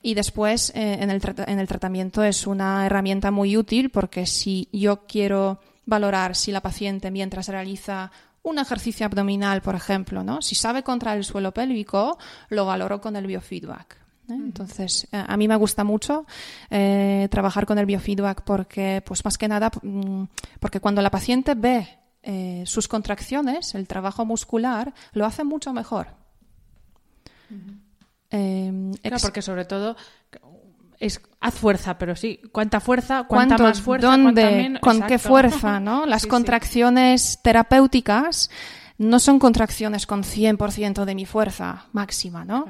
Y 0.03 0.14
después, 0.14 0.72
en 0.74 1.11
el, 1.11 1.20
en, 1.47 1.59
el 1.59 1.68
tratamiento 1.68 2.22
es 2.24 2.47
una 2.47 2.87
herramienta 2.87 3.30
muy 3.30 3.57
útil 3.57 3.91
porque 3.91 4.26
si 4.26 4.68
yo 4.72 5.07
quiero 5.07 5.61
valorar 5.87 6.37
si 6.37 6.53
la 6.53 6.61
paciente 6.61 7.11
mientras 7.11 7.49
realiza 7.49 8.11
un 8.43 8.59
ejercicio 8.59 9.07
abdominal, 9.07 9.62
por 9.62 9.74
ejemplo, 9.74 10.24
¿no? 10.24 10.43
Si 10.43 10.55
sabe 10.55 10.83
contraer 10.83 11.18
el 11.18 11.24
suelo 11.24 11.53
pélvico, 11.53 12.18
lo 12.49 12.66
valoro 12.66 13.01
con 13.01 13.16
el 13.16 13.26
biofeedback. 13.26 13.97
¿eh? 14.28 14.35
Entonces, 14.35 15.07
eh, 15.12 15.24
a 15.26 15.37
mí 15.37 15.47
me 15.47 15.57
gusta 15.57 15.85
mucho 15.85 16.26
eh, 16.70 17.28
trabajar 17.30 17.66
con 17.66 17.78
el 17.78 17.87
biofeedback 17.87 18.43
porque, 18.43 19.03
pues 19.07 19.24
más 19.24 19.39
que 19.39 19.49
nada, 19.49 19.70
mm, 19.83 20.24
porque 20.59 20.80
cuando 20.80 21.03
la 21.03 21.11
paciente 21.11 21.55
ve 21.55 21.99
sus 22.66 22.87
contracciones, 22.87 23.74
el 23.74 23.89
trabajo 23.89 24.24
muscular, 24.24 24.95
lo 25.12 25.26
hace 25.26 25.43
mucho 25.43 25.72
mejor. 25.72 26.07
claro, 28.28 29.18
porque 29.20 29.43
sobre 29.43 29.64
todo 29.64 29.97
es 31.03 31.20
haz 31.40 31.55
fuerza, 31.55 31.98
pero 31.98 32.14
sí, 32.14 32.38
cuánta 32.53 32.78
fuerza, 32.78 33.24
cuánta 33.24 33.59
más 33.59 33.80
fuerza, 33.80 34.07
dónde, 34.07 34.78
con 34.80 35.03
qué 35.03 35.18
fuerza, 35.18 35.80
¿no? 35.80 36.07
Las 36.07 36.26
contracciones 36.26 37.40
terapéuticas 37.42 38.50
no 39.03 39.18
son 39.18 39.40
contracciones 39.40 40.07
con 40.07 40.22
100% 40.22 41.05
de 41.05 41.14
mi 41.14 41.26
fuerza 41.26 41.86
máxima, 41.92 42.44
¿no? 42.44 42.66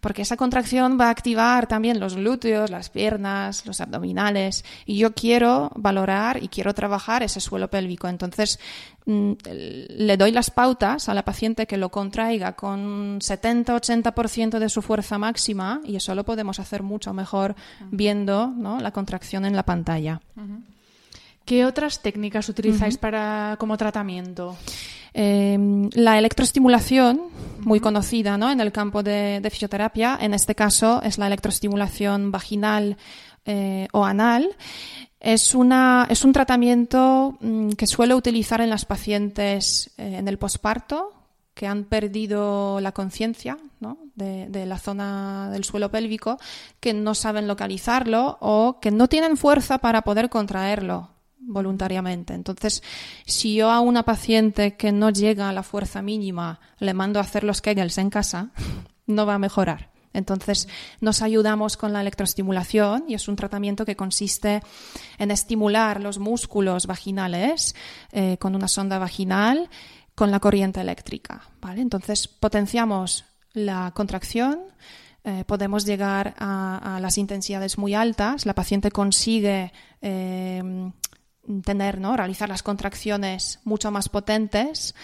Porque 0.00 0.22
esa 0.22 0.36
contracción 0.36 0.98
va 1.00 1.06
a 1.06 1.10
activar 1.10 1.68
también 1.68 2.00
los 2.00 2.16
glúteos, 2.16 2.70
las 2.70 2.90
piernas, 2.90 3.64
los 3.66 3.80
abdominales, 3.80 4.64
y 4.84 4.98
yo 4.98 5.14
quiero 5.14 5.70
valorar 5.76 6.42
y 6.42 6.48
quiero 6.48 6.74
trabajar 6.74 7.22
ese 7.22 7.40
suelo 7.40 7.70
pélvico. 7.70 8.08
Entonces, 8.08 8.58
mm, 9.06 9.32
le 9.44 10.16
doy 10.16 10.32
las 10.32 10.50
pautas 10.50 11.08
a 11.08 11.14
la 11.14 11.24
paciente 11.24 11.66
que 11.66 11.76
lo 11.76 11.90
contraiga 11.90 12.54
con 12.54 13.20
70-80% 13.20 14.58
de 14.58 14.68
su 14.68 14.82
fuerza 14.82 15.18
máxima, 15.18 15.80
y 15.84 15.94
eso 15.94 16.16
lo 16.16 16.24
podemos 16.24 16.58
hacer 16.58 16.82
mucho 16.82 17.14
mejor 17.14 17.54
viendo 17.92 18.52
la 18.80 18.90
contracción 18.90 19.44
en 19.44 19.54
la 19.54 19.62
pantalla. 19.62 20.20
¿Qué 21.46 21.64
otras 21.64 22.02
técnicas 22.02 22.48
utilizáis 22.48 22.98
para 22.98 23.54
como 23.60 23.76
tratamiento? 23.76 24.56
Em, 25.14 25.88
la 25.94 26.18
electroestimulación, 26.18 27.20
muy 27.60 27.78
conocida 27.78 28.36
¿no? 28.36 28.50
en 28.50 28.60
el 28.60 28.72
campo 28.72 29.04
de, 29.04 29.40
fisioterapia, 29.48 30.18
en 30.20 30.34
este 30.34 30.56
caso 30.56 31.00
es 31.02 31.18
la 31.18 31.28
electroestimulación 31.28 32.32
vaginal 32.32 32.96
eh, 33.44 33.86
o 33.92 34.04
anal. 34.04 34.56
Es, 35.20 35.54
una, 35.54 36.08
es 36.10 36.24
un 36.24 36.32
tratamiento 36.32 37.38
mm, 37.40 37.70
que 37.70 37.86
suele 37.86 38.16
utilizar 38.16 38.60
en 38.60 38.68
las 38.68 38.84
pacientes 38.84 39.94
eh, 39.98 40.16
en 40.18 40.26
el 40.26 40.38
posparto 40.38 41.12
que 41.54 41.68
han 41.68 41.84
perdido 41.84 42.80
la 42.80 42.90
conciencia 42.90 43.56
¿no? 43.78 43.98
de, 44.16 44.48
de, 44.48 44.66
la 44.66 44.78
zona 44.78 45.48
del 45.52 45.62
suelo 45.62 45.92
pélvico, 45.92 46.38
que 46.80 46.92
no 46.92 47.14
saben 47.14 47.46
localizarlo 47.46 48.36
o 48.40 48.80
que 48.80 48.90
no 48.90 49.06
tienen 49.06 49.36
fuerza 49.36 49.78
para 49.78 50.02
poder 50.02 50.28
contraerlo 50.28 51.15
voluntariamente. 51.46 52.34
Entonces, 52.34 52.82
si 53.24 53.54
yo 53.54 53.70
a 53.70 53.80
una 53.80 54.02
paciente 54.02 54.76
que 54.76 54.92
no 54.92 55.10
llega 55.10 55.48
a 55.48 55.52
la 55.52 55.62
fuerza 55.62 56.02
mínima 56.02 56.60
le 56.78 56.94
mando 56.94 57.18
a 57.18 57.22
hacer 57.22 57.44
los 57.44 57.62
Kegels 57.62 57.98
en 57.98 58.10
casa, 58.10 58.50
no 59.06 59.26
va 59.26 59.34
a 59.34 59.38
mejorar. 59.38 59.90
Entonces, 60.12 60.66
nos 61.00 61.20
ayudamos 61.20 61.76
con 61.76 61.92
la 61.92 62.00
electroestimulación 62.00 63.04
y 63.06 63.14
es 63.14 63.28
un 63.28 63.36
tratamiento 63.36 63.84
que 63.84 63.96
consiste 63.96 64.62
en 65.18 65.30
estimular 65.30 66.00
los 66.00 66.18
músculos 66.18 66.86
vaginales 66.86 67.74
eh, 68.12 68.38
con 68.38 68.54
una 68.54 68.66
sonda 68.66 68.98
vaginal 68.98 69.68
con 70.14 70.30
la 70.30 70.40
corriente 70.40 70.80
eléctrica. 70.80 71.42
¿vale? 71.60 71.82
Entonces, 71.82 72.28
potenciamos 72.28 73.26
la 73.52 73.92
contracción, 73.94 74.60
eh, 75.22 75.44
podemos 75.46 75.84
llegar 75.84 76.34
a, 76.38 76.98
las 77.00 77.18
intensidades 77.18 77.76
muy 77.76 77.94
altas, 77.94 78.46
la 78.46 78.54
paciente 78.54 78.90
consigue 78.90 79.72
eh, 80.00 80.90
tener, 81.64 82.00
¿no? 82.00 82.16
realizar 82.16 82.48
las 82.48 82.62
contracciones 82.62 83.60
mucho 83.64 83.90
más 83.90 84.08
potentes 84.08 84.94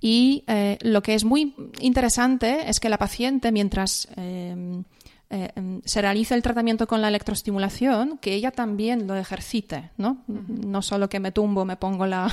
y 0.00 0.44
eh, 0.46 0.78
lo 0.82 1.02
que 1.02 1.14
es 1.14 1.24
muy 1.24 1.54
interesante 1.80 2.68
es 2.68 2.80
que 2.80 2.88
la 2.88 2.98
paciente, 2.98 3.50
mientras 3.50 4.08
em, 4.16 4.84
eh, 5.30 5.50
em, 5.56 5.80
se 5.84 6.02
realiza 6.02 6.34
el 6.34 6.42
tratamiento 6.42 6.86
con 6.86 7.00
la 7.00 7.08
electroestimulación, 7.08 8.18
que 8.18 8.34
ella 8.34 8.50
también 8.50 9.06
lo 9.06 9.16
ejercite, 9.16 9.90
¿no? 9.96 10.22
No 10.28 10.82
solo 10.82 11.08
que 11.08 11.18
me 11.18 11.32
tumbo, 11.32 11.64
me 11.64 11.76
pongo 11.76 12.06
la, 12.06 12.30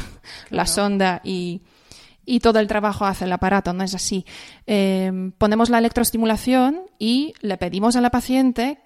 sonda 0.66 1.22
y, 1.24 1.61
y, 2.26 2.41
todo 2.41 2.59
el 2.59 2.68
trabajo 2.68 3.05
hace 3.05 3.26
el 3.26 3.32
aparato, 3.32 3.72
no 3.72 3.84
es 3.84 3.95
así. 3.95 4.26
Em, 4.68 5.32
ponemos 5.32 5.70
la 5.70 5.80
electroestimulación 5.80 6.82
y 6.99 7.34
le 7.41 7.57
pedimos 7.57 7.95
a 7.95 8.01
la 8.01 8.11
paciente 8.11 8.78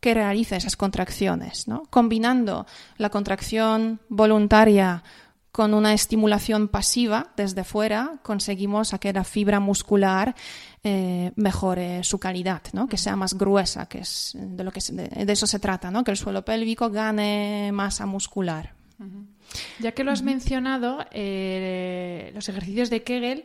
que 0.00 0.14
realice 0.14 0.56
esas 0.56 0.76
contracciones, 0.76 1.66
¿no? 1.66 1.84
combinando 1.90 2.66
la 2.98 3.10
contracción 3.10 4.00
voluntaria 4.08 5.02
con 5.54 5.72
una 5.72 5.94
estimulación 5.94 6.66
pasiva 6.66 7.32
desde 7.36 7.62
fuera, 7.62 8.18
conseguimos 8.22 8.92
a 8.92 8.98
que 8.98 9.12
la 9.12 9.22
fibra 9.22 9.60
muscular 9.60 10.34
eh, 10.82 11.30
mejore 11.36 12.02
su 12.02 12.18
calidad, 12.18 12.60
¿no? 12.72 12.88
que 12.88 12.98
sea 12.98 13.14
más 13.14 13.34
gruesa, 13.34 13.86
que 13.86 13.98
es 14.00 14.32
de 14.34 14.64
lo 14.64 14.72
que 14.72 14.80
de, 14.92 15.32
eso 15.32 15.46
se 15.46 15.60
trata, 15.60 15.92
¿no? 15.92 16.02
que 16.02 16.10
el 16.10 16.16
suelo 16.16 16.44
pélvico 16.44 16.90
gane 16.90 17.70
masa 17.72 18.04
muscular. 18.04 18.74
Ya 19.78 19.92
que 19.92 20.02
lo 20.02 20.10
has 20.10 20.22
mencionado, 20.22 21.06
eh, 21.12 22.32
los 22.34 22.48
ejercicios 22.48 22.90
de 22.90 23.04
Kegel 23.04 23.44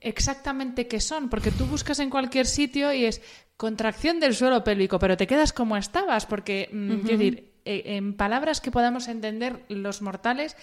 exactamente 0.00 0.86
qué 0.86 1.00
son, 1.00 1.28
porque 1.28 1.50
tú 1.50 1.66
buscas 1.66 1.98
en 1.98 2.10
cualquier 2.10 2.46
sitio 2.46 2.92
y 2.92 3.06
es 3.06 3.22
contracción 3.56 4.20
del 4.20 4.34
suelo 4.34 4.64
pélvico, 4.64 4.98
pero 4.98 5.16
te 5.16 5.26
quedas 5.26 5.52
como 5.52 5.76
estabas, 5.76 6.26
porque, 6.26 6.68
mm, 6.72 7.06
decir, 7.06 7.52
eh, 7.64 7.82
en 7.96 8.14
palabras 8.14 8.60
que 8.60 8.70
podamos 8.70 9.08
entender 9.08 9.64
los 9.68 10.02
mortales, 10.02 10.56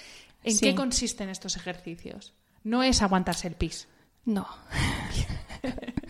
¿en 0.43 0.57
qué 0.59 0.75
consisten 0.75 1.29
estos 1.29 1.55
ejercicios? 1.55 2.33
No 2.63 2.83
es 2.83 3.01
aguantarse 3.01 3.47
el 3.47 3.55
pis. 3.55 3.87
No. 4.25 4.47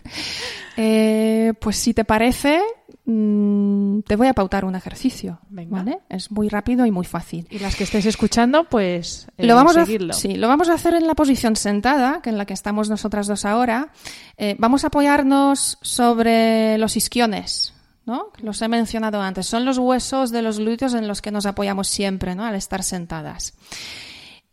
Eh, 0.76 1.52
pues 1.60 1.76
si 1.76 1.94
te 1.94 2.04
parece, 2.04 2.60
mm, 3.04 4.00
te 4.00 4.16
voy 4.16 4.28
a 4.28 4.34
pautar 4.34 4.64
un 4.64 4.74
ejercicio. 4.74 5.40
¿vale? 5.48 6.00
Es 6.08 6.30
muy 6.30 6.48
rápido 6.48 6.86
y 6.86 6.90
muy 6.90 7.04
fácil. 7.04 7.46
Y 7.50 7.58
las 7.58 7.76
que 7.76 7.84
estéis 7.84 8.06
escuchando, 8.06 8.64
pues 8.64 9.26
lo 9.38 9.52
eh, 9.52 9.54
vamos 9.54 9.76
A, 9.76 9.86
sí, 10.12 10.34
lo 10.36 10.48
vamos 10.48 10.68
a 10.68 10.74
hacer 10.74 10.94
en 10.94 11.06
la 11.06 11.14
posición 11.14 11.56
sentada, 11.56 12.20
que 12.22 12.30
en 12.30 12.38
la 12.38 12.46
que 12.46 12.54
estamos 12.54 12.88
nosotras 12.88 13.26
dos 13.26 13.44
ahora. 13.44 13.88
Eh, 14.36 14.56
vamos 14.58 14.84
a 14.84 14.88
apoyarnos 14.88 15.78
sobre 15.80 16.78
los 16.78 16.96
isquiones. 16.96 17.74
¿no? 18.06 18.32
Los 18.42 18.60
he 18.62 18.68
mencionado 18.68 19.20
antes. 19.20 19.46
Son 19.46 19.64
los 19.64 19.78
huesos 19.78 20.30
de 20.30 20.42
los 20.42 20.58
glúteos 20.58 20.94
en 20.94 21.08
los 21.08 21.22
que 21.22 21.30
nos 21.30 21.46
apoyamos 21.46 21.88
siempre 21.88 22.34
¿no? 22.34 22.44
al 22.44 22.54
estar 22.54 22.82
sentadas. 22.82 23.54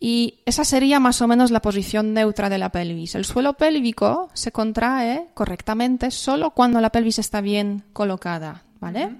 Y 0.03 0.39
esa 0.47 0.65
sería 0.65 0.99
más 0.99 1.21
o 1.21 1.27
menos 1.27 1.51
la 1.51 1.61
posición 1.61 2.15
neutra 2.15 2.49
de 2.49 2.57
la 2.57 2.71
pelvis. 2.71 3.13
El 3.13 3.23
suelo 3.23 3.53
pélvico 3.53 4.31
se 4.33 4.51
contrae 4.51 5.27
correctamente 5.35 6.09
solo 6.09 6.51
cuando 6.51 6.81
la 6.81 6.89
pelvis 6.89 7.19
está 7.19 7.39
bien 7.39 7.83
colocada. 7.93 8.63
¿Vale? 8.79 9.17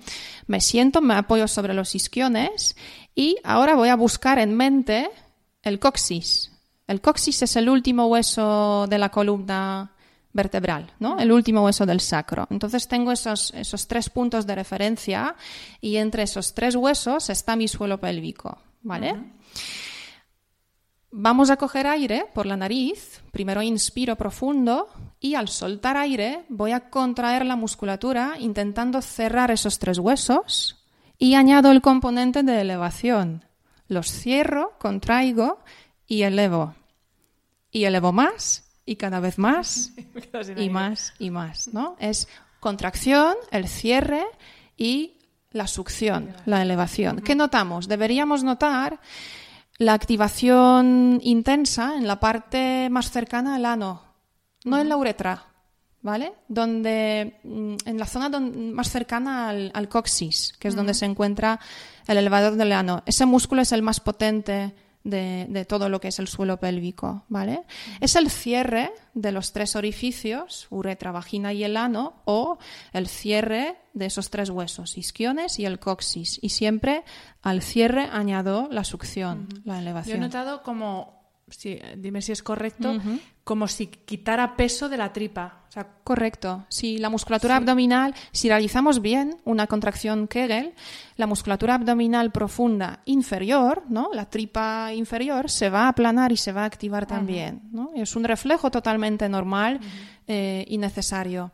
Me 0.48 0.60
siento, 0.60 1.02
me 1.02 1.14
apoyo 1.14 1.48
sobre 1.48 1.76
los 1.76 1.94
isquiones 1.94 2.76
y 3.14 3.38
ahora 3.44 3.76
voy 3.76 3.90
a 3.90 3.96
buscar 3.96 4.40
en 4.40 4.58
mente 4.58 5.08
el 5.62 5.78
coxis. 5.78 6.52
El 6.88 7.00
coxis 7.00 7.44
es 7.44 7.56
el 7.58 7.70
último 7.70 8.08
hueso 8.08 8.88
de 8.90 8.98
la 8.98 9.10
columna 9.10 9.92
vertebral, 10.34 10.92
¿no? 10.98 11.20
El 11.20 11.32
último 11.32 11.64
hueso 11.64 11.86
del 11.86 12.00
sacro. 12.00 12.48
Entonces 12.50 12.88
tengo 12.88 13.12
esos, 13.12 13.54
esos 13.54 13.88
tres 13.88 14.10
puntos 14.10 14.48
de 14.48 14.56
referencia 14.56 15.36
y 15.80 15.98
entre 15.98 16.24
esos 16.24 16.56
tres 16.56 16.76
huesos 16.76 17.30
está 17.30 17.56
mi 17.56 17.68
suelo 17.68 18.00
pélvico, 18.00 18.58
¿vale? 18.82 19.16
Vamos 21.14 21.50
a 21.50 21.58
coger 21.58 21.88
aire 21.88 22.26
por 22.34 22.46
la 22.46 22.56
nariz. 22.56 23.22
Primero 23.32 23.62
inspiro 23.62 24.16
profundo 24.16 24.88
y 25.20 25.36
al 25.36 25.50
soltar 25.50 25.98
aire 25.98 26.46
voy 26.48 26.72
a 26.72 26.90
contraer 26.90 27.46
la 27.46 27.58
musculatura 27.58 28.36
intentando 28.40 29.02
cerrar 29.02 29.52
esos 29.52 29.78
tres 29.78 30.00
huesos 30.00 30.86
y 31.18 31.36
añado 31.36 31.72
el 31.72 31.82
componente 31.82 32.44
de 32.44 32.62
elevación. 32.62 33.46
Los 33.90 34.10
cierro, 34.10 34.78
contraigo 34.80 35.60
y 36.08 36.22
elevo. 36.22 36.76
Y 37.72 37.84
elevo 37.84 38.14
más 38.14 38.70
y 38.86 38.96
cada 38.96 39.20
vez 39.20 39.38
más 39.38 39.92
y 40.56 40.70
más 40.70 41.14
y 41.20 41.30
más, 41.30 41.68
¿no? 41.74 41.98
Es 42.00 42.30
contracción, 42.62 43.36
el 43.52 43.68
cierre 43.68 44.24
y 44.78 45.18
la 45.52 45.68
succión, 45.68 46.34
la 46.46 46.62
elevación. 46.62 47.20
¿Qué 47.20 47.36
notamos? 47.36 47.90
Deberíamos 47.90 48.44
notar 48.46 49.02
la 49.78 49.94
activación 49.94 51.20
intensa 51.24 51.96
en 51.98 52.08
la 52.08 52.20
parte 52.20 52.90
más 52.90 53.12
cercana 53.12 53.56
al 53.56 53.66
ano, 53.66 54.04
no 54.64 54.80
en 54.80 54.90
la 54.90 54.98
uretra, 54.98 55.46
¿vale? 56.02 56.34
Donde, 56.48 57.40
mm, 57.44 57.76
en 57.86 57.98
la 57.98 58.06
zona 58.06 58.40
más 58.40 58.90
cercana 58.90 59.50
al, 59.50 59.90
coxis, 59.90 60.54
que 60.60 60.68
es 60.68 60.76
donde 60.76 60.94
se 60.94 61.06
encuentra 61.06 61.60
el 62.08 62.18
elevador 62.18 62.56
del 62.56 62.74
ano. 62.74 63.04
Ese 63.06 63.26
músculo 63.26 63.62
es 63.62 63.72
el 63.72 63.82
más 63.82 64.00
potente 64.00 64.74
de, 65.04 65.66
todo 65.68 65.90
lo 65.90 66.00
que 66.00 66.10
es 66.10 66.20
el 66.20 66.28
suelo 66.28 66.58
pélvico, 66.58 67.26
¿vale? 67.28 67.64
Es 68.00 68.16
el 68.16 68.30
cierre 68.30 68.92
de 69.14 69.32
los 69.32 69.52
tres 69.52 69.76
orificios, 69.76 70.68
uretra, 70.70 71.12
vagina 71.12 71.54
y 71.54 71.64
el 71.64 71.78
ano, 71.78 72.22
o 72.26 72.58
el 72.94 73.08
cierre 73.08 73.78
de 73.94 74.06
esos 74.06 74.30
tres 74.30 74.50
huesos, 74.50 74.98
isquiones 74.98 75.60
y 75.60 75.66
el 75.66 75.80
coxis. 75.80 76.40
Y 76.42 76.50
siempre 76.50 77.04
al 77.42 77.62
cierre 77.62 78.10
añado 78.12 78.68
la 78.72 78.84
succión, 78.84 79.48
la 79.66 79.80
elevación. 79.80 80.18
Yo 80.18 80.24
he 80.24 80.28
notado 80.28 80.64
como 80.64 81.21
dime 81.98 82.22
si 82.22 82.32
es 82.32 82.44
correcto, 82.44 82.96
como 83.44 83.68
si 83.68 83.88
quitara 83.88 84.56
peso 84.56 84.90
de 84.90 84.98
la 84.98 85.14
tripa. 85.14 85.62
Correcto. 86.04 86.66
Si 86.68 86.98
la 86.98 87.10
musculatura 87.10 87.56
abdominal, 87.56 88.14
si 88.34 88.50
realizamos 88.50 89.02
bien 89.02 89.38
una 89.46 89.68
contracción 89.68 90.28
Kegel, 90.28 90.74
la 91.16 91.28
musculatura 91.28 91.76
abdominal 91.76 92.32
profunda 92.32 93.00
inferior, 93.06 93.84
¿no? 93.88 94.10
la 94.14 94.30
tripa 94.30 94.92
inferior, 94.94 95.50
se 95.50 95.70
va 95.70 95.84
a 95.84 95.90
aplanar 95.90 96.34
y 96.34 96.38
se 96.38 96.52
va 96.52 96.64
a 96.64 96.66
activar 96.66 97.06
también. 97.06 97.62
¿no? 97.72 97.92
Es 97.96 98.18
un 98.18 98.26
reflejo 98.26 98.70
totalmente 98.70 99.30
normal 99.30 99.80
eh, 100.28 100.66
y 100.68 100.78
necesario. 100.78 101.54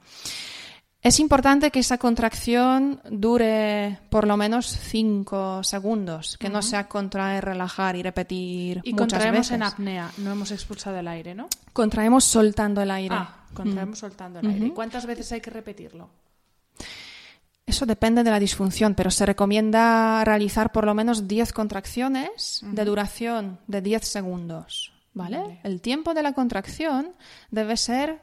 Es 1.01 1.19
importante 1.19 1.71
que 1.71 1.79
esa 1.79 1.97
contracción 1.97 2.99
dure 3.09 3.99
por 4.09 4.27
lo 4.27 4.35
menos 4.35 4.65
5 4.65 5.63
segundos, 5.63 6.37
que 6.37 6.49
no 6.49 6.61
sea 6.61 6.87
contraer, 6.87 7.45
relajar 7.45 7.95
y 7.95 8.03
repetir. 8.03 8.81
Y 8.83 8.93
contraemos 8.93 9.51
en 9.51 9.63
apnea, 9.63 10.11
no 10.17 10.31
hemos 10.31 10.51
expulsado 10.51 10.97
el 10.97 11.07
aire, 11.07 11.35
¿no? 11.35 11.47
Contraemos 11.71 12.25
soltando 12.25 12.81
el 12.81 12.91
aire. 12.91 13.15
Ah, 13.15 13.45
contraemos 13.53 13.99
soltando 13.99 14.39
el 14.39 14.47
aire. 14.47 14.73
¿Cuántas 14.73 15.05
veces 15.05 15.31
hay 15.31 15.41
que 15.41 15.51
repetirlo? 15.51 16.09
Eso 17.65 17.85
depende 17.85 18.23
de 18.23 18.31
la 18.31 18.39
disfunción, 18.39 18.95
pero 18.95 19.11
se 19.11 19.25
recomienda 19.25 20.23
realizar 20.25 20.71
por 20.71 20.85
lo 20.85 20.93
menos 20.93 21.27
10 21.27 21.53
contracciones 21.53 22.61
de 22.63 22.85
duración 22.85 23.59
de 23.67 23.81
10 23.81 24.07
segundos. 24.07 24.93
¿vale? 25.17 25.59
El 25.63 25.81
tiempo 25.81 26.13
de 26.13 26.23
la 26.23 26.33
contracción 26.33 27.13
debe 27.51 27.75
ser 27.75 28.21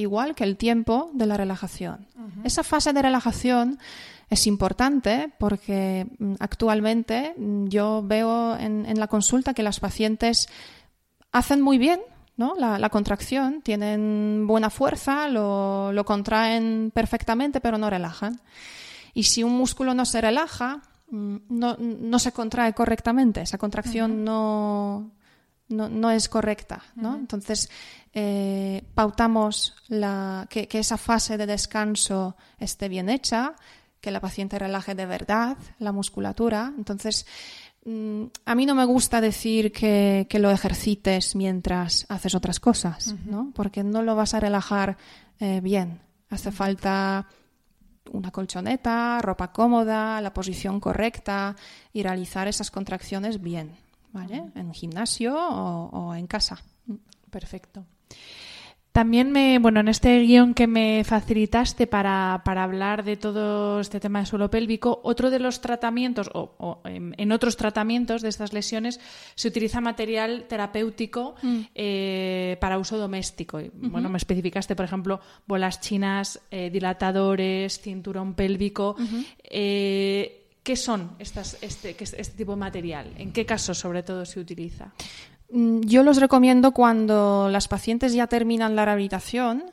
igual 0.00 0.34
que 0.34 0.44
el 0.44 0.56
tiempo 0.56 1.10
de 1.14 1.26
la 1.26 1.36
relajación. 1.36 2.06
Esa 2.44 2.62
fase 2.62 2.92
de 2.92 3.02
relajación 3.02 3.78
es 4.30 4.46
importante 4.46 5.30
porque 5.38 6.06
mm, 6.18 6.34
actualmente 6.38 7.34
mm, 7.36 7.66
yo 7.66 8.02
veo 8.04 8.56
en, 8.56 8.98
la 8.98 9.08
consulta 9.08 9.52
que 9.52 9.64
las 9.64 9.80
pacientes 9.80 10.48
hacen 11.32 11.60
muy 11.60 11.78
bien 11.78 12.00
¿no? 12.36 12.54
La, 12.56 12.88
contracción, 12.88 13.60
tienen 13.60 14.46
buena 14.46 14.70
fuerza, 14.70 15.28
lo, 15.28 15.92
lo, 15.92 16.06
contraen 16.06 16.90
perfectamente, 16.94 17.60
pero 17.60 17.76
no 17.76 17.90
relajan. 17.90 18.40
Y 19.12 19.24
si 19.24 19.42
un 19.42 19.52
músculo 19.52 19.92
no 19.92 20.06
se 20.06 20.22
relaja, 20.22 20.80
mm, 21.10 21.36
no, 21.50 21.76
no 21.78 22.18
se 22.18 22.32
contrae 22.32 22.72
correctamente, 22.72 23.42
esa 23.42 23.58
contracción 23.58 24.24
no, 24.24 25.10
no, 25.70 26.10
es 26.10 26.28
correcta. 26.28 26.82
¿no? 26.94 27.16
Entonces, 27.16 27.70
eh, 28.12 28.84
pautamos 28.94 29.74
la, 29.88 30.46
que, 30.50 30.68
que, 30.68 30.80
esa 30.80 30.98
fase 30.98 31.38
de 31.38 31.46
descanso 31.46 32.36
esté 32.58 32.88
bien 32.88 33.08
hecha, 33.08 33.54
que 34.00 34.10
la 34.10 34.20
paciente 34.20 34.58
relaje 34.58 34.94
de 34.94 35.06
verdad 35.06 35.56
la 35.78 35.92
musculatura. 35.92 36.72
Entonces, 36.76 37.26
Mm, 37.84 38.24
a 38.44 38.54
mí 38.54 38.66
no 38.66 38.74
me 38.74 38.84
gusta 38.84 39.20
decir 39.20 39.72
que, 39.72 40.26
lo 40.38 40.50
ejercites 40.50 41.34
mientras 41.34 42.06
haces 42.08 42.34
otras 42.34 42.60
cosas, 42.60 43.14
¿no? 43.24 43.52
Porque 43.54 43.82
no 43.82 44.02
lo 44.02 44.14
vas 44.14 44.34
a 44.34 44.40
relajar 44.40 44.98
eh, 45.38 45.60
bien. 45.62 46.00
Hace 46.28 46.52
falta 46.52 47.26
una 48.12 48.30
colchoneta, 48.30 49.20
ropa 49.22 49.52
cómoda, 49.52 50.20
la 50.20 50.34
posición 50.34 50.80
correcta 50.80 51.56
y 51.92 52.02
realizar 52.02 52.48
esas 52.48 52.70
contracciones 52.70 53.40
bien, 53.40 53.76
¿vale? 54.12 54.44
En 54.54 54.72
gimnasio 54.72 55.36
o 55.36 56.14
en 56.14 56.26
casa. 56.26 56.58
Perfecto. 57.30 57.84
También 58.92 59.30
me, 59.30 59.60
bueno, 59.60 59.78
en 59.78 59.86
este 59.86 60.18
guion 60.18 60.52
que 60.52 60.66
me 60.66 61.04
facilitaste 61.04 61.86
para, 61.86 62.42
para, 62.44 62.64
hablar 62.64 63.04
de 63.04 63.16
todo 63.16 63.78
este 63.78 64.00
tema 64.00 64.18
de 64.18 64.26
suelo 64.26 64.50
pélvico, 64.50 65.00
otro 65.04 65.30
de 65.30 65.38
los 65.38 65.60
tratamientos, 65.60 66.28
o, 66.34 66.80
en, 66.84 67.30
otros 67.30 67.56
tratamientos 67.56 68.20
de 68.20 68.28
estas 68.28 68.52
lesiones, 68.52 68.98
se 69.36 69.46
utiliza 69.46 69.80
material 69.80 70.46
terapéutico 70.48 71.36
mm. 71.40 71.60
eh, 71.72 72.56
para 72.60 72.78
uso 72.78 72.98
doméstico. 72.98 73.60
Bueno, 73.74 74.08
me 74.08 74.18
especificaste, 74.18 74.74
por 74.74 74.86
ejemplo, 74.86 75.20
bolas 75.46 75.80
chinas, 75.80 76.40
eh, 76.50 76.68
dilatadores, 76.70 77.80
cinturón 77.80 78.34
pélvico. 78.34 78.96
Eh, 79.44 80.39
¿Qué 80.62 80.76
son 80.76 81.12
este, 81.18 81.40
este 82.00 82.36
tipo 82.36 82.52
de 82.52 82.58
material? 82.58 83.14
¿En 83.16 83.32
qué 83.32 83.46
casos, 83.46 83.78
sobre 83.78 84.02
todo, 84.02 84.26
se 84.26 84.40
utiliza? 84.40 84.92
Mm, 85.52 85.80
yo 85.80 86.02
los 86.02 86.18
recomiendo 86.18 86.72
cuando 86.72 87.48
las 87.50 87.66
pacientes 87.66 88.12
ya 88.12 88.26
terminan 88.26 88.76
la 88.76 88.84
rehabilitación. 88.84 89.64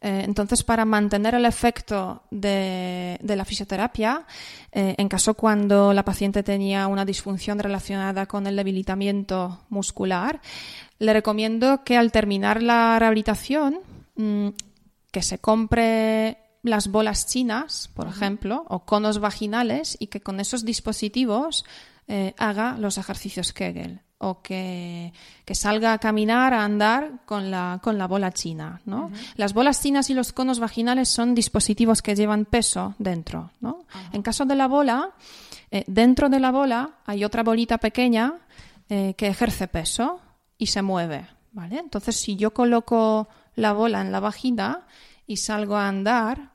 Eh, 0.00 0.22
entonces, 0.24 0.62
para 0.62 0.84
mantener 0.84 1.34
el 1.34 1.44
efecto 1.44 2.22
de, 2.30 3.18
la 3.22 3.44
fisioterapia, 3.44 4.26
eh, 4.72 4.94
en 4.96 5.08
caso 5.08 5.34
cuando 5.34 5.92
la 5.92 6.04
paciente 6.04 6.42
tenía 6.42 6.86
una 6.86 7.04
disfunción 7.04 7.58
relacionada 7.58 8.26
con 8.26 8.46
el 8.46 8.56
debilitamiento 8.56 9.60
muscular, 9.68 10.40
le 10.98 11.12
recomiendo 11.12 11.84
que 11.84 11.96
al 11.96 12.12
terminar 12.12 12.62
la 12.62 12.98
rehabilitación, 12.98 13.80
mm, 14.16 14.48
que 15.10 15.22
se 15.22 15.38
compre 15.38 16.38
las 16.62 16.88
bolas 16.88 17.26
chinas, 17.26 17.90
por 17.94 18.08
ejemplo, 18.08 18.64
o 18.68 18.84
conos 18.84 19.18
vaginales 19.18 19.96
y 20.00 20.08
que 20.08 20.20
con 20.20 20.40
esos 20.40 20.64
dispositivos 20.64 21.64
eh, 22.08 22.34
haga 22.38 22.76
los 22.78 22.98
ejercicios 22.98 23.52
Kegel 23.52 24.00
o 24.18 24.42
que, 24.42 25.12
salga 25.52 25.92
a 25.92 25.98
caminar, 25.98 26.52
a 26.52 26.64
andar 26.64 27.20
con 27.24 27.50
la, 27.50 27.80
con 27.82 27.98
la 27.98 28.06
bola 28.06 28.32
china. 28.32 28.80
¿no? 28.84 29.10
Las 29.36 29.54
bolas 29.54 29.80
chinas 29.80 30.10
y 30.10 30.14
los 30.14 30.32
conos 30.32 30.58
vaginales 30.58 31.08
son 31.08 31.34
dispositivos 31.34 32.02
que 32.02 32.16
llevan 32.16 32.44
peso 32.44 32.94
dentro. 32.98 33.52
¿no? 33.60 33.86
En 34.12 34.22
caso 34.22 34.44
de 34.44 34.56
la 34.56 34.66
bola, 34.66 35.12
eh, 35.70 35.84
dentro 35.86 36.28
de 36.28 36.40
la 36.40 36.50
bola 36.50 36.98
hay 37.06 37.24
otra 37.24 37.42
bolita 37.42 37.78
pequeña 37.78 38.34
eh, 38.88 39.14
que 39.16 39.28
ejerce 39.28 39.68
peso 39.68 40.20
y 40.58 40.66
se 40.66 40.82
mueve. 40.82 41.28
¿vale? 41.52 41.78
Entonces, 41.78 42.16
si 42.16 42.36
yo 42.36 42.52
coloco 42.52 43.28
la 43.54 43.72
bola 43.72 44.00
en 44.00 44.12
la 44.12 44.20
vagina 44.20 44.86
y 45.28 45.36
salgo 45.36 45.76
a 45.76 45.86
andar, 45.86 46.50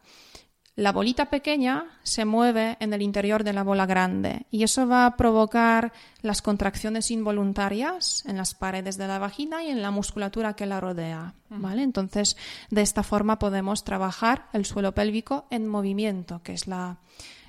la 0.76 0.92
bolita 0.92 1.30
pequeña 1.30 1.86
se 2.02 2.26
mueve 2.26 2.78
en 2.80 2.94
el 2.94 3.04
interior 3.04 3.44
de 3.44 3.54
la 3.54 3.62
bola 3.62 3.86
grande 3.86 4.48
y 4.50 4.64
eso 4.64 4.88
va 4.88 5.06
a 5.06 5.16
provocar 5.16 5.94
las 6.22 6.42
contracciones 6.42 7.12
involuntarias 7.12 8.24
en 8.26 8.38
las 8.38 8.56
paredes 8.56 8.98
de 8.98 9.08
la 9.08 9.20
vagina 9.20 9.64
y 9.64 9.70
en 9.70 9.84
la 9.84 9.92
musculatura 9.92 10.56
que 10.56 10.66
la 10.66 10.82
rodea. 10.82 11.36
¿vale? 11.50 11.84
Entonces, 11.84 12.36
de 12.72 12.82
esta 12.82 13.04
forma 13.04 13.38
podemos 13.38 13.84
trabajar 13.84 14.48
el 14.52 14.66
suelo 14.66 14.96
pélvico 14.96 15.46
en 15.52 15.68
movimiento, 15.68 16.42
que 16.42 16.54
es 16.54 16.66
la, 16.66 16.98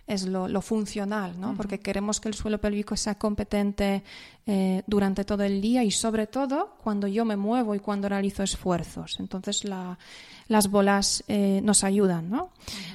es 0.06 0.26
lo, 0.26 0.60
funcional, 0.60 1.40
¿no? 1.40 1.54
Porque 1.56 1.80
queremos 1.80 2.20
que 2.20 2.28
el 2.28 2.34
suelo 2.34 2.58
pélvico 2.60 2.96
sea 2.96 3.14
competente 3.14 4.02
eh, 4.46 4.82
durante 4.86 5.24
todo 5.24 5.42
el 5.44 5.62
día 5.62 5.82
y 5.82 5.90
sobre 5.90 6.26
todo 6.26 6.76
cuando 6.82 7.06
yo 7.06 7.24
me 7.24 7.36
muevo 7.36 7.74
y 7.74 7.80
cuando 7.80 8.08
realizo 8.08 8.42
esfuerzos. 8.42 9.16
Entonces 9.18 9.64
las 9.64 10.70
bolas 10.70 11.24
eh, 11.26 11.60
nos 11.62 11.84
ayudan, 11.84 12.28
¿no? 12.28 12.50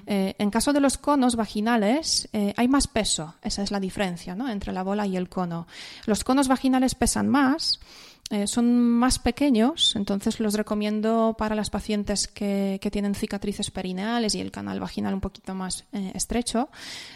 Eh, 0.06 0.36
en 0.38 0.52
caso 0.52 0.72
de 0.72 0.82
los 0.82 1.00
conos 1.00 1.36
vaginales 1.36 2.30
hay 2.56 2.68
más 2.68 2.88
peso, 2.88 3.34
esa 3.42 3.64
es 3.64 3.72
la 3.72 3.80
diferencia, 3.80 4.36
¿no? 4.36 4.48
Entre 4.50 4.72
la 4.72 4.84
bola 4.84 5.08
y 5.08 5.18
el 5.18 5.30
cono. 5.30 5.66
Los 6.06 6.24
conos 6.24 6.48
vaginales 6.48 6.94
pesan 6.94 7.28
más 7.28 7.80
eh, 8.32 8.46
son 8.46 8.80
más 8.80 9.18
pequeños, 9.18 9.96
entonces 9.96 10.40
los 10.40 10.54
recomiendo 10.54 11.36
para 11.36 11.56
las 11.56 11.72
pacientes 11.72 12.28
que, 12.28 12.80
tienen 12.92 13.16
cicatrices 13.16 13.72
perineales 13.72 14.36
y 14.36 14.42
el 14.42 14.52
canal 14.52 14.80
vaginal 14.80 15.16
un 15.16 15.22
poquito 15.22 15.56
más 15.56 15.86
eh, 15.94 16.12
estrecho. 16.14 16.70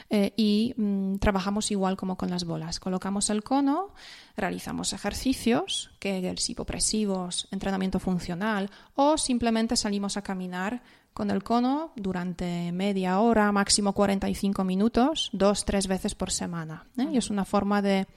Eh, 0.09 0.33
y 0.35 0.73
mm, 0.75 1.17
trabajamos 1.17 1.69
igual 1.69 1.97
como 1.97 2.17
con 2.17 2.31
las 2.31 2.45
bolas. 2.45 2.79
Colocamos 2.79 3.29
el 3.29 3.43
cono, 3.43 3.93
realizamos 4.35 4.93
ejercicios, 4.93 5.91
que 5.99 6.33
hipopresivos, 6.47 7.47
entrenamiento 7.51 7.99
funcional, 7.99 8.71
o 8.95 9.17
simplemente 9.17 9.75
salimos 9.75 10.17
a 10.17 10.23
caminar 10.23 10.81
con 11.13 11.31
el 11.31 11.43
cono 11.43 11.91
durante 11.95 12.71
media 12.71 13.19
hora, 13.19 13.51
máximo 13.51 13.93
45 13.93 14.63
minutos, 14.63 15.29
dos, 15.33 15.65
tres 15.65 15.87
veces 15.87 16.15
por 16.15 16.31
semana. 16.31 16.85
Y 16.97 17.17
es 17.17 17.29
una 17.29 17.45
forma 17.45 17.81
de 17.81 18.07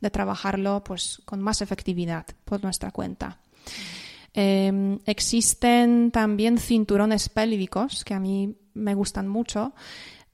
de 0.00 0.10
trabajarlo 0.10 0.82
pues, 0.84 1.20
con 1.24 1.40
más 1.40 1.62
efectividad 1.62 2.26
por 2.44 2.62
nuestra 2.62 2.90
cuenta. 2.90 3.38
Em, 4.32 4.98
existen 5.06 6.10
también 6.10 6.58
cinturones 6.58 7.28
pélvicos 7.28 8.04
que 8.04 8.14
a 8.14 8.20
mí 8.20 8.54
me 8.74 8.94
gustan 8.94 9.28
mucho. 9.28 9.72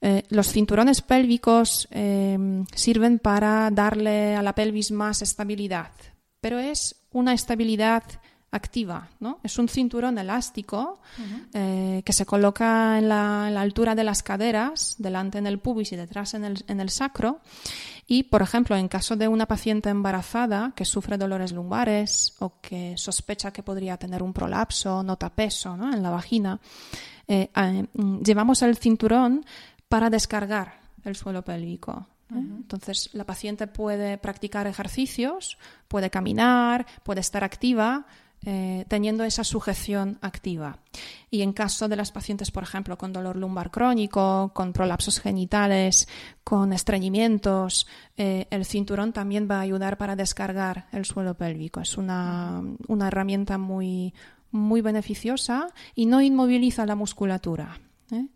Eh, 0.01 0.23
los 0.29 0.49
cinturones 0.51 1.01
pélvicos 1.01 1.87
em, 1.91 2.65
sirven 2.75 3.19
para 3.19 3.71
darle 3.71 4.35
a 4.35 4.43
la 4.43 4.53
pelvis 4.53 4.91
más 4.91 5.21
estabilidad, 5.21 5.91
pero 6.41 6.59
es 6.59 7.07
una 7.11 7.33
estabilidad 7.33 8.03
activa, 8.53 9.09
¿no? 9.19 9.39
Es 9.43 9.57
un 9.57 9.67
cinturón 9.67 10.17
elástico 10.17 10.99
eh, 11.53 12.01
que 12.05 12.13
se 12.13 12.25
coloca 12.25 12.97
en 12.99 13.09
la, 13.09 13.47
altura 13.47 13.95
de 13.95 14.03
las 14.03 14.23
caderas, 14.23 14.95
delante 14.99 15.39
en 15.39 15.47
el 15.47 15.59
pubis 15.59 15.91
y 15.91 15.95
detrás 15.95 16.35
en 16.35 16.45
el, 16.45 16.63
en 16.67 16.79
el 16.79 16.89
sacro, 16.89 17.41
y, 18.07 18.23
por 18.23 18.41
ejemplo, 18.41 18.75
en 18.75 18.87
caso 18.87 19.15
de 19.15 19.27
una 19.27 19.47
paciente 19.47 19.89
embarazada 19.89 20.73
que 20.75 20.85
sufre 20.85 21.17
dolores 21.17 21.51
lumbares 21.51 22.35
o 22.39 22.59
que 22.61 22.95
sospecha 22.97 23.51
que 23.51 23.63
podría 23.63 23.97
tener 23.97 24.21
un 24.21 24.33
prolapso, 24.33 25.03
nota 25.03 25.29
peso 25.29 25.75
¿no? 25.77 25.93
en 25.93 26.03
la 26.03 26.09
vagina, 26.09 26.59
eh, 27.27 27.49
eh, 27.55 27.85
mm, 27.93 28.21
llevamos 28.21 28.61
el 28.61 28.77
cinturón 28.77 29.45
para 29.87 30.09
descargar 30.09 30.81
el 31.05 31.15
suelo 31.15 31.43
pélvico. 31.43 32.07
¿eh? 32.31 32.35
Entonces, 32.35 33.09
la 33.13 33.25
paciente 33.25 33.67
puede 33.67 34.17
practicar 34.17 34.67
ejercicios, 34.67 35.57
puede 35.87 36.09
caminar, 36.09 36.85
puede 37.03 37.21
estar 37.21 37.43
activa, 37.43 38.05
eh, 38.45 38.83
teniendo 38.89 39.23
esa 39.23 39.45
sujeción 39.45 40.17
activa. 40.21 40.79
Y 41.31 41.43
en 41.43 41.53
caso 41.53 41.87
de 41.87 41.95
las 41.95 42.11
pacientes, 42.11 42.51
por 42.51 42.63
ejemplo, 42.63 42.97
con 42.97 43.13
dolor 43.13 43.37
lumbar 43.37 43.71
crónico, 43.71 44.51
con 44.53 44.73
prolapsos 44.73 45.21
genitales, 45.21 46.09
con 46.43 46.73
estreñimientos, 46.73 47.87
eh, 48.17 48.47
el 48.49 48.65
cinturón 48.65 49.13
también 49.13 49.47
va 49.49 49.57
a 49.59 49.61
ayudar 49.61 49.97
para 49.97 50.17
descargar 50.17 50.87
el 50.91 51.05
suelo 51.05 51.35
pélvico. 51.35 51.79
Es 51.79 51.97
una, 51.97 52.61
herramienta 53.07 53.57
muy, 53.57 54.13
muy 54.51 54.81
beneficiosa 54.81 55.69
y 55.95 56.05
no 56.05 56.21
inmoviliza 56.21 56.85
la 56.85 56.95
musculatura. 56.95 57.79
¿eh? 58.11 58.27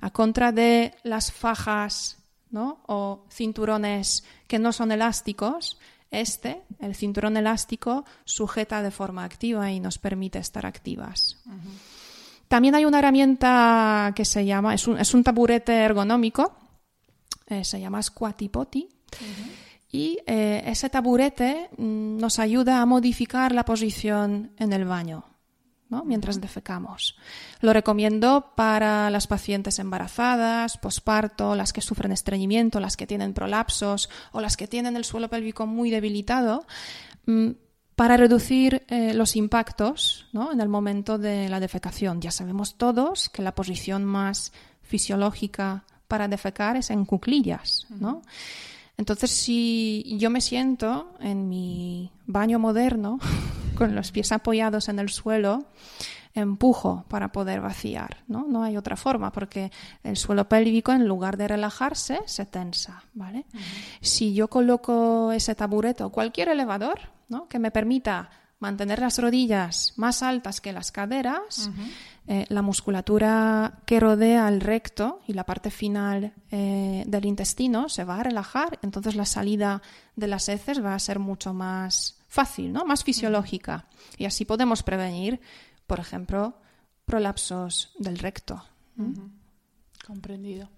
A 0.00 0.10
contra 0.10 0.50
de 0.50 0.94
las 1.04 1.30
fajas 1.30 2.18
o 2.54 3.24
cinturones 3.30 4.24
que 4.46 4.58
no 4.58 4.72
son 4.72 4.92
elásticos, 4.92 5.78
este, 6.12 6.62
el 6.78 6.94
cinturón 6.94 7.36
elástico, 7.36 8.04
sujeta 8.24 8.82
de 8.82 8.92
forma 8.92 9.24
activa 9.24 9.72
y 9.72 9.80
nos 9.80 9.98
permite 9.98 10.38
estar 10.38 10.64
activas. 10.64 11.38
También 12.46 12.74
hay 12.74 12.84
una 12.84 12.98
herramienta 12.98 14.12
que 14.14 14.24
se 14.24 14.44
llama, 14.44 14.74
es 14.74 14.86
un, 14.86 15.24
taburete 15.24 15.72
ergonómico, 15.72 16.54
eh, 17.46 17.64
se 17.64 17.80
llama 17.80 18.02
Squatty 18.02 18.50
Y 19.90 20.18
eh, 20.26 20.62
ese 20.66 20.90
taburete 20.90 21.70
mm, 21.76 22.18
nos 22.18 22.38
ayuda 22.38 22.80
a 22.80 22.86
modificar 22.86 23.52
la 23.52 23.64
posición 23.64 24.52
en 24.58 24.72
el 24.72 24.84
baño 24.84 25.31
mientras 26.04 26.40
defecamos. 26.40 27.16
Lo 27.60 27.72
recomiendo 27.72 28.52
para 28.56 29.10
las 29.10 29.26
pacientes 29.26 29.78
embarazadas, 29.78 30.78
posparto, 30.78 31.54
las 31.54 31.72
que 31.72 31.82
sufren 31.82 32.12
estreñimiento, 32.12 32.80
las 32.80 32.96
que 32.96 33.06
tienen 33.06 33.34
prolapsos 33.34 34.08
o 34.32 34.40
las 34.40 34.56
que 34.56 34.66
tienen 34.66 34.96
el 34.96 35.04
suelo 35.04 35.28
pélvico 35.28 35.66
muy 35.66 35.90
debilitado, 35.90 36.66
mm, 37.26 37.50
para 37.94 38.16
reducir 38.16 38.84
eh, 38.88 39.12
los 39.12 39.36
impactos 39.36 40.26
¿no? 40.32 40.50
en 40.52 40.60
el 40.60 40.68
momento 40.68 41.18
de 41.18 41.48
la 41.48 41.60
defecación. 41.60 42.20
Ya 42.20 42.30
sabemos 42.30 42.76
todos 42.76 43.28
que 43.28 43.42
la 43.42 43.54
posición 43.54 44.04
más 44.04 44.52
fisiológica 44.82 45.84
para 46.08 46.26
defecar 46.28 46.76
es 46.76 46.90
en 46.90 47.04
cuclillas, 47.04 47.86
¿no? 47.90 48.22
Entonces, 48.98 49.30
si 49.30 50.16
yo 50.18 50.30
me 50.30 50.40
siento 50.40 51.14
en 51.20 51.48
mi 51.48 52.10
baño 52.26 52.58
moderno, 52.58 53.18
con 53.76 53.94
los 53.94 54.12
pies 54.12 54.32
apoyados 54.32 54.88
en 54.88 54.98
el 54.98 55.08
suelo, 55.08 55.66
empujo 56.34 57.04
para 57.08 57.30
poder 57.30 57.60
vaciar, 57.60 58.18
¿no? 58.26 58.46
No 58.48 58.62
hay 58.62 58.76
otra 58.76 58.96
forma 58.96 59.32
porque 59.32 59.70
el 60.02 60.16
suelo 60.16 60.48
pélvico 60.48 60.92
en 60.92 61.06
lugar 61.06 61.36
de 61.36 61.48
relajarse 61.48 62.20
se 62.26 62.46
tensa, 62.46 63.04
¿vale? 63.14 63.44
Si 64.00 64.34
yo 64.34 64.48
coloco 64.48 65.32
ese 65.32 65.54
taburete 65.54 66.04
o 66.04 66.10
cualquier 66.10 66.48
elevador, 66.48 67.00
¿no? 67.28 67.48
que 67.48 67.58
me 67.58 67.70
permita 67.70 68.30
mantener 68.60 69.00
las 69.00 69.18
rodillas 69.18 69.92
más 69.96 70.22
altas 70.22 70.60
que 70.60 70.72
las 70.72 70.92
caderas, 70.92 71.70
eh, 72.28 72.46
la 72.48 72.62
musculatura 72.62 73.80
que 73.84 73.98
rodea 73.98 74.46
el 74.48 74.60
recto 74.60 75.18
y 75.26 75.32
la 75.32 75.42
parte 75.42 75.72
final 75.72 76.32
eh, 76.52 77.02
del 77.06 77.24
intestino 77.24 77.88
se 77.88 78.04
va 78.04 78.20
a 78.20 78.22
relajar, 78.22 78.78
entonces 78.82 79.16
la 79.16 79.26
salida 79.26 79.82
de 80.14 80.28
las 80.28 80.48
heces 80.48 80.84
va 80.84 80.94
a 80.94 80.98
ser 81.00 81.18
mucho 81.18 81.52
más 81.52 82.21
fácil, 82.32 82.72
¿no? 82.72 82.86
más 82.86 83.04
fisiológica. 83.04 83.86
Y 84.16 84.24
así 84.24 84.46
podemos 84.46 84.82
prevenir 84.82 85.40
por 85.92 86.00
ejemplo, 86.00 86.54
prolapsos 87.04 87.92
del 87.98 88.18
recto. 88.18 88.64
Comprendido. 90.06 90.70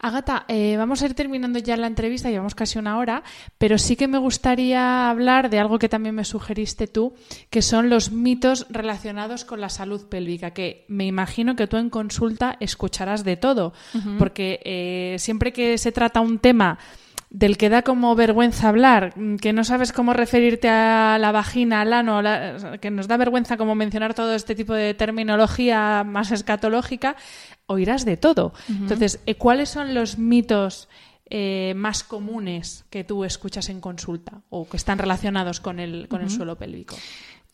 Agata, 0.00 0.46
eh, 0.48 0.76
vamos 0.78 1.02
a 1.02 1.06
ir 1.06 1.14
terminando 1.14 1.58
ya 1.58 1.76
la 1.76 1.86
entrevista, 1.86 2.30
llevamos 2.30 2.54
casi 2.54 2.78
una 2.78 2.96
hora, 2.96 3.22
pero 3.58 3.76
sí 3.76 3.96
que 3.96 4.08
me 4.08 4.16
gustaría 4.16 5.10
hablar 5.10 5.50
de 5.50 5.58
algo 5.58 5.78
que 5.78 5.90
también 5.90 6.14
me 6.14 6.24
sugeriste 6.24 6.86
tú, 6.86 7.14
que 7.50 7.60
son 7.60 7.90
los 7.90 8.12
mitos 8.12 8.66
relacionados 8.70 9.44
con 9.44 9.60
la 9.60 9.68
salud 9.68 10.08
pélvica, 10.08 10.52
que 10.52 10.86
me 10.88 11.06
imagino 11.06 11.54
que 11.54 11.66
tú 11.66 11.76
en 11.76 11.90
consulta 11.90 12.56
escucharás 12.60 13.22
de 13.22 13.36
todo, 13.36 13.72
porque 14.18 14.60
eh, 14.64 15.16
siempre 15.18 15.52
que 15.52 15.76
se 15.76 15.92
trata 15.92 16.22
un 16.22 16.38
tema 16.38 16.78
del 17.30 17.56
que 17.56 17.68
da 17.68 17.82
como 17.82 18.16
vergüenza 18.16 18.68
hablar, 18.68 19.14
que 19.40 19.52
no 19.52 19.62
sabes 19.62 19.92
cómo 19.92 20.12
referirte 20.12 20.68
a 20.68 21.16
la 21.18 21.30
vagina, 21.30 21.80
al 21.80 21.92
ano, 21.92 22.20
que 22.80 22.90
nos 22.90 23.06
da 23.06 23.16
vergüenza 23.16 23.56
como 23.56 23.76
mencionar 23.76 24.14
todo 24.14 24.34
este 24.34 24.56
tipo 24.56 24.74
de 24.74 24.94
terminología 24.94 26.02
más 26.04 26.32
escatológica, 26.32 27.14
oirás 27.66 28.04
de 28.04 28.16
todo. 28.16 28.52
Entonces, 28.68 29.20
eh, 29.26 29.36
¿cuáles 29.36 29.68
son 29.68 29.94
los 29.94 30.18
mitos 30.18 30.88
eh, 31.26 31.72
más 31.76 32.02
comunes 32.02 32.84
que 32.90 33.04
tú 33.04 33.24
escuchas 33.24 33.68
en 33.68 33.80
consulta 33.80 34.42
o 34.50 34.68
que 34.68 34.76
están 34.76 34.98
relacionados 34.98 35.60
con 35.60 35.78
el, 35.78 36.08
con 36.08 36.22
el 36.22 36.30
suelo 36.30 36.58
pélvico? 36.58 36.96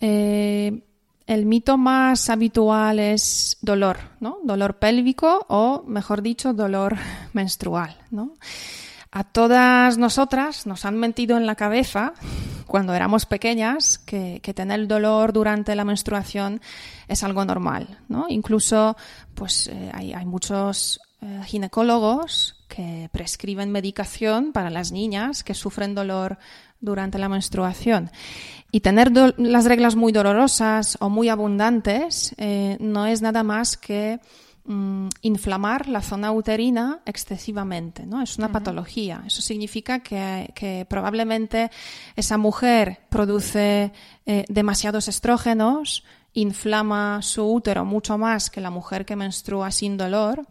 Eh, 0.01 0.81
el 1.27 1.45
mito 1.45 1.77
más 1.77 2.31
habitual 2.31 2.99
es 2.99 3.59
dolor, 3.61 3.99
¿no? 4.21 4.39
Dolor 4.43 4.79
pélvico 4.79 5.45
o, 5.51 5.85
mejor 5.87 6.23
dicho, 6.23 6.55
dolor 6.55 6.97
menstrual, 7.35 7.99
¿no? 8.11 8.33
A 9.17 9.25
todas 9.25 9.97
nosotras 9.97 10.67
nos 10.67 10.85
han 10.85 10.99
mentido 10.99 11.39
en 11.39 11.47
la 11.47 11.55
cabeza 11.55 12.13
cuando 12.67 12.93
éramos 12.93 13.25
pequeñas 13.25 13.97
que, 13.97 14.43
tener 14.55 14.87
dolor 14.87 15.33
durante 15.33 15.75
la 15.75 15.87
menstruación 15.87 16.61
es 17.09 17.25
algo 17.25 17.43
normal, 17.47 17.99
¿no? 18.09 18.27
Incluso, 18.29 18.95
pues 19.35 19.69
eh, 19.69 19.91
hay, 19.95 20.27
muchos 20.27 21.01
eh, 21.23 21.41
ginecólogos 21.47 22.63
que 22.69 23.09
prescriben 23.11 23.73
medicación 23.73 24.53
para 24.53 24.69
las 24.69 24.93
niñas 24.93 25.43
que 25.45 25.55
sufren 25.55 25.95
dolor 25.95 26.37
durante 26.83 27.19
la 27.19 27.31
menstruación. 27.31 28.11
Y 28.71 28.81
tener 28.81 29.11
las 29.39 29.65
reglas 29.65 29.97
muy 29.97 30.13
dolorosas 30.13 30.99
o 31.01 31.09
muy 31.09 31.31
abundantes 31.31 32.35
eh, 32.37 32.77
no 32.81 33.07
es 33.07 33.23
nada 33.23 33.43
más 33.43 33.79
que 33.79 34.21
Mm, 34.69 35.11
inflamar 35.23 35.87
la 35.87 36.03
zona 36.03 36.33
uterina 36.33 36.99
excesivamente, 37.07 38.05
¿no? 38.05 38.21
Es 38.21 38.37
una 38.37 38.51
patología. 38.51 39.23
Eso 39.25 39.41
significa 39.41 40.01
que, 40.01 40.85
probablemente 40.89 41.71
esa 42.17 42.37
mujer 42.37 42.99
produce 43.09 43.93
eh, 44.27 44.45
demasiados 44.49 45.07
estrógenos, 45.07 46.03
inflama 46.33 47.23
su 47.23 47.45
útero 47.45 47.85
mucho 47.85 48.19
más 48.19 48.51
que 48.51 48.61
la 48.61 48.71
mujer 48.71 49.05
que 49.05 49.15
menstrua 49.15 49.71
sin 49.71 49.97
dolor. 49.97 50.45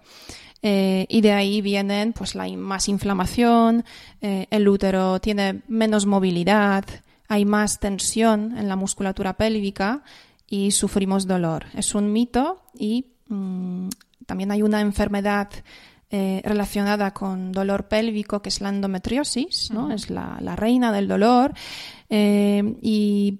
Eh, 0.61 1.05
y 1.09 1.20
de 1.20 1.34
ahí 1.34 1.61
vienen 1.61 2.13
pues 2.13 2.36
la 2.36 2.47
más 2.47 2.88
inflamación, 2.88 3.84
eh, 4.22 4.47
el 4.49 4.68
útero 4.70 5.20
tiene 5.20 5.61
menos 5.68 6.05
movilidad, 6.05 6.86
hay 7.28 7.43
más 7.43 7.82
tensión 7.82 8.57
en 8.57 8.70
la 8.70 8.78
musculatura 8.78 9.34
pélvica 9.34 10.03
y 10.47 10.72
sufrimos 10.72 11.28
dolor. 11.28 11.66
Es 11.76 11.93
un 11.93 12.13
mito 12.13 12.63
y 12.74 13.07
mm, 13.28 13.89
también 14.26 14.52
hay 14.52 14.62
una 14.62 14.82
enfermedad 14.82 15.50
eh, 16.12 16.42
relacionada 16.46 17.16
con 17.16 17.52
dolor 17.52 17.88
pélvico 17.88 18.40
que 18.40 18.50
es 18.50 18.62
la 18.62 18.70
endometriosis, 18.70 19.72
¿no? 19.72 19.92
Es 19.92 20.12
la, 20.12 20.38
reina 20.56 20.92
del 20.92 21.08
dolor. 21.08 21.54
Eh, 22.10 22.78
y 22.82 23.40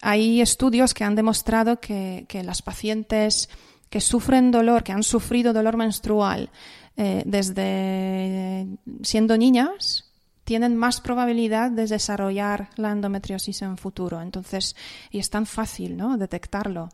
hay 0.00 0.40
estudios 0.40 0.94
que 0.94 1.04
han 1.04 1.14
demostrado 1.14 1.78
que, 1.80 2.26
las 2.44 2.62
pacientes 2.62 3.50
que 3.90 4.00
sufren 4.00 4.50
dolor, 4.50 4.82
que 4.82 4.92
han 4.92 5.02
sufrido 5.02 5.52
dolor 5.52 5.76
menstrual 5.76 6.50
eh, 6.96 7.22
desde 7.26 8.66
siendo 9.02 9.36
niñas, 9.36 10.10
tienen 10.44 10.76
más 10.76 11.02
probabilidad 11.02 11.70
de 11.70 11.86
desarrollar 11.86 12.70
la 12.76 12.90
endometriosis 12.90 13.60
en 13.60 13.76
futuro. 13.76 14.22
Entonces, 14.22 14.74
y 15.10 15.18
es 15.18 15.28
tan 15.28 15.44
fácil, 15.44 15.96
¿no? 15.96 16.16
Detectarlo. 16.16 16.88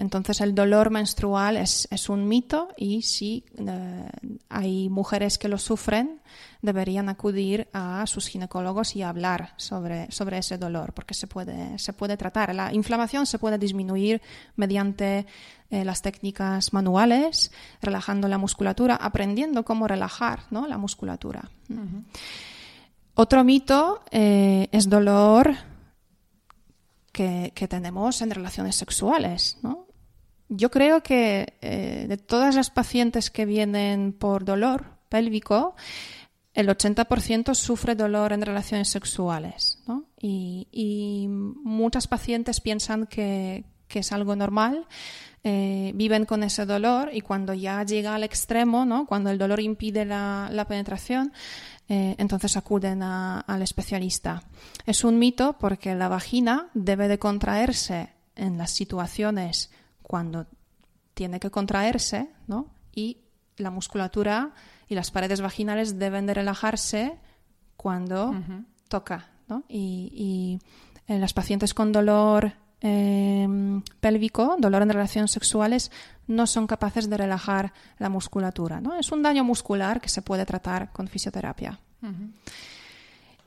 Entonces 0.00 0.40
el 0.40 0.54
dolor 0.54 0.88
menstrual 0.88 1.58
es, 1.58 1.86
un 2.08 2.26
mito 2.26 2.68
y 2.78 3.02
si 3.02 3.44
eh, 3.58 4.08
hay 4.48 4.88
mujeres 4.88 5.36
que 5.36 5.46
lo 5.46 5.58
sufren, 5.58 6.22
deberían 6.62 7.10
acudir 7.10 7.68
a 7.74 8.06
sus 8.06 8.26
ginecólogos 8.26 8.96
y 8.96 9.02
hablar 9.02 9.52
sobre, 9.58 10.10
sobre 10.10 10.38
ese 10.38 10.56
dolor, 10.56 10.94
porque 10.94 11.12
se 11.12 11.26
puede, 11.26 11.78
se 11.78 11.92
puede 11.92 12.16
tratar. 12.16 12.54
La 12.54 12.72
inflamación 12.72 13.26
se 13.26 13.38
puede 13.38 13.58
disminuir 13.58 14.22
mediante 14.56 15.26
eh, 15.68 15.84
las 15.84 16.00
técnicas 16.00 16.72
manuales, 16.72 17.52
relajando 17.82 18.26
la 18.26 18.38
musculatura, 18.38 18.96
aprendiendo 18.96 19.66
cómo 19.66 19.86
relajar 19.86 20.44
¿no? 20.50 20.66
la 20.66 20.78
musculatura. 20.78 21.50
Otro 23.12 23.44
mito 23.44 24.02
eh, 24.10 24.66
es 24.72 24.88
dolor 24.88 25.56
que, 27.12 27.52
que, 27.54 27.68
tenemos 27.68 28.22
en 28.22 28.30
relaciones 28.30 28.76
sexuales, 28.76 29.58
¿no? 29.62 29.89
Yo 30.52 30.68
creo 30.68 31.00
que 31.00 31.54
eh, 31.60 32.06
de 32.08 32.16
todas 32.16 32.56
las 32.56 32.70
pacientes 32.70 33.30
que 33.30 33.46
vienen 33.46 34.12
por 34.12 34.44
dolor 34.44 34.98
pélvico, 35.08 35.76
el 36.54 36.66
80% 36.68 37.54
sufre 37.54 37.94
dolor 37.94 38.32
en 38.32 38.42
relaciones 38.42 38.88
sexuales. 38.88 39.78
¿no? 39.86 40.06
Y, 40.20 41.28
muchas 41.28 42.08
pacientes 42.08 42.60
piensan 42.60 43.06
que, 43.06 43.64
es 43.94 44.10
algo 44.10 44.34
normal, 44.34 44.88
eh, 45.44 45.92
viven 45.94 46.24
con 46.24 46.42
ese 46.42 46.66
dolor 46.66 47.10
y 47.12 47.20
cuando 47.20 47.54
ya 47.54 47.84
llega 47.84 48.16
al 48.16 48.24
extremo, 48.24 48.84
¿no? 48.84 49.06
cuando 49.06 49.30
el 49.30 49.38
dolor 49.38 49.60
impide 49.60 50.04
la, 50.04 50.66
penetración, 50.68 51.32
eh, 51.88 52.16
entonces 52.18 52.56
acuden 52.56 53.04
al 53.04 53.62
especialista. 53.62 54.42
Es 54.84 55.04
un 55.04 55.20
mito 55.20 55.56
porque 55.60 55.94
la 55.94 56.08
vagina 56.08 56.70
debe 56.74 57.06
de 57.06 57.20
contraerse 57.20 58.10
en 58.34 58.58
las 58.58 58.72
situaciones 58.72 59.70
cuando 60.10 60.44
tiene 61.14 61.38
que 61.38 61.52
contraerse, 61.52 62.30
¿no? 62.48 62.66
Y 62.92 63.18
la 63.58 63.70
musculatura 63.70 64.50
y 64.88 64.96
las 64.96 65.12
paredes 65.12 65.40
vaginales 65.40 66.00
deben 66.00 66.26
de 66.26 66.34
relajarse 66.34 67.16
cuando 67.76 68.34
toca, 68.88 69.28
¿no? 69.46 69.62
Y, 69.68 70.58
en 71.06 71.20
las 71.20 71.32
pacientes 71.32 71.74
con 71.74 71.92
dolor 71.92 72.54
em, 72.80 73.82
pélvico, 74.00 74.56
dolor 74.58 74.82
en 74.82 74.90
relaciones 74.90 75.30
sexuales, 75.30 75.92
no 76.26 76.48
son 76.48 76.66
capaces 76.66 77.08
de 77.08 77.16
relajar 77.16 77.72
la 77.98 78.08
musculatura, 78.08 78.80
¿no? 78.80 78.96
Es 78.96 79.12
un 79.12 79.22
daño 79.22 79.44
muscular 79.44 80.00
que 80.00 80.08
se 80.08 80.22
puede 80.22 80.44
tratar 80.44 80.90
con 80.90 81.06
fisioterapia. 81.06 81.78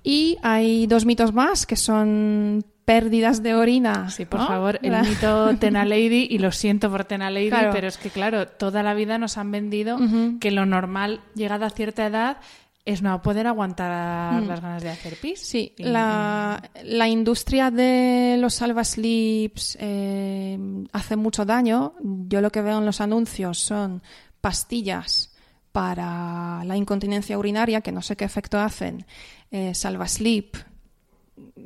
Y 0.02 0.38
hay 0.42 0.88
dos 0.88 1.04
mitos 1.04 1.34
más 1.34 1.66
que 1.66 1.76
son 1.76 2.64
pérdidas 2.86 3.44
de 3.44 3.56
orina. 3.56 4.10
Sí, 4.10 4.26
por 4.26 4.46
favor, 4.46 4.80
el 4.82 5.00
mito 5.02 5.56
Tena 5.60 5.86
Lady, 5.86 6.28
y 6.30 6.40
lo 6.40 6.52
siento 6.52 6.90
por 6.90 7.06
Tena 7.06 7.30
Lady, 7.30 7.52
pero 7.72 7.88
es 7.88 7.98
que, 7.98 8.10
claro, 8.10 8.48
toda 8.48 8.84
la 8.84 8.94
vida 8.94 9.18
nos 9.18 9.38
han 9.38 9.52
vendido 9.52 9.98
que 10.40 10.52
lo 10.52 10.66
normal, 10.66 11.22
llegada 11.36 11.68
a 11.68 11.70
cierta 11.70 12.06
edad, 12.06 12.38
es 12.86 13.02
no 13.02 13.22
poder 13.22 13.48
aguantar 13.48 14.42
mm. 14.42 14.48
las 14.48 14.62
ganas 14.62 14.84
de 14.84 14.90
hacer 14.90 15.16
pis. 15.16 15.40
Sí, 15.40 15.74
la, 15.78 16.60
industria 17.08 17.72
de 17.72 18.38
los 18.40 18.56
salvaslips 18.56 19.78
eh, 19.80 20.60
hace 20.92 21.16
mucho 21.16 21.46
daño. 21.46 21.94
Yo 22.02 22.42
lo 22.42 22.52
que 22.52 22.62
veo 22.62 22.80
en 22.80 22.86
los 22.86 23.00
anuncios 23.00 23.60
son 23.60 24.02
pastillas 24.42 25.34
para 25.72 26.64
la 26.66 26.76
incontinencia 26.76 27.38
urinaria, 27.38 27.82
que 27.82 27.92
no 27.92 28.02
sé 28.02 28.16
qué 28.16 28.26
efecto 28.26 28.60
hacen, 28.60 29.06
eh, 29.50 29.74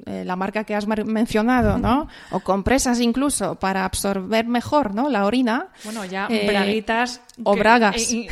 eh, 0.05 0.23
la 0.25 0.37
marca 0.37 0.63
que 0.63 0.73
has 0.75 0.87
mencionado, 0.87 1.77
¿no? 1.77 2.07
O 2.31 2.39
compresas 2.39 3.01
incluso 3.01 3.55
para 3.55 3.83
absorber 3.83 4.47
mejor, 4.47 4.95
¿no? 4.95 5.09
La 5.09 5.25
orina. 5.25 5.67
Bueno, 5.83 6.05
ya 6.05 6.27
eh, 6.29 6.47
braguitas 6.47 7.21
o 7.43 7.55
bragas 7.55 8.13
eh, 8.13 8.27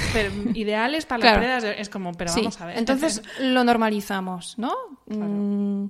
ideales 0.53 1.05
para 1.05 1.25
las 1.25 1.37
pérdidas 1.37 1.63
es 1.77 1.89
como, 1.89 2.13
pero 2.13 2.31
vamos 2.33 2.61
a 2.61 2.65
ver. 2.67 2.77
Entonces 2.77 3.21
lo 3.41 3.63
normalizamos, 3.65 4.57
¿no? 4.57 4.73
Mm, 5.07 5.89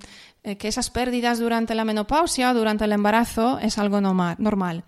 que 0.60 0.68
esas 0.68 0.90
pérdidas 0.92 1.40
durante 1.40 1.74
la 1.74 1.86
menopausia 1.86 2.52
o 2.52 2.54
durante 2.54 2.86
el 2.86 2.92
embarazo 2.92 3.58
es 3.60 3.78
algo 3.78 4.00
normal. 4.00 4.84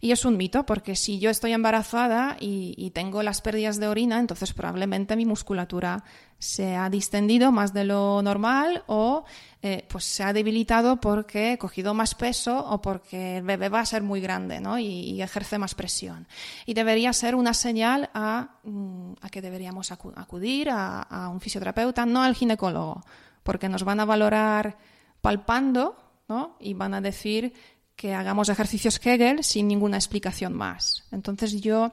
Y 0.00 0.12
es 0.12 0.24
un 0.24 0.36
mito, 0.36 0.64
porque 0.64 0.94
si 0.94 1.18
yo 1.18 1.30
estoy 1.30 1.52
embarazada 1.52 2.36
y, 2.38 2.90
tengo 2.94 3.22
las 3.22 3.40
pérdidas 3.40 3.78
de 3.78 3.88
orina, 3.88 4.18
entonces 4.18 4.52
probablemente 4.52 5.16
mi 5.16 5.26
musculatura 5.26 6.04
se 6.38 6.74
ha 6.76 6.88
distendido 6.88 7.52
más 7.52 7.72
de 7.72 7.84
lo 7.84 8.22
normal 8.22 8.82
o 8.86 9.24
eh, 9.60 9.86
pues 9.88 10.04
se 10.04 10.22
ha 10.22 10.32
debilitado 10.32 11.00
porque 11.00 11.52
he 11.52 11.58
cogido 11.58 11.94
más 11.94 12.14
peso 12.14 12.64
o 12.64 12.80
porque 12.80 13.38
el 13.38 13.42
bebé 13.42 13.68
va 13.68 13.80
a 13.80 13.86
ser 13.86 14.02
muy 14.02 14.20
grande 14.20 14.60
¿no? 14.60 14.78
y, 14.78 15.20
ejerce 15.20 15.58
más 15.58 15.74
presión. 15.74 16.26
Y 16.64 16.74
debería 16.74 17.12
ser 17.12 17.34
una 17.34 17.54
señal 17.54 18.10
a, 18.14 18.58
mm, 18.64 19.14
que 19.30 19.42
deberíamos 19.42 19.92
acudir 19.92 20.70
a, 20.70 21.28
un 21.30 21.40
fisioterapeuta, 21.40 22.06
no 22.06 22.22
al 22.22 22.34
ginecólogo, 22.34 23.02
porque 23.42 23.68
nos 23.68 23.84
van 23.84 24.00
a 24.00 24.04
valorar 24.04 24.78
palpando 25.20 25.96
¿no? 26.28 26.56
y 26.60 26.74
van 26.74 26.94
a 26.94 27.00
decir 27.00 27.52
que 27.96 28.14
hagamos 28.14 28.48
ejercicios 28.48 28.98
Kegel 28.98 29.42
sin 29.42 29.66
ninguna 29.66 29.96
explicación 29.96 30.54
más. 30.54 31.04
Entonces 31.10 31.60
yo 31.60 31.92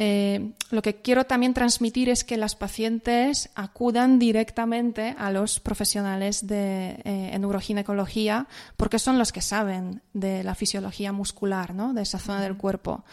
eh, 0.00 0.52
lo 0.70 0.80
que 0.80 1.02
quiero 1.02 1.24
también 1.24 1.54
transmitir 1.54 2.08
es 2.08 2.22
que 2.22 2.36
las 2.36 2.54
pacientes 2.54 3.50
acudan 3.56 4.20
directamente 4.20 5.16
a 5.18 5.32
los 5.32 5.58
profesionales 5.58 6.46
de 6.46 7.00
eh, 7.04 7.36
neuroginecología 7.36 8.46
porque 8.76 9.00
son 9.00 9.18
los 9.18 9.32
que 9.32 9.42
saben 9.42 10.00
de 10.12 10.44
la 10.44 10.54
fisiología 10.54 11.12
muscular 11.12 11.74
¿no? 11.74 11.94
de 11.94 12.02
esa 12.02 12.20
zona 12.20 12.40
del 12.40 12.56
cuerpo. 12.56 13.04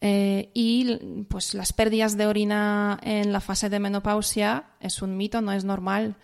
Eh, 0.00 0.50
y 0.54 1.24
pues 1.28 1.52
las 1.52 1.72
pérdidas 1.72 2.16
de 2.16 2.26
orina 2.26 2.98
en 3.02 3.32
la 3.32 3.40
fase 3.40 3.68
de 3.68 3.80
menopausia 3.80 4.64
es 4.78 5.02
un 5.02 5.16
mito, 5.16 5.42
no 5.42 5.52
es 5.52 5.64
normal 5.64 6.16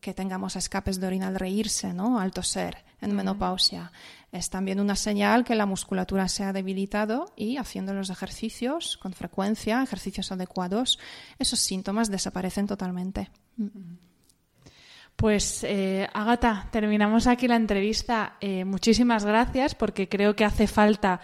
que 0.00 0.14
tengamos 0.14 0.56
escapes 0.56 0.98
de 0.98 1.06
orina 1.06 1.28
al 1.28 1.36
reírse, 1.36 1.92
¿no? 1.92 2.18
al 2.18 2.32
toser 2.32 2.84
en 3.00 3.14
menopausia 3.14 3.92
es 4.36 4.50
también 4.50 4.80
una 4.80 4.96
señal 4.96 5.44
que 5.44 5.54
la 5.54 5.66
musculatura 5.66 6.28
se 6.28 6.44
ha 6.44 6.52
debilitado 6.52 7.32
y 7.36 7.56
haciendo 7.56 7.94
los 7.94 8.10
ejercicios 8.10 8.96
con 8.98 9.12
frecuencia, 9.12 9.82
ejercicios 9.82 10.30
adecuados, 10.32 10.98
esos 11.38 11.60
síntomas 11.60 12.10
desaparecen 12.10 12.66
totalmente. 12.66 13.30
Pues 15.16 15.64
eh, 15.64 16.08
Agata, 16.12 16.68
terminamos 16.70 17.26
aquí 17.26 17.48
la 17.48 17.56
entrevista. 17.56 18.36
Eh, 18.40 18.64
muchísimas 18.64 19.24
gracias 19.24 19.74
porque 19.74 20.08
creo 20.08 20.36
que 20.36 20.44
hace 20.44 20.66
falta 20.66 21.20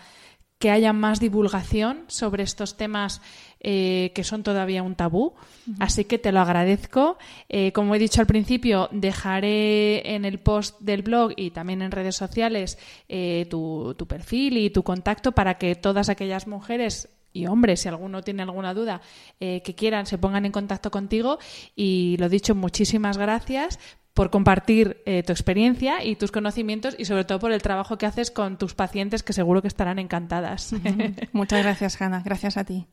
que 0.59 0.71
haya 0.71 0.93
más 0.93 1.19
divulgación 1.19 2.05
sobre 2.07 2.45
estos 2.45 2.77
temas 2.77 3.21
eh, 3.65 4.11
que 4.15 4.25
son 4.25 4.43
todavía 4.43 4.83
un 4.83 4.95
tabú. 4.95 5.35
Así 5.79 6.05
que 6.05 6.19
te 6.19 6.33
lo 6.33 6.41
agradezco. 6.41 7.17
Eh, 7.49 7.73
como 7.73 7.95
he 7.95 7.99
dicho 7.99 8.21
al 8.21 8.27
principio, 8.27 8.89
dejaré 8.91 10.15
en 10.15 10.25
el 10.25 10.41
post 10.41 10.81
del 10.81 11.03
blog 11.03 11.33
y 11.37 11.51
también 11.53 11.81
en 11.83 11.93
redes 11.93 12.17
sociales 12.17 12.79
eh, 13.09 13.47
tu, 13.49 13.95
tu 13.97 14.07
perfil 14.07 14.59
y 14.59 14.71
tu 14.71 14.83
contacto 14.83 15.33
para 15.33 15.59
que 15.59 15.75
todas 15.75 16.09
aquellas 16.09 16.47
mujeres 16.47 17.09
y 17.33 17.47
hombres, 17.47 17.81
si 17.81 17.89
alguno 17.89 18.23
tiene 18.23 18.43
alguna 18.43 18.75
duda, 18.75 19.01
que 19.39 19.75
quieran, 19.75 20.05
se 20.05 20.19
pongan 20.19 20.45
en 20.45 20.53
contacto 20.53 20.91
contigo. 20.91 21.39
Y 21.75 22.17
lo 22.19 22.29
dicho, 22.29 22.55
muchísimas 22.55 23.17
gracias 23.17 23.79
por 24.15 24.31
compartir 24.31 25.03
eh, 25.07 25.23
tu 25.23 25.33
experiencia 25.33 26.05
y 26.05 26.17
tus 26.17 26.31
conocimientos 26.31 26.95
y 26.99 27.07
sobre 27.07 27.25
todo 27.25 27.39
por 27.39 27.53
el 27.53 27.63
trabajo 27.63 27.97
que 27.97 28.07
haces 28.07 28.31
con 28.31 28.59
tus 28.59 28.75
pacientes 28.75 29.23
que 29.23 29.33
seguro 29.33 29.63
que 29.63 29.69
estarán 29.69 29.99
encantadas. 29.99 30.75
Muchas 31.33 31.63
gracias, 31.63 32.01
Hanna. 32.01 32.23
Gracias 32.25 32.57
a 32.57 32.65
ti. 32.65 32.87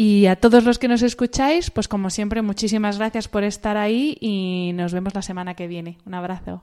Y 0.00 0.26
a 0.26 0.36
todos 0.36 0.62
los 0.62 0.78
que 0.78 0.86
nos 0.86 1.02
escucháis, 1.02 1.72
pues 1.72 1.88
como 1.88 2.08
siempre, 2.08 2.40
muchísimas 2.40 2.98
gracias 2.98 3.26
por 3.26 3.42
estar 3.42 3.76
ahí 3.76 4.16
y 4.20 4.70
nos 4.76 4.92
vemos 4.92 5.12
la 5.12 5.22
semana 5.22 5.54
que 5.54 5.66
viene. 5.66 5.98
Un 6.06 6.14
abrazo. 6.14 6.62